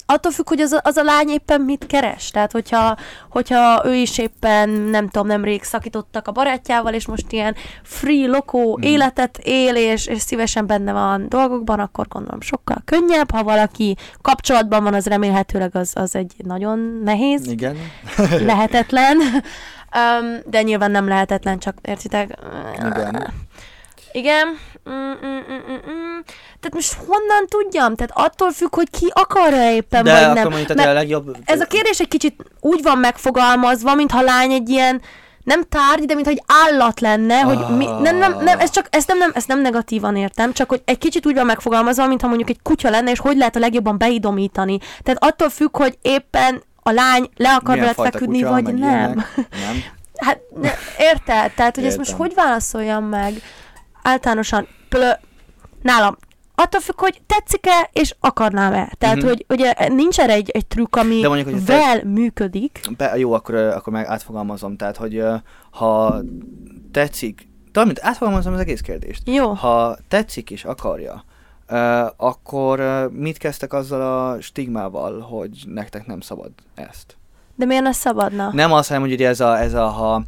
attól 0.05 0.31
függ, 0.31 0.47
hogy 0.47 0.59
az 0.61 0.71
a, 0.71 0.79
az 0.83 0.97
a 0.97 1.03
lány 1.03 1.29
éppen 1.29 1.61
mit 1.61 1.85
keres. 1.85 2.29
Tehát, 2.31 2.51
hogyha, 2.51 2.97
hogyha 3.29 3.81
ő 3.85 3.93
is 3.95 4.17
éppen, 4.17 4.69
nem 4.69 5.09
tudom, 5.09 5.27
nemrég 5.27 5.63
szakítottak 5.63 6.27
a 6.27 6.31
barátjával, 6.31 6.93
és 6.93 7.05
most 7.07 7.31
ilyen 7.31 7.55
free, 7.83 8.27
lokó 8.27 8.77
Mhm. 8.77 8.87
életet 8.87 9.37
él, 9.43 9.75
és, 9.75 10.07
és 10.07 10.21
szívesen 10.21 10.65
benne 10.67 10.91
van 10.91 11.25
dolgokban, 11.29 11.79
akkor 11.79 12.07
gondolom 12.07 12.41
sokkal 12.41 12.81
könnyebb. 12.85 13.31
Ha 13.31 13.43
valaki 13.43 13.95
kapcsolatban 14.21 14.83
van, 14.83 14.93
az 14.93 15.05
remélhetőleg 15.05 15.75
az, 15.75 15.91
az 15.95 16.15
egy 16.15 16.33
nagyon 16.37 17.01
nehéz 17.03 17.47
Igen? 17.47 17.77
lehetetlen, 18.39 19.17
um, 19.95 20.39
de 20.45 20.61
nyilván 20.61 20.91
nem 20.91 21.07
lehetetlen, 21.07 21.59
csak 21.59 21.75
értitek? 21.81 22.37
Igen. 22.75 23.33
Igen. 24.11 24.47
Mm, 24.89 24.93
mm, 24.93 25.37
mm, 25.49 25.71
mm, 25.71 25.91
mm. 25.91 26.19
Tehát 26.59 26.73
most 26.73 26.93
honnan 26.93 27.45
tudjam? 27.47 27.95
Tehát 27.95 28.11
attól 28.13 28.51
függ, 28.51 28.75
hogy 28.75 28.89
ki 28.89 29.11
akarja 29.13 29.71
éppen, 29.71 30.03
De 30.03 30.11
vagy 30.11 30.33
nem. 30.33 30.47
mondjuk, 30.49 30.73
Mert 30.73 30.89
a 30.89 30.93
legjobb... 30.93 31.37
ez 31.45 31.61
a 31.61 31.65
kérdés 31.65 31.99
egy 31.99 32.07
kicsit 32.07 32.43
úgy 32.59 32.83
van 32.83 32.97
megfogalmazva, 32.97 33.95
mintha 33.95 34.21
lány 34.21 34.51
egy 34.51 34.69
ilyen 34.69 35.01
nem 35.43 35.63
tárgy, 35.69 36.05
de 36.05 36.13
mintha 36.13 36.31
egy 36.31 36.43
állat 36.47 36.99
lenne, 36.99 37.39
hogy 37.39 37.77
mi, 37.77 37.85
nem, 37.85 38.17
nem, 38.17 38.43
nem, 38.43 38.59
ez 38.59 38.69
csak, 38.69 38.87
ezt 38.89 39.07
nem, 39.07 39.17
nem, 39.17 39.31
ezt 39.33 39.47
nem 39.47 39.61
negatívan 39.61 40.15
értem, 40.15 40.53
csak 40.53 40.69
hogy 40.69 40.81
egy 40.85 40.97
kicsit 40.97 41.25
úgy 41.25 41.35
van 41.35 41.45
megfogalmazva, 41.45 42.07
mintha 42.07 42.27
mondjuk 42.27 42.49
egy 42.49 42.61
kutya 42.61 42.89
lenne, 42.89 43.11
és 43.11 43.19
hogy 43.19 43.37
lehet 43.37 43.55
a 43.55 43.59
legjobban 43.59 43.97
beidomítani. 43.97 44.77
Tehát 45.03 45.23
attól 45.23 45.49
függ, 45.49 45.77
hogy 45.77 45.97
éppen 46.01 46.63
a 46.83 46.91
lány 46.91 47.29
le 47.35 47.53
akar 47.53 47.77
veled 47.77 47.95
feküdni, 47.95 48.37
kutya, 48.39 48.49
vagy 48.51 48.63
nem. 48.63 48.77
ilyenek? 48.77 49.15
Nem. 49.35 49.75
Hát 50.15 50.39
ne, 50.61 50.69
érted? 50.97 51.51
Tehát, 51.53 51.75
hogy 51.75 51.85
ezt 51.85 51.97
most 51.97 52.09
Értem. 52.09 52.25
hogy 52.25 52.35
válaszoljam 52.35 53.03
meg? 53.05 53.33
Általánosan, 54.03 54.67
plö, 54.89 55.09
nálam 55.81 56.17
attól 56.55 56.81
függ, 56.81 56.99
hogy 56.99 57.21
tetszik-e, 57.25 57.89
és 57.93 58.15
akarnám-e. 58.19 58.91
Tehát, 58.97 59.15
Mhm. 59.15 59.25
hogy 59.27 59.45
ugye 59.49 59.73
nincs 59.89 60.19
erre 60.19 60.33
egy, 60.33 60.49
egy 60.49 60.65
trükk, 60.67 60.95
ami 60.95 61.19
De 61.19 61.27
mondjuk, 61.27 61.49
hogy 61.49 61.63
te- 61.63 61.73
vel 61.77 62.03
működik. 62.03 62.79
Be, 62.97 63.17
jó, 63.17 63.33
akkor, 63.33 63.55
akkor 63.55 63.93
meg 63.93 64.05
átfogalmazom. 64.05 64.75
Tehát, 64.77 64.97
hogy 64.97 65.23
ha 65.71 66.21
tetszik, 66.91 67.47
talán 67.71 67.93
átfogalmazom 68.01 68.53
az 68.53 68.59
egész 68.59 68.81
kérdést. 68.81 69.21
Jó. 69.29 69.53
Ha 69.53 69.97
tetszik 70.07 70.51
és 70.51 70.63
akarja, 70.63 71.23
akkor 72.17 73.09
mit 73.11 73.37
kezdtek 73.37 73.73
azzal 73.73 74.01
a 74.01 74.41
stigmával, 74.41 75.19
hogy 75.19 75.63
nektek 75.65 76.05
nem 76.05 76.19
szabad 76.19 76.51
ezt? 76.75 77.17
De 77.55 77.65
miért 77.65 77.83
ne 77.83 77.91
szabadna? 77.91 78.49
Nem 78.53 78.71
azt, 78.71 78.87
hanem, 78.87 79.03
hogy 79.03 79.11
ugye 79.11 79.27
ez 79.27 79.39
a, 79.39 79.59
ez 79.59 79.73
a 79.73 79.87
ha 79.87 80.23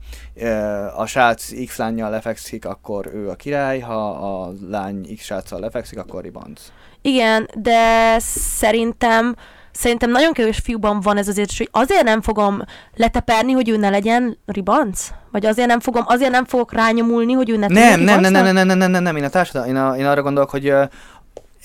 a 0.95 1.05
srác 1.05 1.65
X 1.65 1.77
lányjal 1.77 2.09
lefekszik, 2.09 2.65
akkor 2.65 3.11
ő 3.13 3.29
a 3.29 3.35
király, 3.35 3.79
ha 3.79 4.09
a 4.09 4.51
lány 4.69 5.15
X 5.15 5.23
sráccal 5.23 5.59
lefekszik, 5.59 5.99
akkor 5.99 6.21
ribanc. 6.21 6.61
Igen, 7.01 7.49
de 7.55 8.15
szerintem 8.19 9.35
szerintem 9.71 10.11
nagyon 10.11 10.33
kevés 10.33 10.57
fiúban 10.57 10.99
van 10.99 11.17
ez 11.17 11.27
azért, 11.27 11.57
hogy 11.57 11.69
azért 11.71 12.03
nem 12.03 12.21
fogom 12.21 12.61
leteperni, 12.95 13.51
hogy 13.51 13.69
ő 13.69 13.77
ne 13.77 13.89
legyen 13.89 14.37
ribanc? 14.45 15.07
Vagy 15.31 15.45
azért 15.45 15.67
nem 15.67 15.79
fogom, 15.79 16.03
azért 16.05 16.31
nem 16.31 16.45
fogok 16.45 16.73
rányomulni, 16.73 17.33
hogy 17.33 17.49
ő 17.49 17.57
ne 17.57 17.67
Nem, 17.67 17.73
legyen 17.73 17.99
nem, 17.99 18.05
nem, 18.05 18.31
nem, 18.31 18.45
ribancnak? 18.45 18.53
nem, 18.53 18.67
nem, 18.67 18.77
nem, 18.77 18.91
nem, 18.91 19.03
nem, 19.03 19.15
én 19.15 19.23
a 19.23 19.29
társadalom, 19.29 19.75
én, 19.75 19.81
a, 19.81 19.97
én 19.97 20.05
arra 20.05 20.21
gondolok, 20.21 20.49
hogy 20.49 20.73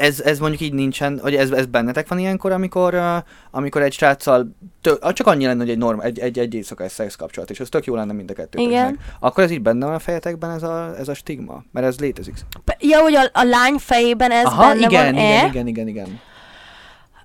ez, 0.00 0.20
ez 0.20 0.38
mondjuk 0.38 0.60
így 0.60 0.72
nincsen, 0.72 1.18
hogy 1.22 1.34
ez, 1.34 1.50
ez 1.50 1.66
bennetek 1.66 2.08
van 2.08 2.18
ilyenkor, 2.18 2.52
amikor, 2.52 3.02
amikor 3.50 3.82
egy 3.82 3.92
sráccal, 3.92 4.56
ah, 5.00 5.12
csak 5.12 5.26
annyi 5.26 5.44
lenne, 5.46 5.60
hogy 5.60 5.70
egy, 5.70 5.78
norm, 5.78 6.00
egy, 6.00 6.18
egy, 6.18 6.38
egy 6.38 6.54
éjszakás 6.54 6.92
szex 6.92 7.16
kapcsolat, 7.16 7.50
és 7.50 7.60
ez 7.60 7.68
tök 7.68 7.84
jó 7.84 7.94
lenne 7.94 8.12
mind 8.12 8.30
a 8.30 8.34
kettőtöknek. 8.34 8.94
Akkor 9.20 9.44
ez 9.44 9.50
így 9.50 9.62
benne 9.62 9.86
van 9.86 9.94
a 9.94 9.98
fejetekben 9.98 10.50
ez 10.50 10.62
a, 10.62 10.94
ez 10.98 11.08
a 11.08 11.14
stigma, 11.14 11.64
mert 11.72 11.86
ez 11.86 11.98
létezik. 11.98 12.34
Ja, 12.78 13.00
hogy 13.00 13.14
a, 13.14 13.22
a 13.32 13.44
lány 13.44 13.76
fejében 13.78 14.30
ez 14.30 14.44
Aha, 14.44 14.68
benne 14.68 14.86
igen, 14.86 15.14
van-e? 15.14 15.46
igen, 15.46 15.48
igen, 15.48 15.66
igen, 15.66 15.88
igen. 15.88 16.20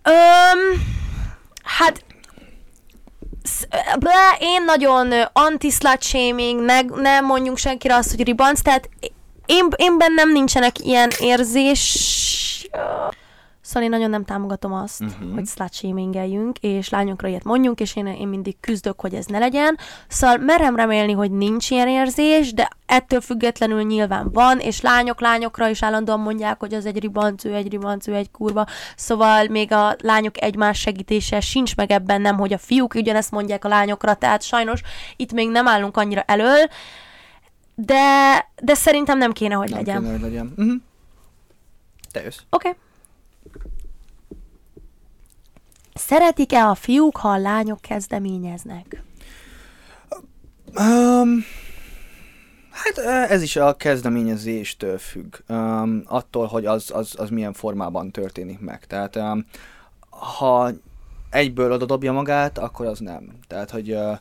Öm, 0.03 0.81
hát 1.63 2.03
ble, 3.99 4.37
én 4.39 4.63
nagyon 4.65 5.11
ö, 5.11 5.21
anti-slut 5.33 6.03
shaming, 6.03 6.61
ne, 6.61 6.81
nem 6.81 7.25
mondjunk 7.25 7.57
senkire 7.57 7.95
azt, 7.95 8.09
hogy 8.15 8.25
ribanc, 8.25 8.61
tehát 8.61 8.89
én, 9.45 9.67
én 9.75 9.97
bennem 9.97 10.31
nincsenek 10.31 10.79
ilyen 10.79 11.11
érzés... 11.19 12.44
Szóval 13.65 13.83
én 13.83 13.89
nagyon 13.89 14.09
nem 14.09 14.25
támogatom 14.25 14.73
azt, 14.73 15.01
uh-huh. 15.01 15.33
hogy 15.33 15.45
slut 15.45 15.73
shamingeljünk, 15.73 16.57
és 16.59 16.89
lányokra 16.89 17.27
ilyet 17.27 17.43
mondjunk, 17.43 17.79
és 17.79 17.95
én, 17.95 18.07
én 18.07 18.27
mindig 18.27 18.59
küzdök, 18.59 19.01
hogy 19.01 19.13
ez 19.13 19.25
ne 19.25 19.39
legyen. 19.39 19.77
Szóval 20.07 20.37
merem 20.37 20.75
remélni, 20.75 21.11
hogy 21.11 21.31
nincs 21.31 21.69
ilyen 21.69 21.87
érzés, 21.87 22.53
de 22.53 22.69
ettől 22.85 23.21
függetlenül 23.21 23.81
nyilván 23.81 24.31
van, 24.31 24.59
és 24.59 24.81
lányok 24.81 25.21
lányokra 25.21 25.69
is 25.69 25.83
állandóan 25.83 26.19
mondják, 26.19 26.59
hogy 26.59 26.73
az 26.73 26.85
egy 26.85 26.99
ribanc, 26.99 27.45
ő 27.45 27.53
egy 27.53 27.69
ribanc, 27.69 28.07
ő 28.07 28.13
egy 28.13 28.31
kurva. 28.31 28.65
Szóval 28.95 29.47
még 29.47 29.71
a 29.71 29.95
lányok 29.97 30.41
egymás 30.41 30.79
segítése 30.79 31.39
sincs 31.39 31.75
meg 31.75 31.91
ebben, 31.91 32.21
nem, 32.21 32.37
hogy 32.37 32.53
a 32.53 32.57
fiúk 32.57 32.93
ugyanezt 32.93 33.31
mondják 33.31 33.65
a 33.65 33.67
lányokra, 33.67 34.13
tehát 34.13 34.41
sajnos 34.41 34.81
itt 35.15 35.31
még 35.31 35.49
nem 35.49 35.67
állunk 35.67 35.97
annyira 35.97 36.21
elől, 36.21 36.67
de, 37.75 38.03
de 38.61 38.73
szerintem 38.73 39.17
nem 39.17 39.31
kéne, 39.31 39.55
hogy 39.55 39.69
Nem 39.69 39.77
legyen. 39.77 40.01
kéne, 40.01 40.11
hogy 40.11 40.21
legyen. 40.21 40.53
Uh-huh. 40.57 40.81
Te 42.15 42.21
jössz. 42.21 42.39
Oké. 42.49 42.67
Okay. 42.67 42.79
Szeretik-e 45.93 46.67
a 46.67 46.75
fiúk, 46.75 47.17
ha 47.17 47.29
a 47.29 47.37
lányok 47.37 47.81
kezdeményeznek? 47.81 49.03
Um, 50.77 51.45
hát 52.71 52.97
ez 53.29 53.41
is 53.41 53.55
a 53.55 53.75
kezdeményezéstől 53.75 54.97
függ, 54.97 55.35
um, 55.47 56.03
attól, 56.05 56.45
hogy 56.45 56.65
az, 56.65 56.91
az, 56.93 57.13
az 57.17 57.29
milyen 57.29 57.53
formában 57.53 58.11
történik 58.11 58.59
meg. 58.59 58.85
Tehát 58.85 59.15
um, 59.15 59.45
ha 60.09 60.71
egyből 61.35 61.71
oda 61.71 61.85
dobja 61.85 62.11
magát, 62.11 62.57
akkor 62.57 62.85
az 62.85 62.99
nem. 62.99 63.29
Tehát, 63.47 63.69
hogy 63.71 63.91
uh, 63.91 64.17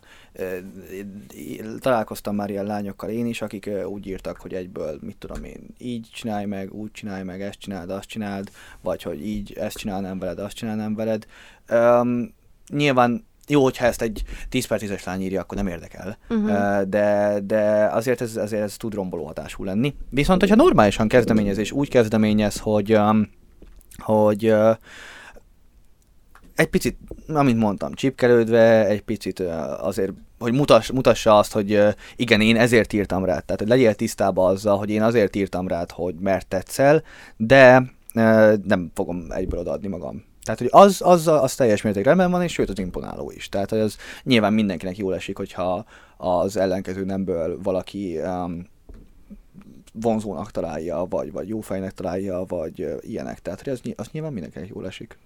találkoztam 1.78 2.34
már 2.34 2.50
ilyen 2.50 2.64
lányokkal 2.64 3.10
én 3.10 3.26
is, 3.26 3.42
akik 3.42 3.66
uh, 3.72 3.86
úgy 3.90 4.06
írtak, 4.06 4.36
hogy 4.40 4.54
egyből, 4.54 4.98
mit 5.00 5.16
tudom 5.16 5.44
én, 5.44 5.66
így 5.78 6.08
csinálj 6.12 6.44
meg, 6.44 6.72
úgy 6.72 6.90
csinálj 6.92 7.22
meg, 7.22 7.42
ezt 7.42 7.58
csináld, 7.58 7.90
azt 7.90 8.08
csináld, 8.08 8.50
vagy 8.80 9.02
hogy 9.02 9.26
így 9.26 9.52
ezt 9.52 9.76
csinálnám 9.76 10.18
veled, 10.18 10.38
azt 10.38 10.56
csinálnám 10.56 10.94
veled. 10.94 11.26
Um, 11.70 12.34
nyilván 12.68 13.24
jó, 13.48 13.62
hogyha 13.62 13.84
ezt 13.84 14.02
egy 14.02 14.22
10 14.48 14.66
per 14.66 14.80
10-es 14.82 15.06
lány 15.06 15.22
írja, 15.22 15.40
akkor 15.40 15.56
nem 15.56 15.66
érdekel, 15.66 16.18
Mhm. 16.28 16.44
uh, 16.44 16.82
de, 16.82 17.38
de 17.44 17.88
azért 17.92 18.20
ez, 18.20 18.36
azért 18.36 18.62
ez 18.62 18.76
tud 18.76 18.94
romboló 18.94 19.24
hatású 19.26 19.64
lenni. 19.64 19.94
Viszont, 20.10 20.40
hogyha 20.40 20.56
normálisan 20.56 21.08
kezdeményezés 21.08 21.72
úgy 21.72 21.88
kezdeményez, 21.88 22.58
hogy, 22.58 22.98
hogy 23.96 24.54
egy 26.54 26.68
picit, 26.68 26.98
amint 27.28 27.58
mondtam, 27.58 27.94
csipkelődve, 27.94 28.86
egy 28.86 29.02
picit 29.02 29.40
azért, 29.78 30.12
hogy 30.38 30.52
mutass, 30.52 30.90
mutassa 30.90 31.38
azt, 31.38 31.52
hogy 31.52 31.82
igen, 32.16 32.40
én 32.40 32.56
ezért 32.56 32.92
írtam 32.92 33.24
rád. 33.24 33.44
Tehát, 33.44 33.60
hogy 33.60 33.68
legyél 33.68 33.94
tisztában 33.94 34.50
azzal, 34.50 34.78
hogy 34.78 34.90
én 34.90 35.02
azért 35.02 35.36
írtam 35.36 35.68
rád, 35.68 35.90
hogy 35.90 36.14
mert 36.14 36.46
tetszel, 36.46 37.02
de 37.36 37.92
nem 38.64 38.90
fogom 38.94 39.26
egyből 39.28 39.60
odaadni 39.60 39.88
magam. 39.88 40.24
Tehát, 40.44 40.60
hogy 40.60 40.68
az, 40.70 41.00
az, 41.04 41.26
az 41.28 41.54
teljes 41.54 41.82
mértékben 41.82 42.16
rendben 42.16 42.38
van, 42.38 42.46
és 42.46 42.52
sőt, 42.52 42.68
az 42.68 42.78
imponáló 42.78 43.30
is. 43.30 43.48
Tehát, 43.48 43.70
hogy 43.70 43.78
az 43.78 43.96
nyilván 44.22 44.52
mindenkinek 44.52 44.96
jól 44.96 45.14
esik, 45.14 45.36
hogyha 45.36 45.84
az 46.16 46.56
ellenkező 46.56 47.04
nemből 47.04 47.58
valaki 47.62 48.18
um, 48.18 48.66
vonzónak 49.92 50.50
találja, 50.50 51.06
vagy, 51.08 51.32
vagy 51.32 51.48
jó 51.48 51.60
fejnek 51.60 51.92
találja, 51.92 52.44
vagy 52.48 52.80
ö, 52.80 52.96
ilyenek. 53.00 53.42
Tehát, 53.42 53.62
hogy 53.62 53.72
az, 53.72 53.80
az 53.96 54.08
nyilván 54.12 54.32
mindenkinek 54.32 54.68
jól 54.68 54.86
esik. 54.86 55.18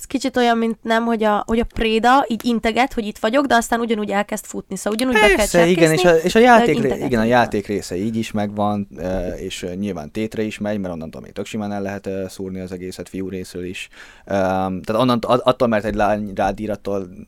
Ez 0.00 0.06
kicsit 0.06 0.36
olyan, 0.36 0.58
mint 0.58 0.78
nem, 0.82 1.04
hogy 1.04 1.24
a, 1.24 1.44
hogy 1.46 1.58
a 1.58 1.64
préda 1.64 2.24
így 2.28 2.44
integet, 2.44 2.92
hogy 2.92 3.06
itt 3.06 3.18
vagyok, 3.18 3.46
de 3.46 3.54
aztán 3.54 3.80
ugyanúgy 3.80 4.10
elkezd 4.10 4.44
futni. 4.44 4.76
Szóval 4.76 4.92
ugyanúgy 4.92 5.14
be 5.14 5.26
kell 5.26 5.36
Persze, 5.36 5.66
igen, 5.66 5.92
és 5.92 6.04
a, 6.04 6.14
és 6.14 6.34
a 6.34 6.38
játék, 6.38 6.80
ré- 6.80 7.04
igen, 7.04 7.20
a 7.20 7.24
játék 7.24 7.66
része 7.66 7.96
így 7.96 8.16
is 8.16 8.30
megvan, 8.30 8.88
e, 8.96 9.28
és 9.28 9.62
e, 9.62 9.74
nyilván 9.74 10.10
tétre 10.10 10.42
is 10.42 10.58
megy, 10.58 10.78
mert 10.78 10.94
onnantól 10.94 11.20
még 11.20 11.32
tök 11.32 11.46
simán 11.46 11.72
el 11.72 11.82
lehet 11.82 12.06
e, 12.06 12.28
szúrni 12.28 12.60
az 12.60 12.72
egészet 12.72 13.08
fiú 13.08 13.28
részről 13.28 13.64
is. 13.64 13.88
Tehát 14.24 14.90
onnan, 14.90 15.18
a- 15.18 15.40
attól, 15.44 15.68
mert 15.68 15.84
egy 15.84 15.94
lány 15.94 16.32
rád 16.34 16.60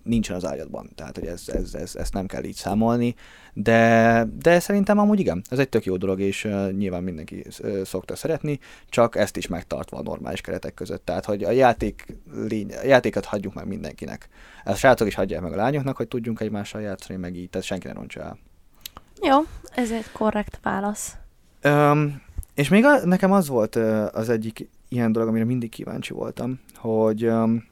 nincsen 0.02 0.36
az 0.36 0.44
ágyadban. 0.44 0.90
Tehát, 0.94 1.18
hogy 1.18 1.28
ez, 1.28 1.42
ez, 1.46 1.74
ez, 1.74 1.94
ezt 1.94 2.12
nem 2.12 2.26
kell 2.26 2.44
így 2.44 2.54
számolni. 2.56 3.14
De, 3.54 4.26
de 4.38 4.60
szerintem 4.60 4.98
amúgy 4.98 5.20
igen, 5.20 5.42
ez 5.50 5.58
egy 5.58 5.68
tök 5.68 5.84
jó 5.84 5.96
dolog, 5.96 6.20
és 6.20 6.44
uh, 6.44 6.70
nyilván 6.70 7.02
mindenki 7.02 7.44
uh, 7.62 7.82
szokta 7.82 8.16
szeretni, 8.16 8.58
csak 8.88 9.16
ezt 9.16 9.36
is 9.36 9.46
megtartva 9.46 9.96
a 9.96 10.02
normális 10.02 10.40
keretek 10.40 10.74
között. 10.74 11.04
Tehát, 11.04 11.24
hogy 11.24 11.42
a 11.42 11.50
játék 11.50 12.06
lény, 12.48 12.72
a 12.74 12.86
játékat 12.86 13.24
hagyjuk 13.24 13.54
meg 13.54 13.66
mindenkinek. 13.66 14.28
Ezt 14.64 14.78
srácok 14.78 15.06
is 15.06 15.14
hagyják 15.14 15.40
meg 15.40 15.52
a 15.52 15.56
lányoknak, 15.56 15.96
hogy 15.96 16.08
tudjunk 16.08 16.40
egymással 16.40 16.80
játszani, 16.80 17.18
meg 17.18 17.36
így, 17.36 17.50
tehát 17.50 17.66
senki 17.66 17.86
ne 17.86 17.92
rontsa 17.92 18.20
el. 18.20 18.38
Jó, 19.22 19.38
ez 19.74 19.90
egy 19.90 20.12
korrekt 20.12 20.58
válasz. 20.62 21.16
Um, 21.64 22.22
és 22.54 22.68
még 22.68 22.84
a, 22.84 23.06
nekem 23.06 23.32
az 23.32 23.48
volt 23.48 23.76
uh, 23.76 24.06
az 24.12 24.28
egyik 24.28 24.68
ilyen 24.88 25.12
dolog, 25.12 25.28
amire 25.28 25.44
mindig 25.44 25.70
kíváncsi 25.70 26.12
voltam, 26.12 26.60
hogy 26.74 27.26
um, 27.26 27.64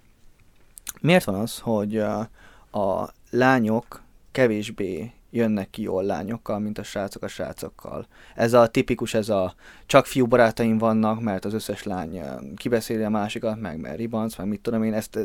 miért 1.00 1.24
van 1.24 1.34
az, 1.34 1.58
hogy 1.58 1.96
uh, 1.96 2.82
a 2.82 3.12
lányok 3.30 4.02
kevésbé 4.32 5.12
jönnek 5.30 5.70
ki 5.70 5.82
jól 5.82 6.02
lányokkal, 6.02 6.58
mint 6.58 6.78
a 6.78 6.82
srácok 6.82 7.22
a 7.22 7.28
srácokkal. 7.28 8.06
Ez 8.34 8.52
a 8.52 8.66
tipikus, 8.66 9.14
ez 9.14 9.28
a 9.28 9.54
csak 9.86 10.06
fiú 10.06 10.26
barátaim 10.26 10.78
vannak, 10.78 11.20
mert 11.20 11.44
az 11.44 11.54
összes 11.54 11.82
lány 11.82 12.20
kibeszéli 12.56 13.02
a 13.02 13.10
másikat, 13.10 13.60
meg 13.60 13.80
mert 13.80 13.96
ribanc, 13.96 14.36
meg 14.36 14.46
mit 14.46 14.60
tudom 14.60 14.82
én, 14.82 14.94
ezt 14.94 15.18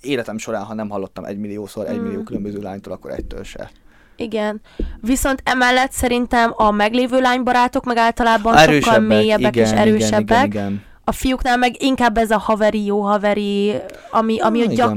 életem 0.00 0.38
során, 0.38 0.64
ha 0.64 0.74
nem 0.74 0.88
hallottam 0.88 1.24
egy 1.24 1.38
milliószor, 1.38 1.86
egy 1.86 2.00
millió 2.00 2.22
különböző 2.22 2.60
lánytól, 2.60 2.92
akkor 2.92 3.10
egytől 3.10 3.42
se. 3.42 3.70
Igen. 4.16 4.60
Viszont 5.00 5.42
emellett 5.44 5.92
szerintem 5.92 6.52
a 6.56 6.70
meglévő 6.70 7.20
lánybarátok 7.20 7.84
meg 7.84 7.96
általában 7.96 8.56
sokkal 8.56 8.98
mélyebbek 8.98 9.56
és 9.56 9.70
erősebbek. 9.70 10.46
Igen, 10.46 10.66
igen. 10.66 10.82
A 11.04 11.12
fiúknál 11.12 11.56
meg 11.56 11.82
inkább 11.82 12.16
ez 12.16 12.30
a 12.30 12.38
haveri, 12.38 12.84
jó 12.84 13.00
haveri, 13.00 13.74
ami, 14.10 14.40
ami 14.40 14.60
Ah, 14.60 14.68
a 14.68 14.72
igen. 14.72 14.96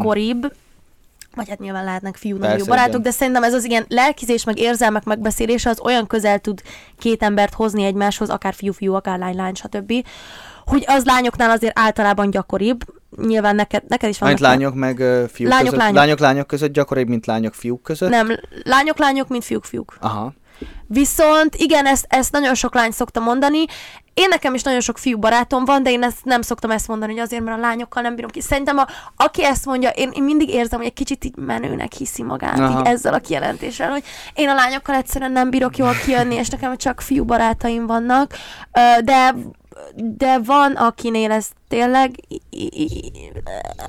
Vagy 1.36 1.50
hát 1.50 1.60
nyilván 1.60 1.84
lehetnek 1.84 2.16
fiú 2.16 2.38
nagyon 2.38 2.58
jó 2.58 2.66
barátok, 2.66 2.90
igen. 2.90 3.02
de 3.02 3.12
szerintem 3.12 3.44
ez 3.44 3.54
az 3.54 3.64
ilyen 3.64 3.86
lelkizés, 3.88 4.44
meg 4.44 4.60
érzelmek 4.60 5.04
megbeszélése 5.04 5.70
az 5.70 5.80
olyan 5.80 6.08
közel 6.08 6.40
tud 6.40 6.62
két 6.98 7.24
embert 7.24 7.54
hozni 7.54 7.84
egymáshoz, 7.84 8.30
akár 8.30 8.54
fiú-fiú, 8.54 8.94
akár 8.94 9.20
lány-lány, 9.20 9.54
stb. 9.54 9.94
Hogy 10.66 10.84
az 10.88 11.06
lányoknál 11.06 11.50
azért 11.50 11.80
általában 11.80 12.30
gyakoribb, 12.30 12.84
nyilván 13.18 13.56
neked, 13.56 13.84
neked 13.88 14.10
is 14.10 14.20
vannak. 14.20 14.40
Mint 14.40 14.48
lányok 14.48 14.74
meg 14.76 14.96
fiúk 15.32 15.50
Lányok, 15.50 15.64
között. 15.64 15.80
lányok. 15.80 15.96
lányok, 15.96 16.20
lányok 16.20 16.48
között 16.48 16.74
gyakoribb, 16.74 17.08
mint 17.08 17.26
lányok, 17.26 17.54
fiúk 17.54 17.84
között. 17.84 18.10
Nem, 18.10 18.28
lányok, 18.64 18.98
lányok, 18.98 19.28
mint 19.28 19.44
fiúk, 19.44 19.66
fiúk. 19.66 19.98
Aha. 20.00 20.34
Viszont 20.88 21.56
igen, 21.56 21.86
ezt, 21.86 22.06
ezt 22.10 22.32
nagyon 22.32 22.56
sok 22.56 22.74
lány 22.74 22.92
szokta 22.92 23.20
mondani. 23.20 23.66
Én 24.14 24.28
nekem 24.30 24.54
is 24.54 24.64
nagyon 24.64 24.80
sok 24.80 24.98
fiú 24.98 25.20
barátom 25.20 25.66
van, 25.66 25.84
de 25.84 25.92
én 25.92 26.04
ezt 26.04 26.24
nem 26.24 26.42
szoktam 26.42 26.72
ezt 26.72 26.88
mondani, 26.88 27.12
hogy 27.12 27.22
azért, 27.22 27.44
mert 27.44 27.58
a 27.58 27.62
lányokkal 27.62 28.02
nem 28.02 28.16
bírom 28.16 28.32
ki. 28.32 28.42
Szerintem, 28.42 28.78
a, 28.78 28.88
aki 29.16 29.46
ezt 29.46 29.66
mondja, 29.66 29.90
én, 29.90 30.12
én 30.14 30.24
mindig 30.24 30.50
érzem, 30.50 30.80
hogy 30.80 30.88
egy 30.88 30.94
kicsit 30.94 31.26
így 31.26 31.36
menőnek 31.36 31.94
hiszi 31.94 32.24
magát, 32.24 32.60
Aha. 32.60 32.80
így 32.80 32.88
ezzel 32.88 33.14
a 33.14 33.20
kijelentéssel, 33.20 33.90
hogy 33.90 34.04
én 34.34 34.50
a 34.50 34.54
lányokkal 34.54 34.96
egyszerűen 34.96 35.32
nem 35.32 35.50
bírok 35.50 35.78
jól 35.78 35.94
kijönni, 36.06 36.36
és 36.36 36.50
nekem 36.50 36.78
csak 36.78 37.02
fiú 37.02 37.26
barátaim 37.26 37.86
vannak. 37.86 38.34
De 39.04 39.36
de 39.96 40.40
van, 40.40 40.72
akinél 40.72 41.32
ez 41.32 41.48
tényleg 41.68 42.16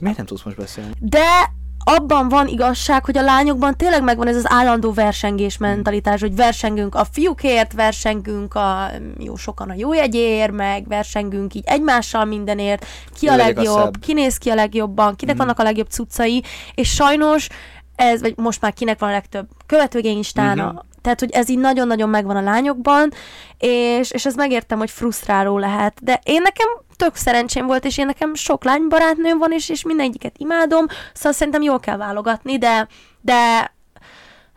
Miért 0.01 0.17
nem 0.17 0.27
tudsz 0.27 0.43
most 0.43 0.57
beszélni? 0.57 0.93
de 1.01 1.53
abban 1.85 2.29
van 2.29 2.47
igazság, 2.47 3.05
hogy 3.05 3.17
a 3.19 3.23
lányokban 3.23 3.77
tényleg 3.77 4.03
megvan 4.03 4.27
ez 4.29 4.37
az 4.37 4.45
állandó 4.49 4.93
versengés 4.93 5.57
mentalitás, 5.59 6.21
hogy 6.21 6.35
versengünk 6.37 6.95
a 6.95 7.05
fiúkért, 7.13 7.73
versengünk 7.73 8.55
a 8.55 8.91
jó 9.19 9.37
sokan 9.37 9.71
a 9.71 9.75
jó 9.77 9.93
jegyért, 9.93 10.53
meg 10.53 10.89
versengünk 10.89 11.55
így 11.55 11.65
egymással 11.67 12.25
mindenért, 12.25 12.87
ki 13.19 13.27
a 13.27 13.37
legjobb, 13.37 13.99
ki 14.01 14.13
néz 14.13 14.37
ki 14.37 14.51
a 14.51 14.55
legjobban, 14.55 15.17
kinek 15.17 15.35
Mhm. 15.35 15.45
vannak 15.45 15.59
a 15.59 15.63
legjobb 15.63 15.89
cuccai, 15.91 16.43
és 16.75 16.89
sajnos 16.95 17.49
ez, 17.97 18.21
vagy 18.21 18.35
most 18.37 18.61
már 18.61 18.73
kinek 18.73 18.99
van 18.99 19.09
a 19.09 19.13
legtöbb 19.13 19.49
követőgény 19.67 20.17
Instán, 20.17 20.59
Mhm. 20.59 20.67
a 20.67 20.85
tehát, 21.03 21.21
hogy 21.21 21.31
ez 21.31 21.49
így 21.49 21.59
nagyon-nagyon 21.59 22.09
megvan 22.09 22.37
a 22.37 22.41
lányokban, 22.41 23.13
és, 23.59 24.11
és 24.11 24.27
ez 24.27 24.35
megértem, 24.35 24.79
hogy 24.79 24.91
frusztráló 24.91 25.59
lehet. 25.59 25.99
De 26.03 26.21
én 26.25 26.43
nekem 26.43 26.67
tök 27.03 27.15
szerencsém 27.15 27.67
volt, 27.67 27.85
és 27.85 27.99
én 27.99 28.07
nekem 28.07 28.35
sok 28.35 28.65
lány 28.65 28.89
barátnőm 28.89 29.39
van, 29.39 29.53
és, 29.53 29.69
és 29.69 29.85
mindegyiket 29.85 30.39
imádom, 30.39 30.87
szóval 31.13 31.33
szerintem 31.33 31.63
jól 31.63 31.81
kell 31.81 31.97
válogatni, 31.97 32.59
de, 32.59 32.89
de, 33.21 33.73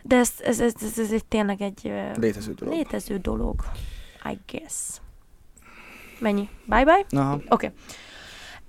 de 0.02 0.16
ez, 0.16 0.30
ez, 0.43 0.60
ez, 0.60 0.74
ez, 0.82 1.00
ez 1.00 1.12
egy 1.12 1.26
tényleg 1.26 1.62
egy 1.62 1.93
Létező 2.20 2.54
dolog. 2.54 2.74
létező 2.74 3.18
dolog. 3.18 3.56
I 4.32 4.39
guess. 4.52 4.74
Mennyi? 6.20 6.50
Bye-bye? 6.66 7.06
Oké. 7.34 7.46
Okay. 7.50 7.70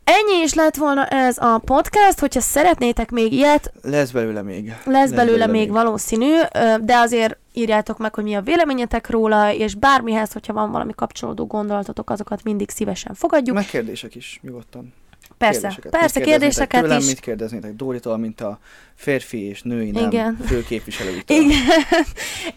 Ennyi 0.08 0.42
is 0.42 0.54
lett 0.54 0.76
volna 0.76 1.06
ez 1.06 1.36
a 1.38 1.58
podcast, 1.64 2.18
hogyha 2.20 2.40
szeretnétek 2.40 3.10
még 3.10 3.32
ilyet, 3.32 3.72
Lesz 3.82 4.10
belőle 4.10 4.42
még. 4.42 4.74
lesz 4.84 5.10
belőle 5.10 5.46
még 5.46 5.70
valószínű, 5.70 6.32
ö, 6.54 6.74
de 6.82 6.96
azért 6.96 7.36
írjátok 7.52 7.98
meg, 7.98 8.14
hogy 8.14 8.24
mi 8.24 8.34
a 8.34 8.40
véleményetek 8.40 9.10
róla, 9.10 9.52
és 9.52 9.74
bármihez, 9.74 10.32
hogyha 10.32 10.52
van 10.52 10.70
valami 10.70 10.92
kapcsolódó 10.94 11.46
gondolatotok, 11.46 12.10
azokat 12.10 12.42
mindig 12.42 12.70
szívesen 12.70 13.14
fogadjuk. 13.14 13.56
Meg 13.56 13.66
kérdések 13.66 14.14
is, 14.14 14.38
nyugodtan. 14.42 14.94
Persze, 15.38 15.60
Kérdéseket. 15.60 15.90
persze, 16.00 16.18
Mit 16.18 16.28
kérdéseket 16.28 16.82
tőlem, 16.82 16.98
is. 16.98 17.06
Mit 17.06 17.20
kérdeznétek 17.20 17.74
Dóritól, 17.74 18.16
mint 18.16 18.40
a 18.40 18.58
férfi 18.94 19.48
és 19.48 19.62
női 19.62 19.90
nem 19.90 20.06
Igen. 20.06 20.38
főképviselőitől? 20.46 21.36
Igen. 21.36 21.58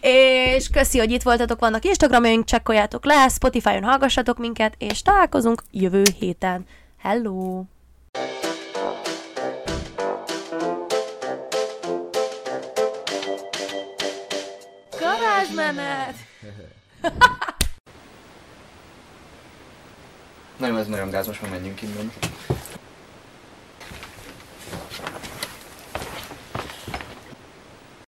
és 0.54 0.68
köszi, 0.68 0.98
hogy 0.98 1.10
itt 1.10 1.22
voltatok, 1.22 1.60
vannak 1.60 1.84
Instagramjaink, 1.84 2.44
csekkoljátok 2.44 3.04
le, 3.04 3.28
Spotify-on 3.28 3.82
hallgassatok 3.82 4.38
minket, 4.38 4.74
és 4.78 5.02
találkozunk 5.02 5.62
jövő 5.70 6.02
héten. 6.18 6.66
Hello! 7.02 7.64
Garázsmenet! 14.98 16.14
Na 20.56 20.66
jó, 20.66 20.76
ez 20.76 20.86
nagyon 20.86 21.10
gáz, 21.10 21.26
most 21.26 21.42
már 21.42 21.50
menjünk 21.50 21.82
innen. 21.82 22.12